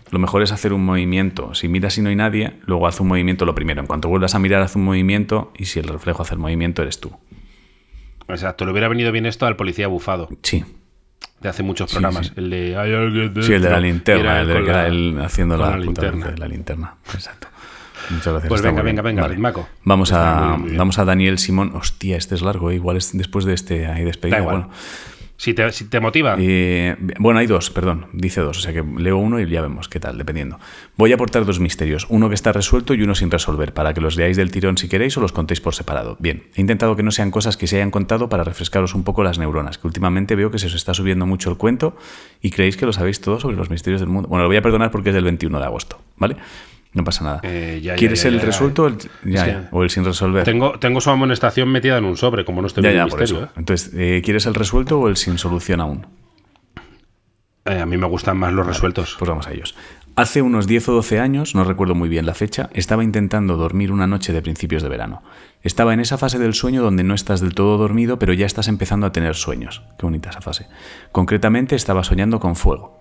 lo 0.09 0.17
mejor 0.17 0.41
es 0.41 0.51
hacer 0.51 0.73
un 0.73 0.83
movimiento. 0.83 1.53
Si 1.53 1.67
miras 1.67 1.99
y 1.99 2.01
no 2.01 2.09
hay 2.09 2.15
nadie, 2.15 2.53
luego 2.65 2.87
haz 2.87 2.99
un 2.99 3.09
movimiento 3.09 3.45
lo 3.45 3.53
primero. 3.53 3.79
En 3.79 3.85
cuanto 3.85 4.09
vuelvas 4.09 4.33
a 4.33 4.39
mirar, 4.39 4.63
haz 4.63 4.75
un 4.75 4.85
movimiento 4.85 5.53
y 5.55 5.65
si 5.65 5.77
el 5.79 5.87
reflejo 5.87 6.23
hace 6.23 6.33
el 6.33 6.39
movimiento, 6.39 6.81
eres 6.81 6.99
tú. 6.99 7.11
Exacto, 8.27 8.65
le 8.65 8.71
hubiera 8.71 8.87
venido 8.87 9.11
bien 9.11 9.27
esto 9.27 9.45
al 9.45 9.55
policía 9.55 9.87
bufado 9.87 10.29
Sí, 10.41 10.65
de 11.41 11.47
hace 11.49 11.61
muchos 11.61 11.91
programas. 11.91 12.25
sí. 12.27 12.33
El 12.37 12.49
de 12.49 12.75
"Hay 12.75 12.91
alguien 12.91 13.33
sí 13.43 13.53
el 13.53 13.61
de 13.61 13.69
la 13.69 13.79
dentro", 13.79 14.15
y 14.15 14.17
linterna, 14.17 14.41
el 14.41 14.93
él 15.13 15.19
haciendo 15.23 15.57
la, 15.57 15.69
la 15.69 15.77
linterna. 15.77 16.27
de 16.29 16.37
la 16.39 16.47
linterna. 16.47 16.95
Exacto. 17.13 17.49
Muchas 18.09 18.33
gracias. 18.33 18.49
Pues 18.49 18.61
venga, 18.61 18.81
venga, 18.81 19.01
venga, 19.01 19.27
Ritmaco. 19.27 19.67
Vamos 19.83 20.09
Está 20.09 20.53
a, 20.53 20.57
vamos 20.57 20.99
a 20.99 21.05
Daniel 21.05 21.37
Simón. 21.37 21.71
Hostia, 21.75 22.17
este 22.17 22.35
es 22.35 22.41
largo, 22.41 22.71
¿eh? 22.71 22.75
igual 22.75 22.97
es 22.97 23.15
después 23.17 23.45
de 23.45 23.53
este 23.53 23.87
ahí 23.87 24.03
despedida. 24.03 24.37
Da 24.37 24.41
igual. 24.41 24.57
Bueno, 24.61 24.73
Si 25.39 25.53
te, 25.53 25.71
si 25.71 25.85
te 25.85 25.99
motiva. 25.99 26.35
Eh, 26.39 26.95
bueno, 27.19 27.39
hay 27.39 27.45
dos, 27.45 27.69
perdón, 27.69 28.07
dice 28.11 28.41
dos, 28.41 28.57
o 28.57 28.61
sea 28.61 28.73
que 28.73 28.83
leo 28.83 29.17
uno 29.17 29.39
y 29.39 29.47
ya 29.47 29.61
vemos 29.61 29.87
qué 29.87 29.99
tal, 29.99 30.17
dependiendo. 30.17 30.59
Voy 30.95 31.11
a 31.11 31.15
aportar 31.15 31.45
dos 31.45 31.59
misterios, 31.59 32.07
uno 32.09 32.27
que 32.27 32.33
está 32.33 32.51
resuelto 32.53 32.95
y 32.95 33.03
uno 33.03 33.13
sin 33.13 33.29
resolver, 33.29 33.71
para 33.71 33.93
que 33.93 34.01
los 34.01 34.17
leáis 34.17 34.35
del 34.35 34.49
tirón 34.49 34.79
si 34.79 34.89
queréis 34.89 35.15
o 35.15 35.21
los 35.21 35.33
contéis 35.33 35.61
por 35.61 35.75
separado. 35.75 36.17
Bien, 36.19 36.47
he 36.55 36.61
intentado 36.61 36.95
que 36.95 37.03
no 37.03 37.11
sean 37.11 37.29
cosas 37.29 37.55
que 37.55 37.67
se 37.67 37.75
hayan 37.75 37.91
contado 37.91 38.29
para 38.29 38.43
refrescaros 38.43 38.95
un 38.95 39.03
poco 39.03 39.23
las 39.23 39.37
neuronas, 39.37 39.77
que 39.77 39.85
últimamente 39.85 40.35
veo 40.35 40.49
que 40.49 40.57
se 40.57 40.65
os 40.65 40.73
está 40.73 40.95
subiendo 40.95 41.27
mucho 41.27 41.51
el 41.51 41.57
cuento 41.57 41.95
y 42.41 42.49
creéis 42.49 42.75
que 42.75 42.87
lo 42.87 42.93
sabéis 42.93 43.21
todo 43.21 43.39
sobre 43.39 43.57
los 43.57 43.69
misterios 43.69 44.01
del 44.01 44.09
mundo. 44.09 44.29
Bueno, 44.29 44.41
lo 44.41 44.49
voy 44.49 44.57
a 44.57 44.63
perdonar 44.63 44.89
porque 44.89 45.09
es 45.09 45.15
del 45.15 45.25
21 45.25 45.59
de 45.59 45.65
agosto, 45.65 46.01
¿vale? 46.17 46.37
No 46.97 47.03
pasa 47.03 47.23
nada. 47.23 47.41
Eh, 47.43 47.79
ya, 47.83 47.93
¿Quieres 47.93 48.23
ya, 48.23 48.29
el 48.29 48.41
resuelto 48.41 48.85
o 48.85 48.87
el, 48.87 48.97
o 49.69 49.87
sin 49.87 50.03
resolver? 50.03 50.43
Tengo, 50.43 50.79
tengo 50.79 50.99
su 50.99 51.11
amonestación 51.11 51.69
metida 51.69 51.99
en 51.99 52.05
un 52.05 52.17
sobre, 52.17 52.43
como 52.43 52.59
no 52.61 52.65
estoy 52.65 52.81
ya, 52.81 52.89
el 52.89 53.07
por 53.07 53.19
misterio. 53.19 53.45
eso. 53.45 53.53
Entonces, 53.55 53.93
eh, 53.93 54.23
¿quieres 54.25 54.47
el 54.47 54.55
resuelto 54.55 54.99
o 54.99 55.07
el 55.07 55.15
sin 55.15 55.37
solución 55.37 55.79
aún? 55.79 56.07
¿eh? 57.65 57.75
Eh, 57.75 57.79
a 57.79 57.85
mí 57.85 57.97
me 57.97 58.07
gustan 58.07 58.35
más 58.35 58.51
los 58.51 58.65
resueltos. 58.65 59.15
Pues 59.19 59.29
vamos 59.29 59.45
a 59.45 59.51
ellos. 59.51 59.75
Hace 60.15 60.41
unos 60.41 60.65
10 60.65 60.89
o 60.89 60.93
12 60.93 61.19
años, 61.19 61.53
no 61.53 61.63
recuerdo 61.63 61.93
muy 61.93 62.09
bien 62.09 62.25
la 62.25 62.33
fecha, 62.33 62.71
estaba 62.73 63.03
intentando 63.03 63.57
dormir 63.57 63.91
una 63.91 64.07
noche 64.07 64.33
de 64.33 64.41
principios 64.41 64.81
de 64.81 64.89
verano. 64.89 65.21
Estaba 65.61 65.93
en 65.93 65.99
esa 65.99 66.17
fase 66.17 66.39
del 66.39 66.55
sueño 66.55 66.81
donde 66.81 67.03
no 67.03 67.13
estás 67.13 67.41
del 67.41 67.53
todo 67.53 67.77
dormido, 67.77 68.17
pero 68.17 68.33
ya 68.33 68.47
estás 68.47 68.69
empezando 68.69 69.05
a 69.05 69.11
tener 69.11 69.35
sueños. 69.35 69.83
Qué 69.99 70.07
bonita 70.07 70.31
esa 70.31 70.41
fase. 70.41 70.65
Concretamente 71.11 71.75
estaba 71.75 72.03
soñando 72.03 72.39
con 72.39 72.55
fuego. 72.55 72.97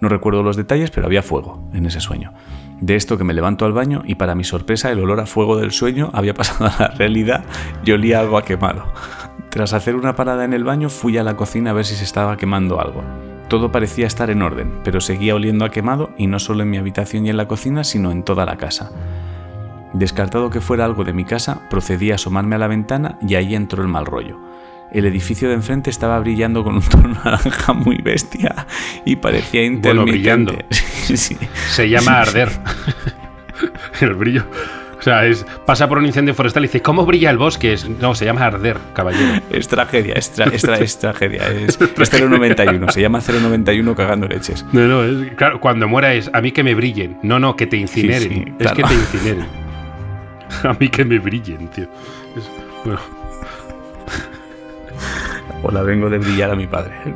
No 0.00 0.08
recuerdo 0.08 0.42
los 0.42 0.56
detalles, 0.56 0.90
pero 0.90 1.06
había 1.06 1.22
fuego 1.22 1.70
en 1.74 1.84
ese 1.84 2.00
sueño. 2.00 2.32
De 2.80 2.94
esto 2.94 3.16
que 3.16 3.24
me 3.24 3.34
levanto 3.34 3.64
al 3.64 3.72
baño 3.72 4.02
y 4.04 4.16
para 4.16 4.34
mi 4.34 4.44
sorpresa 4.44 4.92
el 4.92 5.00
olor 5.00 5.20
a 5.20 5.26
fuego 5.26 5.56
del 5.56 5.72
sueño 5.72 6.10
había 6.12 6.34
pasado 6.34 6.66
a 6.66 6.76
la 6.78 6.88
realidad 6.88 7.44
y 7.84 7.92
olía 7.92 8.20
algo 8.20 8.36
a 8.36 8.44
quemado. 8.44 8.84
Tras 9.48 9.72
hacer 9.72 9.96
una 9.96 10.14
parada 10.14 10.44
en 10.44 10.52
el 10.52 10.64
baño 10.64 10.90
fui 10.90 11.16
a 11.16 11.22
la 11.22 11.36
cocina 11.36 11.70
a 11.70 11.72
ver 11.72 11.86
si 11.86 11.94
se 11.94 12.04
estaba 12.04 12.36
quemando 12.36 12.80
algo. 12.80 13.02
Todo 13.48 13.72
parecía 13.72 14.06
estar 14.06 14.28
en 14.28 14.42
orden, 14.42 14.80
pero 14.84 15.00
seguía 15.00 15.34
oliendo 15.34 15.64
a 15.64 15.70
quemado 15.70 16.10
y 16.18 16.26
no 16.26 16.38
solo 16.38 16.62
en 16.62 16.70
mi 16.70 16.76
habitación 16.76 17.24
y 17.24 17.30
en 17.30 17.36
la 17.36 17.48
cocina, 17.48 17.84
sino 17.84 18.10
en 18.10 18.24
toda 18.24 18.44
la 18.44 18.56
casa. 18.56 18.90
Descartado 19.94 20.50
que 20.50 20.60
fuera 20.60 20.84
algo 20.84 21.04
de 21.04 21.14
mi 21.14 21.24
casa, 21.24 21.62
procedí 21.70 22.10
a 22.10 22.16
asomarme 22.16 22.56
a 22.56 22.58
la 22.58 22.66
ventana 22.66 23.18
y 23.26 23.36
ahí 23.36 23.54
entró 23.54 23.82
el 23.82 23.88
mal 23.88 24.04
rollo. 24.04 24.38
El 24.92 25.04
edificio 25.04 25.48
de 25.48 25.54
enfrente 25.54 25.90
estaba 25.90 26.18
brillando 26.20 26.62
con 26.64 26.76
un 26.76 26.82
tono 26.82 27.08
naranja 27.24 27.72
muy 27.72 27.96
bestia 27.98 28.66
y 29.04 29.16
parecía 29.16 29.60
Bueno, 29.62 29.74
intermitente. 29.76 30.12
brillando. 30.12 30.54
Sí, 31.06 31.16
sí. 31.16 31.36
Se 31.68 31.88
llama 31.88 32.20
arder. 32.20 32.48
el 34.00 34.14
brillo. 34.14 34.44
O 34.98 35.02
sea, 35.02 35.24
es, 35.26 35.46
pasa 35.66 35.88
por 35.88 35.98
un 35.98 36.06
incendio 36.06 36.34
forestal 36.34 36.64
y 36.64 36.66
dice, 36.66 36.82
¿cómo 36.82 37.06
brilla 37.06 37.30
el 37.30 37.38
bosque? 37.38 37.74
Es- 37.74 37.88
no, 37.88 38.14
se 38.16 38.24
llama 38.24 38.44
arder, 38.46 38.76
caballero. 38.92 39.40
Es 39.50 39.68
tragedia, 39.68 40.14
es, 40.14 40.36
tra- 40.36 40.52
es 40.52 40.64
tra- 40.66 40.80
es 40.80 40.98
tragedia. 40.98 41.46
Es, 41.48 41.78
es 41.80 42.20
091, 42.28 42.90
se 42.90 43.02
llama 43.02 43.20
091 43.20 43.94
cagando 43.94 44.26
leches. 44.26 44.64
No, 44.72 44.80
no, 44.88 45.04
es, 45.04 45.32
claro, 45.36 45.60
cuando 45.60 45.86
muera 45.86 46.12
es 46.14 46.28
a 46.32 46.40
mí 46.40 46.50
que 46.50 46.64
me 46.64 46.74
brillen. 46.74 47.18
No, 47.22 47.38
no, 47.38 47.54
que 47.54 47.66
te 47.68 47.76
incineren. 47.76 48.28
Sí, 48.28 48.34
sí, 48.34 48.44
Es 48.58 48.72
claro. 48.72 48.76
que 48.76 48.82
te 48.82 48.94
incineren. 48.94 49.46
A 50.64 50.72
mí 50.80 50.88
que 50.88 51.04
me 51.04 51.18
brillen, 51.20 51.68
tío. 51.68 51.84
Es- 52.36 52.50
bueno, 55.66 55.80
Hola, 55.80 55.82
vengo 55.82 56.08
de 56.10 56.18
brillar 56.18 56.50
a 56.50 56.56
mi 56.56 56.66
padre. 56.66 56.94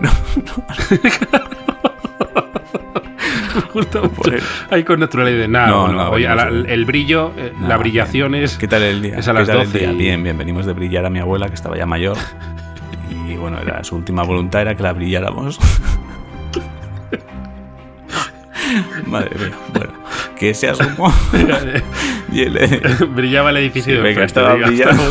No, 3.52 3.62
me 3.62 3.62
gusta 3.72 4.00
mucho. 4.02 4.30
Ahí 4.70 4.84
con 4.84 5.00
naturalidad. 5.00 5.48
Nada, 5.48 5.66
No, 5.68 5.80
bueno, 5.86 6.04
no, 6.04 6.10
oye, 6.10 6.28
la- 6.28 6.50
de- 6.50 6.72
el 6.72 6.84
brillo, 6.84 7.32
eh, 7.36 7.52
la 7.66 7.76
brillación 7.76 8.32
bien. 8.32 8.44
es. 8.44 8.56
¿Qué 8.56 8.68
tal 8.68 8.82
el 8.82 9.02
día? 9.02 9.18
es 9.18 9.26
a 9.28 9.32
¿Qué 9.32 9.38
las 9.40 9.48
tal 9.48 9.58
el 9.60 9.64
12 9.66 9.78
día? 9.78 9.92
y- 9.92 9.96
Bien, 9.96 10.22
bien. 10.22 10.38
Venimos 10.38 10.66
de 10.66 10.72
brillar 10.72 11.04
a 11.06 11.10
mi 11.10 11.18
abuela, 11.18 11.48
que 11.48 11.54
estaba 11.54 11.76
ya 11.76 11.84
mayor. 11.86 12.16
Y 13.28 13.34
bueno, 13.36 13.58
era 13.58 13.82
su 13.84 13.96
última 13.96 14.22
voluntad 14.22 14.62
era 14.62 14.76
que 14.76 14.82
la 14.84 14.92
brilláramos. 14.92 15.58
Madre 19.06 19.30
mía. 19.36 19.50
Bueno, 19.74 19.92
que 20.38 20.54
se 20.54 20.68
asomó. 20.68 21.12
y 22.32 22.42
él, 22.42 22.56
eh, 22.56 22.80
Brillaba 23.08 23.50
el 23.50 23.56
edificio 23.58 23.92
Sí, 23.92 23.96
de 23.96 24.02
venga, 24.02 24.22
enfrente, 24.22 24.40
estaba 24.40 24.54
brillando. 24.54 25.02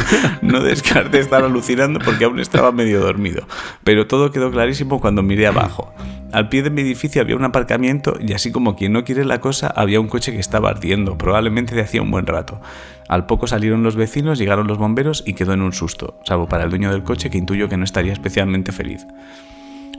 No 0.42 0.62
descarté 0.62 1.18
estar 1.18 1.44
alucinando 1.44 1.98
porque 2.00 2.24
aún 2.24 2.38
estaba 2.38 2.72
medio 2.72 3.00
dormido. 3.00 3.46
Pero 3.84 4.06
todo 4.06 4.30
quedó 4.30 4.50
clarísimo 4.50 5.00
cuando 5.00 5.22
miré 5.22 5.46
abajo. 5.46 5.92
Al 6.32 6.48
pie 6.48 6.62
de 6.62 6.70
mi 6.70 6.82
edificio 6.82 7.22
había 7.22 7.36
un 7.36 7.44
aparcamiento 7.44 8.16
y 8.20 8.32
así 8.32 8.50
como 8.52 8.76
quien 8.76 8.92
no 8.92 9.04
quiere 9.04 9.24
la 9.24 9.40
cosa, 9.40 9.68
había 9.68 10.00
un 10.00 10.08
coche 10.08 10.32
que 10.32 10.40
estaba 10.40 10.70
ardiendo, 10.70 11.16
probablemente 11.16 11.74
de 11.74 11.82
hacía 11.82 12.02
un 12.02 12.10
buen 12.10 12.26
rato. 12.26 12.60
Al 13.08 13.26
poco 13.26 13.46
salieron 13.46 13.82
los 13.82 13.96
vecinos, 13.96 14.38
llegaron 14.38 14.66
los 14.66 14.78
bomberos 14.78 15.22
y 15.24 15.34
quedó 15.34 15.52
en 15.52 15.62
un 15.62 15.72
susto, 15.72 16.18
salvo 16.24 16.48
para 16.48 16.64
el 16.64 16.70
dueño 16.70 16.90
del 16.90 17.04
coche 17.04 17.30
que 17.30 17.38
intuyo 17.38 17.68
que 17.68 17.76
no 17.76 17.84
estaría 17.84 18.12
especialmente 18.12 18.72
feliz. 18.72 19.06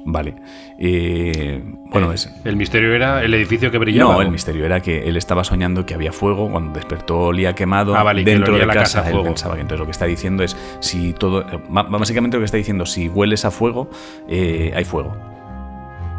Vale. 0.09 0.35
Eh, 0.79 1.61
bueno, 1.91 2.13
es, 2.13 2.33
El 2.45 2.55
misterio 2.55 2.93
era 2.95 3.23
el 3.23 3.33
edificio 3.33 3.71
que 3.71 3.77
brillaba. 3.77 4.13
no, 4.13 4.21
el 4.21 4.31
misterio 4.31 4.65
era 4.65 4.79
que 4.79 5.07
él 5.09 5.17
estaba 5.17 5.43
soñando 5.43 5.85
que 5.85 5.93
había 5.93 6.13
fuego, 6.13 6.49
cuando 6.49 6.71
despertó 6.73 7.19
olía 7.23 7.53
quemado 7.55 7.93
Ah, 7.93 8.03
vale, 8.03 8.21
y 8.21 8.23
que 8.25 8.31
dentro 8.31 8.57
de 8.57 8.65
la 8.65 8.73
casa. 8.73 8.79
casa 8.83 9.01
a 9.01 9.07
él 9.07 9.11
fuego. 9.15 9.25
pensaba 9.27 9.55
que 9.55 9.61
entonces 9.61 9.79
lo 9.81 9.85
que 9.85 9.91
está 9.91 10.05
diciendo 10.05 10.43
es 10.43 10.55
si 10.79 11.11
todo, 11.11 11.41
eh, 11.41 11.59
básicamente 11.67 12.37
lo 12.37 12.41
que 12.41 12.45
está 12.45 12.55
diciendo, 12.55 12.85
si 12.85 13.09
hueles 13.09 13.43
a 13.43 13.51
fuego, 13.51 13.89
eh, 14.29 14.71
hay 14.73 14.85
fuego. 14.85 15.13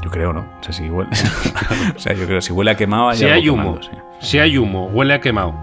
Yo 0.04 0.10
creo, 0.10 0.34
¿no? 0.34 0.40
O 0.60 0.62
sea, 0.62 0.74
si 0.74 0.90
huele, 0.90 1.08
o 1.96 1.98
sea, 1.98 2.12
yo 2.12 2.26
creo 2.26 2.42
si 2.42 2.52
huele 2.52 2.72
a 2.72 2.76
quemado, 2.76 3.08
hay 3.08 3.16
Si 3.16 3.24
algo 3.24 3.34
hay 3.36 3.48
humo, 3.48 3.78
sí. 3.82 3.90
si 4.20 4.38
hay 4.38 4.58
humo, 4.58 4.86
huele 4.88 5.14
a 5.14 5.20
quemado 5.22 5.54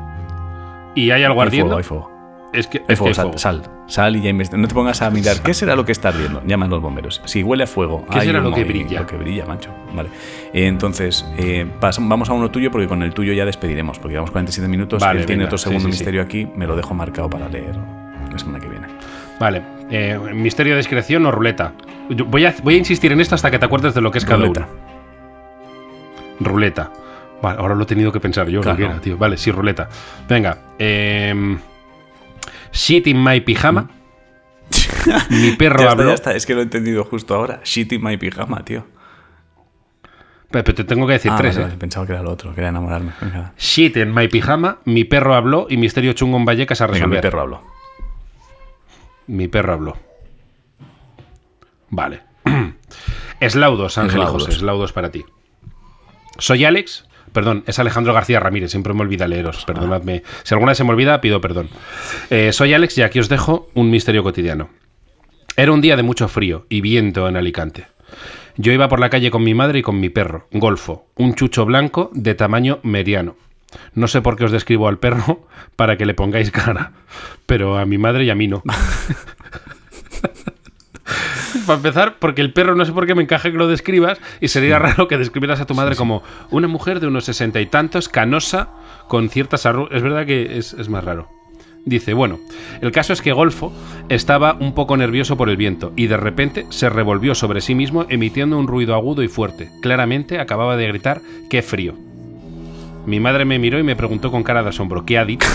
y 0.95 1.11
hay 1.11 1.23
algo 1.23 1.41
Hay 1.41 1.47
ardiendo, 1.47 1.75
fuego, 1.75 1.77
hay 1.77 1.83
fuego. 1.83 2.49
es 2.53 2.65
que, 2.67 2.79
Hay 2.79 2.83
es 2.87 2.87
que 2.87 2.95
fuego, 2.95 3.07
hay 3.09 3.13
sal, 3.13 3.25
fuego. 3.25 3.37
sal, 3.37 3.61
sal 3.87 4.15
y 4.15 4.21
ya 4.21 4.29
investiga. 4.29 4.61
No 4.61 4.67
te 4.67 4.73
pongas 4.73 5.01
a 5.01 5.09
mirar 5.09 5.41
qué 5.41 5.53
será 5.53 5.75
lo 5.75 5.85
que 5.85 5.91
está 5.91 6.09
ardiendo. 6.09 6.41
Llaman 6.45 6.69
los 6.69 6.81
bomberos. 6.81 7.21
Si 7.25 7.43
huele 7.43 7.63
a 7.63 7.67
fuego, 7.67 8.05
¿Qué 8.11 8.19
hay 8.19 8.27
será 8.27 8.39
lo 8.39 8.51
que 8.51 8.63
brilla? 8.63 9.01
Lo 9.01 9.07
que 9.07 9.17
brilla, 9.17 9.45
macho. 9.45 9.69
Vale. 9.93 10.09
Eh, 10.53 10.67
entonces, 10.67 11.25
eh, 11.37 11.65
vamos 11.99 12.29
a 12.29 12.33
uno 12.33 12.49
tuyo 12.51 12.71
porque 12.71 12.87
con 12.87 13.03
el 13.03 13.13
tuyo 13.13 13.33
ya 13.33 13.45
despediremos. 13.45 13.99
Porque 13.99 14.13
llevamos 14.13 14.31
47 14.31 14.67
minutos. 14.67 15.01
Vale, 15.01 15.19
Él 15.21 15.25
tiene 15.25 15.45
otro 15.45 15.57
segundo 15.57 15.87
sí, 15.87 15.91
sí. 15.93 15.99
misterio 15.99 16.21
aquí. 16.21 16.47
Me 16.55 16.65
lo 16.67 16.75
dejo 16.75 16.93
marcado 16.93 17.29
para 17.29 17.47
leer 17.49 17.75
la 18.31 18.37
semana 18.37 18.59
que 18.59 18.67
viene. 18.69 18.87
Vale, 19.39 19.61
eh, 19.91 20.17
misterio 20.33 20.73
de 20.73 20.77
discreción 20.77 21.25
o 21.25 21.31
ruleta. 21.31 21.73
Yo 22.09 22.25
voy, 22.25 22.45
a, 22.45 22.55
voy 22.63 22.75
a 22.75 22.77
insistir 22.77 23.11
en 23.11 23.19
esto 23.21 23.35
hasta 23.35 23.51
que 23.51 23.59
te 23.59 23.65
acuerdes 23.65 23.93
de 23.93 24.01
lo 24.01 24.11
que 24.11 24.17
es 24.19 24.25
cada 24.25 24.37
Ruleta. 24.37 24.67
uno. 24.69 24.85
Ruleta. 26.39 26.91
Vale, 27.41 27.59
ahora 27.59 27.75
lo 27.75 27.83
he 27.83 27.85
tenido 27.85 28.11
que 28.11 28.19
pensar 28.19 28.47
yo, 28.47 28.61
Claro. 28.61 28.77
lo 28.79 28.85
que 28.87 28.91
era, 28.91 29.01
tío. 29.01 29.17
Vale, 29.17 29.37
sí, 29.37 29.51
ruleta. 29.51 29.89
Venga. 30.27 30.57
Eh, 30.79 31.57
shit 32.75 33.07
in 33.07 33.23
my 33.23 33.39
pijama. 33.41 33.89
Mi 35.29 35.51
perro 35.55 35.77
Ya 35.79 35.83
está, 35.85 35.91
habló. 35.93 36.07
ya 36.09 36.13
está. 36.15 36.35
Es 36.35 36.45
que 36.45 36.53
lo 36.53 36.59
he 36.59 36.63
entendido 36.63 37.03
justo 37.03 37.33
ahora. 37.35 37.61
Shit 37.63 37.91
in 37.93 38.03
my 38.03 38.17
pijama, 38.17 38.63
tío. 38.65 38.85
Pero, 40.51 40.63
pero 40.63 40.75
te 40.75 40.83
tengo 40.83 41.05
que 41.07 41.13
decir 41.13 41.31
Ah, 41.31 41.37
tres, 41.37 41.55
vale, 41.55 41.63
eh. 41.63 41.67
vale, 41.69 41.77
Pensaba 41.79 42.05
que 42.05 42.13
era 42.13 42.21
lo 42.23 42.31
otro. 42.31 42.53
Quería 42.53 42.69
enamorarme. 42.69 43.13
Venga, 43.21 43.53
Shit 43.57 43.97
in 43.97 44.13
my 44.13 44.27
pijama. 44.27 44.79
Mi 44.85 45.03
perro 45.03 45.35
habló 45.35 45.67
y 45.69 45.77
misterio 45.77 46.13
chungo 46.13 46.37
en 46.37 46.45
Vallecas 46.45 46.81
a 46.81 46.85
Venga, 46.87 46.97
resolver. 46.99 47.17
mi 47.17 47.21
perro 47.21 47.41
habló. 47.41 47.61
Mi 49.27 49.47
perro 49.47 49.73
habló. 49.73 49.97
Vale. 51.89 52.21
Eslaudos, 53.39 53.97
Ángel 53.97 54.19
Eslaudos. 54.21 54.43
José. 54.45 54.57
Eslaudos 54.57 54.93
para 54.93 55.11
ti. 55.11 55.25
Soy 56.37 56.65
Alex. 56.65 57.04
Perdón, 57.35 57.65
es 57.67 57.79
Alejandro 57.79 58.13
García 58.13 58.39
Ramírez. 58.39 58.71
Siempre 58.71 58.93
me 58.93 59.01
olvida 59.01 59.27
leeros. 59.27 59.65
Perdonadme. 59.65 60.23
Si 60.43 60.53
alguna 60.53 60.71
vez 60.71 60.77
se 60.77 60.85
me 60.85 60.91
olvida, 60.91 61.19
pido 61.19 61.41
perdón. 61.41 61.67
Eh, 62.29 62.53
soy 62.53 62.73
Alex 62.73 62.97
y 62.97 63.01
aquí 63.01 63.19
os 63.19 63.27
dejo 63.27 63.67
un 63.73 63.91
misterio 63.91 64.23
cotidiano. 64.23 64.69
Era 65.57 65.73
un 65.73 65.81
día 65.81 65.97
de 65.97 66.03
mucho 66.03 66.29
frío 66.29 66.65
y 66.69 66.79
viento 66.79 67.27
en 67.27 67.35
Alicante. 67.35 67.87
Yo 68.55 68.71
iba 68.71 68.87
por 68.87 69.01
la 69.01 69.09
calle 69.09 69.31
con 69.31 69.43
mi 69.43 69.53
madre 69.53 69.79
y 69.79 69.81
con 69.81 69.99
mi 69.99 70.07
perro, 70.07 70.47
Golfo, 70.53 71.07
un 71.15 71.35
chucho 71.35 71.65
blanco 71.65 72.09
de 72.13 72.35
tamaño 72.35 72.79
mediano. 72.83 73.35
No 73.93 74.07
sé 74.07 74.21
por 74.21 74.37
qué 74.37 74.45
os 74.45 74.51
describo 74.53 74.87
al 74.87 74.97
perro 74.97 75.45
para 75.75 75.97
que 75.97 76.05
le 76.05 76.13
pongáis 76.13 76.51
cara, 76.51 76.93
pero 77.45 77.77
a 77.77 77.85
mi 77.85 77.97
madre 77.97 78.23
y 78.23 78.29
a 78.29 78.35
mí 78.35 78.47
no. 78.47 78.63
para 81.65 81.77
empezar, 81.77 82.17
porque 82.19 82.41
el 82.41 82.53
perro 82.53 82.75
no 82.75 82.85
sé 82.85 82.91
por 82.91 83.05
qué 83.05 83.15
me 83.15 83.23
encaja 83.23 83.51
que 83.51 83.57
lo 83.57 83.67
describas 83.67 84.19
y 84.39 84.47
sería 84.47 84.79
raro 84.79 85.07
que 85.07 85.17
describieras 85.17 85.61
a 85.61 85.65
tu 85.65 85.73
madre 85.73 85.95
como 85.95 86.23
una 86.51 86.67
mujer 86.67 86.99
de 86.99 87.07
unos 87.07 87.25
sesenta 87.25 87.61
y 87.61 87.65
tantos, 87.65 88.09
canosa, 88.09 88.69
con 89.07 89.29
ciertas 89.29 89.65
arrugas. 89.65 89.93
Es 89.93 90.03
verdad 90.03 90.25
que 90.25 90.57
es, 90.57 90.73
es 90.73 90.89
más 90.89 91.03
raro. 91.03 91.29
Dice, 91.85 92.15
bueno, 92.15 92.39
el 92.81 92.91
caso 92.91 93.13
es 93.13 93.21
que 93.21 93.31
Golfo 93.31 93.71
estaba 94.09 94.53
un 94.59 94.73
poco 94.73 94.97
nervioso 94.97 95.37
por 95.37 95.49
el 95.49 95.57
viento 95.57 95.93
y 95.95 96.07
de 96.07 96.17
repente 96.17 96.65
se 96.69 96.89
revolvió 96.89 97.35
sobre 97.35 97.61
sí 97.61 97.75
mismo 97.75 98.07
emitiendo 98.09 98.57
un 98.57 98.67
ruido 98.67 98.95
agudo 98.95 99.21
y 99.21 99.27
fuerte. 99.27 99.69
Claramente 99.81 100.39
acababa 100.39 100.77
de 100.77 100.87
gritar, 100.87 101.21
¡qué 101.47 101.61
frío! 101.61 102.04
Mi 103.05 103.19
madre 103.19 103.45
me 103.45 103.59
miró 103.59 103.77
y 103.79 103.83
me 103.83 103.95
preguntó 103.95 104.31
con 104.31 104.43
cara 104.43 104.63
de 104.63 104.69
asombro, 104.69 105.05
¿qué 105.05 105.17
ha 105.17 105.25
dicho? 105.25 105.47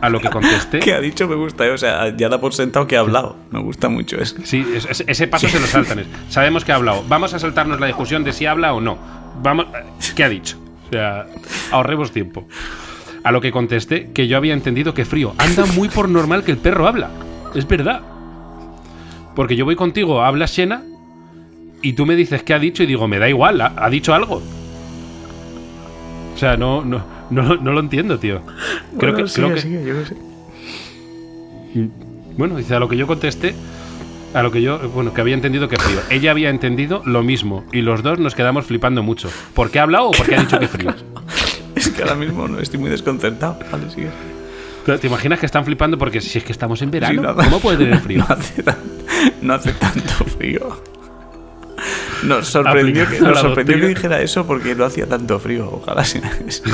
A 0.00 0.08
lo 0.08 0.20
que 0.20 0.30
contesté... 0.30 0.78
¿Qué 0.84 0.94
ha 0.94 1.00
dicho? 1.00 1.28
Me 1.28 1.34
gusta, 1.34 1.66
eh, 1.66 1.70
o 1.70 1.78
sea, 1.78 2.16
ya 2.16 2.28
da 2.28 2.40
por 2.40 2.54
sentado 2.54 2.86
que 2.86 2.96
ha 2.96 3.00
hablado. 3.00 3.36
Me 3.50 3.60
gusta 3.60 3.88
mucho 3.88 4.16
eso. 4.20 4.36
Sí, 4.44 4.64
es- 4.74 4.86
es- 4.86 5.04
ese 5.06 5.26
paso 5.28 5.48
se 5.48 5.60
lo 5.60 5.66
saltan. 5.66 6.04
Sabemos 6.28 6.64
que 6.64 6.72
ha 6.72 6.76
hablado. 6.76 7.04
Vamos 7.08 7.34
a 7.34 7.38
saltarnos 7.38 7.78
la 7.80 7.86
discusión 7.88 8.24
de 8.24 8.32
si 8.32 8.46
habla 8.46 8.72
o 8.74 8.80
no. 8.80 8.96
Vamos, 9.42 9.66
¿Qué 10.16 10.24
ha 10.24 10.28
dicho? 10.28 10.56
O 10.88 10.92
sea, 10.92 11.26
ahorremos 11.70 12.10
tiempo. 12.12 12.46
A 13.24 13.32
lo 13.32 13.40
que 13.42 13.50
contesté 13.52 14.10
que 14.12 14.26
yo 14.28 14.36
había 14.38 14.54
entendido 14.54 14.94
que 14.94 15.04
frío. 15.04 15.34
Anda 15.36 15.66
muy 15.66 15.88
por 15.88 16.08
normal 16.08 16.44
que 16.44 16.52
el 16.52 16.58
perro 16.58 16.86
habla. 16.88 17.10
Es 17.54 17.66
verdad. 17.68 18.00
Porque 19.34 19.56
yo 19.56 19.64
voy 19.64 19.76
contigo, 19.76 20.22
hablas 20.22 20.52
Xena, 20.52 20.82
y 21.82 21.92
tú 21.92 22.06
me 22.06 22.16
dices 22.16 22.42
qué 22.42 22.54
ha 22.54 22.58
dicho 22.58 22.82
y 22.82 22.86
digo, 22.86 23.06
me 23.06 23.18
da 23.18 23.28
igual, 23.28 23.60
ha, 23.60 23.72
ha 23.76 23.90
dicho 23.90 24.14
algo. 24.14 24.42
O 26.38 26.40
sea, 26.40 26.56
no, 26.56 26.84
no, 26.84 27.02
no, 27.30 27.56
no 27.56 27.72
lo 27.72 27.80
entiendo, 27.80 28.16
tío. 28.20 28.42
Creo 28.96 29.12
que, 29.16 29.24
creo 29.24 29.54
que, 29.56 29.60
bueno, 32.36 32.54
dice, 32.56 32.76
a 32.76 32.78
lo 32.78 32.88
que 32.88 32.96
yo 32.96 33.08
contesté, 33.08 33.56
a 34.34 34.42
lo 34.44 34.52
que 34.52 34.62
yo, 34.62 34.78
bueno, 34.90 35.12
que 35.12 35.20
había 35.20 35.34
entendido 35.34 35.68
que 35.68 35.76
frío. 35.76 35.98
Ella 36.10 36.30
había 36.30 36.50
entendido 36.50 37.02
lo 37.04 37.24
mismo 37.24 37.64
y 37.72 37.80
los 37.80 38.04
dos 38.04 38.20
nos 38.20 38.36
quedamos 38.36 38.66
flipando 38.66 39.02
mucho. 39.02 39.28
¿Por 39.52 39.72
qué 39.72 39.80
ha 39.80 39.82
hablado 39.82 40.10
o 40.10 40.12
por 40.12 40.26
qué 40.28 40.36
ha 40.36 40.40
dicho 40.40 40.60
que 40.60 40.68
frío? 40.68 40.94
Es 41.74 41.88
que 41.90 42.02
ahora 42.02 42.14
mismo 42.14 42.46
no 42.46 42.60
estoy 42.60 42.78
muy 42.78 42.90
desconcertado. 42.90 43.58
Vale, 43.72 43.90
sigue. 43.90 44.10
Pero, 44.86 45.00
¿Te 45.00 45.08
imaginas 45.08 45.40
que 45.40 45.46
están 45.46 45.64
flipando 45.64 45.98
porque 45.98 46.20
si 46.20 46.38
es 46.38 46.44
que 46.44 46.52
estamos 46.52 46.80
en 46.82 46.92
verano? 46.92 47.20
Sí, 47.20 47.20
no- 47.20 47.34
¿Cómo 47.34 47.58
puede 47.58 47.78
tener 47.78 47.98
frío? 48.00 48.18
No 48.18 48.26
hace, 48.28 48.62
tan- 48.62 48.78
no 49.42 49.54
hace 49.54 49.72
tanto 49.72 50.24
frío. 50.38 50.80
Nos 52.24 52.48
sorprendió, 52.48 53.08
que, 53.08 53.20
nos 53.20 53.38
sorprendió 53.38 53.76
que 53.76 53.88
dijera 53.88 54.20
eso 54.20 54.46
porque 54.46 54.74
no 54.74 54.84
hacía 54.84 55.06
tanto 55.06 55.38
frío. 55.38 55.70
Ojalá 55.72 56.04
sea 56.04 56.30
eso. 56.46 56.64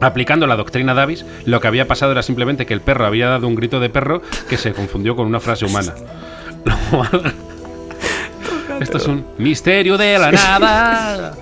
Aplicando 0.00 0.46
la 0.46 0.56
doctrina 0.56 0.94
Davis, 0.94 1.24
lo 1.44 1.60
que 1.60 1.68
había 1.68 1.86
pasado 1.86 2.12
era 2.12 2.22
simplemente 2.22 2.66
que 2.66 2.74
el 2.74 2.80
perro 2.80 3.06
había 3.06 3.28
dado 3.28 3.48
un 3.48 3.54
grito 3.54 3.80
de 3.80 3.88
perro 3.88 4.20
que 4.48 4.58
se 4.58 4.72
confundió 4.72 5.16
con 5.16 5.26
una 5.26 5.40
frase 5.40 5.64
humana. 5.64 5.94
Esto 8.80 8.98
es 8.98 9.06
un 9.06 9.24
misterio 9.38 9.96
de 9.96 10.18
la 10.18 10.32
nada. 10.32 11.34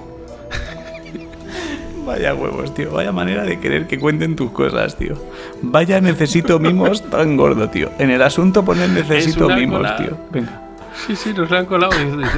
Vaya 2.07 2.35
huevos, 2.35 2.75
tío. 2.75 2.93
Vaya 2.93 3.13
manera 3.13 3.45
de 3.45 3.59
querer 3.59 3.87
que 3.87 3.99
cuenten 3.99 4.37
tus 4.37 4.53
cosas, 4.53 4.97
tío. 4.97 5.15
Vaya 5.63 6.01
necesito 6.01 6.59
mimos 6.59 7.03
tan 7.11 7.37
gordo, 7.37 7.69
tío. 7.71 7.91
En 7.99 8.11
el 8.11 8.23
asunto 8.23 8.65
poner 8.65 8.91
necesito 8.91 9.49
mimos, 9.49 9.97
tío. 9.97 10.17
Venga. 10.31 10.64
Sí, 11.07 11.17
sí, 11.17 11.33
nos 11.35 11.51
lo 11.51 11.57
han 11.59 11.67
colado. 11.67 11.93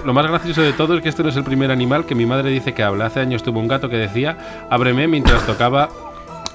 Lo 0.04 0.12
más 0.14 0.26
gracioso 0.26 0.62
de 0.62 0.72
todo 0.72 0.94
es 0.96 1.02
que 1.02 1.08
este 1.08 1.22
no 1.22 1.28
es 1.28 1.36
el 1.36 1.44
primer 1.44 1.70
animal 1.70 2.06
que 2.06 2.14
mi 2.14 2.26
madre 2.26 2.50
dice 2.50 2.74
que 2.74 2.82
habla. 2.82 3.06
Hace 3.06 3.20
años 3.20 3.42
tuvo 3.42 3.60
un 3.60 3.68
gato 3.68 3.88
que 3.88 3.96
decía, 3.96 4.66
ábreme 4.70 5.06
mientras 5.08 5.44
tocaba 5.46 5.88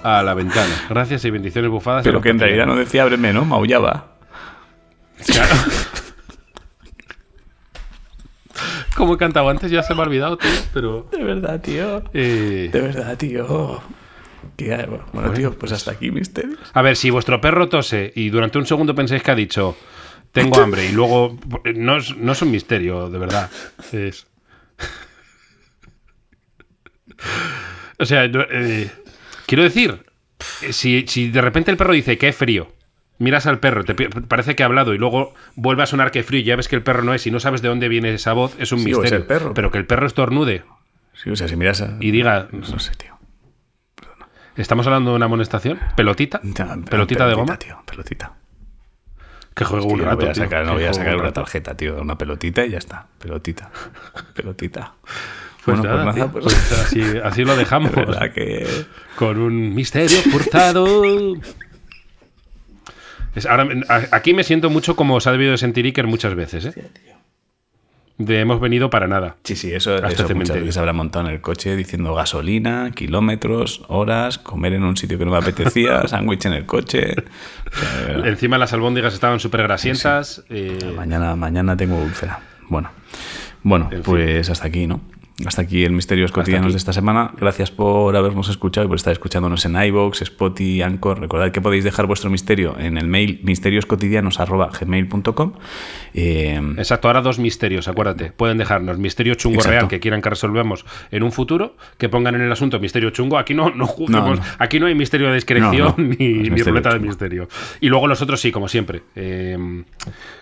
a 0.03 0.23
la 0.23 0.33
ventana. 0.33 0.73
Gracias 0.89 1.23
y 1.25 1.29
bendiciones 1.29 1.69
bufadas. 1.69 2.03
Pero 2.03 2.19
que 2.21 2.29
en 2.29 2.39
realidad 2.39 2.65
no 2.65 2.75
decía 2.75 3.03
ábreme, 3.03 3.31
¿no? 3.33 3.45
Maullaba. 3.45 4.07
Claro. 5.25 5.55
Como 8.95 9.13
he 9.15 9.17
cantado 9.17 9.49
antes, 9.49 9.71
ya 9.71 9.81
se 9.83 9.93
me 9.95 10.01
ha 10.01 10.03
olvidado, 10.03 10.37
tío, 10.37 10.49
pero... 10.73 11.07
De 11.11 11.23
verdad, 11.23 11.61
tío. 11.61 12.03
eh, 12.13 12.69
De 12.71 12.81
verdad, 12.81 13.17
tío. 13.17 13.81
Bueno, 15.13 15.31
tío, 15.33 15.53
pues 15.57 15.71
hasta 15.71 15.91
aquí 15.91 16.11
misterios. 16.11 16.59
A 16.73 16.81
ver, 16.81 16.95
si 16.95 17.09
vuestro 17.09 17.41
perro 17.41 17.67
tose 17.69 18.11
y 18.15 18.29
durante 18.29 18.57
un 18.59 18.65
segundo 18.67 18.93
pensáis 18.93 19.23
que 19.23 19.31
ha 19.31 19.35
dicho 19.35 19.75
tengo 20.31 20.59
hambre 20.61 20.85
y 20.85 20.91
luego 20.91 21.37
no 21.75 21.97
es, 21.97 22.15
no 22.17 22.31
es 22.31 22.41
un 22.41 22.51
misterio, 22.51 23.09
de 23.09 23.17
verdad. 23.19 23.49
Es... 23.91 24.27
O 27.99 28.05
sea, 28.05 28.25
eh, 28.25 28.89
quiero 29.45 29.63
decir, 29.63 30.05
si, 30.71 31.05
si 31.07 31.29
de 31.29 31.41
repente 31.41 31.71
el 31.71 31.77
perro 31.77 31.93
dice 31.93 32.17
que 32.17 32.29
es 32.29 32.35
frío, 32.35 32.73
miras 33.19 33.45
al 33.45 33.59
perro, 33.59 33.83
te 33.83 33.93
parece 33.93 34.55
que 34.55 34.63
ha 34.63 34.65
hablado 34.65 34.93
y 34.93 34.97
luego 34.97 35.33
vuelve 35.55 35.83
a 35.83 35.85
sonar 35.85 36.11
que 36.11 36.19
es 36.19 36.25
frío 36.25 36.39
y 36.41 36.43
ya 36.43 36.55
ves 36.55 36.67
que 36.67 36.75
el 36.75 36.83
perro 36.83 37.03
no 37.03 37.13
es 37.13 37.27
y 37.27 37.31
no 37.31 37.39
sabes 37.39 37.61
de 37.61 37.67
dónde 37.69 37.89
viene 37.89 38.13
esa 38.13 38.33
voz, 38.33 38.55
es 38.59 38.71
un 38.71 38.79
Sí, 38.79 38.93
o 38.93 38.97
es 38.97 39.11
misterio. 39.11 39.17
el 39.19 39.25
perro. 39.27 39.53
Pero 39.53 39.69
que 39.71 39.77
el 39.77 39.85
perro 39.85 40.07
estornude 40.07 40.63
Sí, 41.13 41.29
o 41.29 41.35
sea, 41.35 41.47
si 41.47 41.55
miras 41.55 41.81
a... 41.81 41.97
y 41.99 42.09
diga, 42.09 42.47
No 42.51 42.79
sé, 42.79 42.93
tío. 42.95 43.11
¿estamos 44.55 44.87
hablando 44.87 45.11
de 45.11 45.17
una 45.17 45.25
amonestación? 45.25 45.79
¿Pelotita? 45.95 46.39
Ya, 46.43 46.75
¿Pelotita 46.89 47.27
de 47.27 47.35
goma? 47.35 47.57
tío. 47.59 47.83
Pelotita. 47.85 48.33
Que 49.53 49.65
juego 49.65 49.87
Que 49.87 49.93
un 49.93 49.99
rato. 49.99 50.11
no 50.11 50.17
voy 50.21 50.29
a 50.29 50.33
tío, 50.33 50.43
sacar, 50.43 50.65
no 50.65 50.71
que 50.71 50.77
voy 50.77 50.85
a 50.85 50.93
sacar 50.93 51.15
un 51.15 51.21
una 51.21 51.33
tarjeta, 51.33 51.75
tío. 51.75 52.01
Una 52.01 52.17
pelotita 52.17 52.65
y 52.65 52.71
ya 52.71 52.77
está. 52.77 53.07
Pelotita. 53.19 53.69
Pelotita. 54.35 54.93
Pues 55.65 55.77
bueno, 55.79 55.83
nada, 55.95 56.03
pues 56.03 56.15
nada, 56.15 56.31
tío, 56.31 56.31
pues... 56.31 56.45
pues 56.45 56.71
así, 56.79 57.01
así 57.23 57.43
lo 57.43 57.55
dejamos. 57.57 57.91
de 57.93 58.05
verdad 58.05 58.31
que... 58.31 58.65
Con 59.15 59.37
un 59.37 59.75
misterio 59.75 60.17
forzado. 60.31 61.03
Es- 63.35 63.45
ahora, 63.45 63.67
aquí 64.11 64.33
me 64.33 64.43
siento 64.43 64.69
mucho 64.69 64.95
como 64.95 65.19
se 65.19 65.29
ha 65.29 65.31
debido 65.33 65.51
de 65.51 65.57
sentir 65.57 65.85
Iker 65.85 66.07
muchas 66.07 66.35
veces, 66.35 66.65
¿eh? 66.65 66.89
De 68.25 68.39
hemos 68.39 68.59
venido 68.59 68.89
para 68.89 69.07
nada. 69.07 69.35
Sí, 69.43 69.55
sí, 69.55 69.71
eso, 69.73 69.95
Hasta 69.95 70.07
eso 70.07 70.15
muchas 70.23 70.27
cementerio. 70.27 70.61
veces 70.63 70.77
habrá 70.77 70.93
montado 70.93 71.27
en 71.27 71.33
el 71.33 71.41
coche 71.41 71.75
diciendo 71.75 72.13
gasolina, 72.13 72.91
kilómetros, 72.93 73.83
horas, 73.87 74.37
comer 74.37 74.73
en 74.73 74.83
un 74.83 74.97
sitio 74.97 75.17
que 75.17 75.25
no 75.25 75.31
me 75.31 75.37
apetecía, 75.37 76.07
sándwich 76.07 76.45
en 76.45 76.53
el 76.53 76.65
coche. 76.65 77.13
O 77.13 77.79
sea. 78.21 78.27
Encima 78.29 78.57
las 78.57 78.73
albóndigas 78.73 79.13
estaban 79.13 79.39
súper 79.39 79.63
grasientas. 79.63 80.43
eh, 80.49 80.93
Mañana, 80.95 81.35
mañana 81.35 81.75
tengo 81.77 81.97
úlcera. 81.97 82.39
Bueno, 82.69 82.89
bueno, 83.63 83.85
En 83.91 84.03
fin. 84.03 84.03
pues 84.03 84.49
hasta 84.49 84.67
aquí, 84.67 84.87
¿no? 84.87 85.01
Hasta 85.45 85.63
aquí 85.63 85.83
el 85.83 85.91
Misterios 85.91 86.31
Cotidianos 86.31 86.73
de 86.73 86.77
esta 86.77 86.93
semana. 86.93 87.31
Gracias 87.39 87.71
por 87.71 88.15
habernos 88.15 88.49
escuchado 88.49 88.85
y 88.85 88.87
por 88.87 88.97
estar 88.97 89.11
escuchándonos 89.13 89.65
en 89.65 89.75
iVoox, 89.81 90.21
Spotify, 90.21 90.81
Anchor. 90.83 91.19
Recordad 91.19 91.51
que 91.51 91.61
podéis 91.61 91.83
dejar 91.83 92.05
vuestro 92.05 92.29
misterio 92.29 92.77
en 92.79 92.97
el 92.97 93.07
mail 93.07 93.39
misterioscotidianos.gmail.com 93.43 95.53
eh, 96.13 96.61
Exacto, 96.77 97.07
ahora 97.07 97.21
dos 97.21 97.39
misterios, 97.39 97.87
acuérdate. 97.87 98.31
Pueden 98.31 98.57
dejarnos 98.57 98.97
misterio 98.97 99.35
chungo 99.35 99.55
Exacto. 99.55 99.71
real 99.71 99.87
que 99.87 99.99
quieran 99.99 100.21
que 100.21 100.29
resolvemos 100.29 100.85
en 101.11 101.23
un 101.23 101.31
futuro, 101.31 101.75
que 101.97 102.09
pongan 102.09 102.35
en 102.35 102.41
el 102.41 102.51
asunto 102.51 102.79
misterio 102.79 103.09
chungo. 103.11 103.37
Aquí 103.37 103.53
no, 103.53 103.69
no 103.69 103.87
juzguemos, 103.87 104.29
No, 104.39 104.45
no. 104.45 104.51
aquí 104.59 104.79
no 104.79 104.87
hay 104.87 104.95
misterio 104.95 105.27
de 105.29 105.35
discreción 105.35 105.71
No, 105.71 105.95
ni, 105.97 106.49
ni 106.49 106.61
ruleta 106.61 106.93
de 106.93 106.99
misterio. 106.99 107.47
Y 107.79 107.87
luego 107.89 108.07
los 108.07 108.21
otros 108.21 108.41
sí, 108.41 108.51
como 108.51 108.67
siempre. 108.67 109.03
eh, 109.15 109.57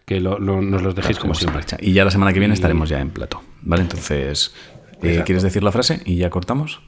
que 0.06 0.20
lo- 0.20 0.40
lo- 0.40 0.62
nos 0.62 0.82
los 0.82 0.96
dejéis 0.96 1.20
como 1.20 1.36
siempre. 1.36 1.60
marcha. 1.60 1.78
Y 1.80 1.94
ya 1.94 2.04
la 2.04 2.12
semana 2.12 2.34
que 2.34 2.40
viene 2.40 2.54
Y- 2.54 2.56
estaremos 2.56 2.90
ya 2.90 3.00
en 3.00 3.12
plato. 3.12 3.42
¿Vale? 3.62 3.84
Entonces, 3.84 4.56
eh. 5.02 5.24
¿quieres 5.26 5.44
decir 5.44 5.64
la 5.64 5.72
frase 5.72 6.02
y 6.06 6.18
ya 6.18 6.30
cortamos? 6.30 6.82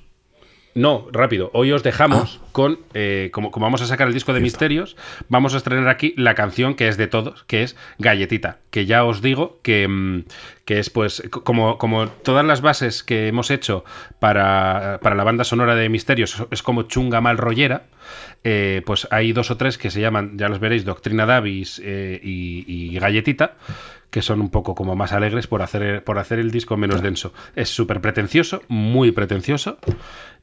No, 0.74 1.08
rápido. 1.12 1.52
Hoy 1.54 1.74
os 1.74 1.84
dejamos 1.84 2.40
Ah. 2.42 2.48
con, 2.54 2.80
eh, 2.94 3.30
como, 3.34 3.52
como 3.52 3.66
vamos 3.66 3.82
a 3.82 3.88
sacar 3.88 4.08
el 4.08 4.14
disco 4.14 4.32
de 4.32 4.40
Misterios, 4.40 4.96
vamos 5.28 5.54
a 5.54 5.58
estrenar 5.58 5.90
aquí 5.90 6.14
la 6.16 6.34
canción 6.34 6.76
que 6.76 6.88
es 6.88 6.96
de 6.96 7.08
todos, 7.08 7.44
que 7.44 7.64
es 7.64 7.76
Galletita, 8.00 8.60
que 8.70 8.86
ya 8.86 9.04
os 9.04 9.22
digo 9.22 9.60
que, 9.64 9.86
mm, 9.90 10.24
que 10.64 10.80
es 10.80 10.90
pues 10.90 11.24
como, 11.30 11.78
como 11.78 12.08
todas 12.08 12.46
las 12.46 12.62
bases 12.62 13.04
que 13.04 13.28
hemos 13.28 13.52
hecho 13.52 13.84
para, 14.20 15.00
para 15.02 15.16
la 15.16 15.26
banda 15.26 15.44
sonora 15.44 15.76
de 15.76 15.90
Misterios, 15.90 16.42
es 16.52 16.64
como 16.64 16.84
chunga 16.84 17.20
mal 17.20 17.38
rollera, 17.38 17.88
eh, 18.46 18.82
pues 18.86 19.10
hay 19.12 19.34
dos 19.34 19.52
o 19.52 19.58
tres 19.58 19.78
que 19.78 19.92
se 19.92 20.00
llaman, 20.00 20.38
ya 20.38 20.48
los 20.48 20.60
veréis, 20.60 20.86
Doctrina 20.86 21.26
Davis 21.26 21.82
eh, 21.84 22.18
y, 22.24 22.64
y 22.68 22.98
Galletita, 22.98 23.58
que 24.12 24.22
son 24.22 24.42
un 24.42 24.50
poco 24.50 24.76
como 24.76 24.96
más 24.96 25.14
alegres 25.14 25.48
por 25.48 25.62
hacer, 25.62 26.04
por 26.04 26.20
hacer 26.20 26.38
el 26.38 26.52
disco 26.52 26.78
menos 26.78 27.02
denso. 27.02 27.34
Es 27.56 27.70
súper 27.70 28.02
pretencioso, 28.02 28.62
muy 28.68 29.12
pretencioso. 29.12 29.80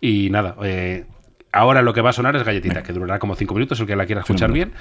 Y 0.00 0.30
nada, 0.30 0.56
eh, 0.62 1.04
ahora 1.52 1.82
lo 1.82 1.92
que 1.92 2.00
va 2.00 2.10
a 2.10 2.12
sonar 2.14 2.34
es 2.34 2.44
Galletita, 2.44 2.82
que 2.82 2.94
durará 2.94 3.18
como 3.18 3.36
cinco 3.36 3.54
minutos, 3.54 3.78
el 3.78 3.86
que 3.86 3.94
la 3.94 4.06
quiera 4.06 4.22
escuchar 4.22 4.50
bien, 4.50 4.72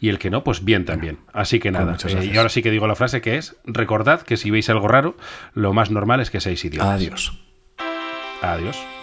y 0.00 0.08
el 0.08 0.18
que 0.18 0.30
no, 0.30 0.44
pues 0.44 0.64
bien 0.64 0.84
también. 0.84 1.18
Así 1.32 1.58
que 1.58 1.72
nada, 1.72 1.92
muchas 1.92 2.14
eh, 2.14 2.30
y 2.32 2.36
ahora 2.36 2.48
sí 2.48 2.62
que 2.62 2.70
digo 2.70 2.86
la 2.86 2.94
frase 2.94 3.20
que 3.20 3.36
es, 3.36 3.56
recordad 3.64 4.22
que 4.22 4.36
si 4.36 4.50
veis 4.50 4.70
algo 4.70 4.86
raro, 4.86 5.16
lo 5.52 5.72
más 5.72 5.90
normal 5.90 6.20
es 6.20 6.30
que 6.30 6.40
seáis 6.40 6.64
idiotas. 6.64 6.88
Adiós. 6.88 7.38
Adiós. 8.42 8.95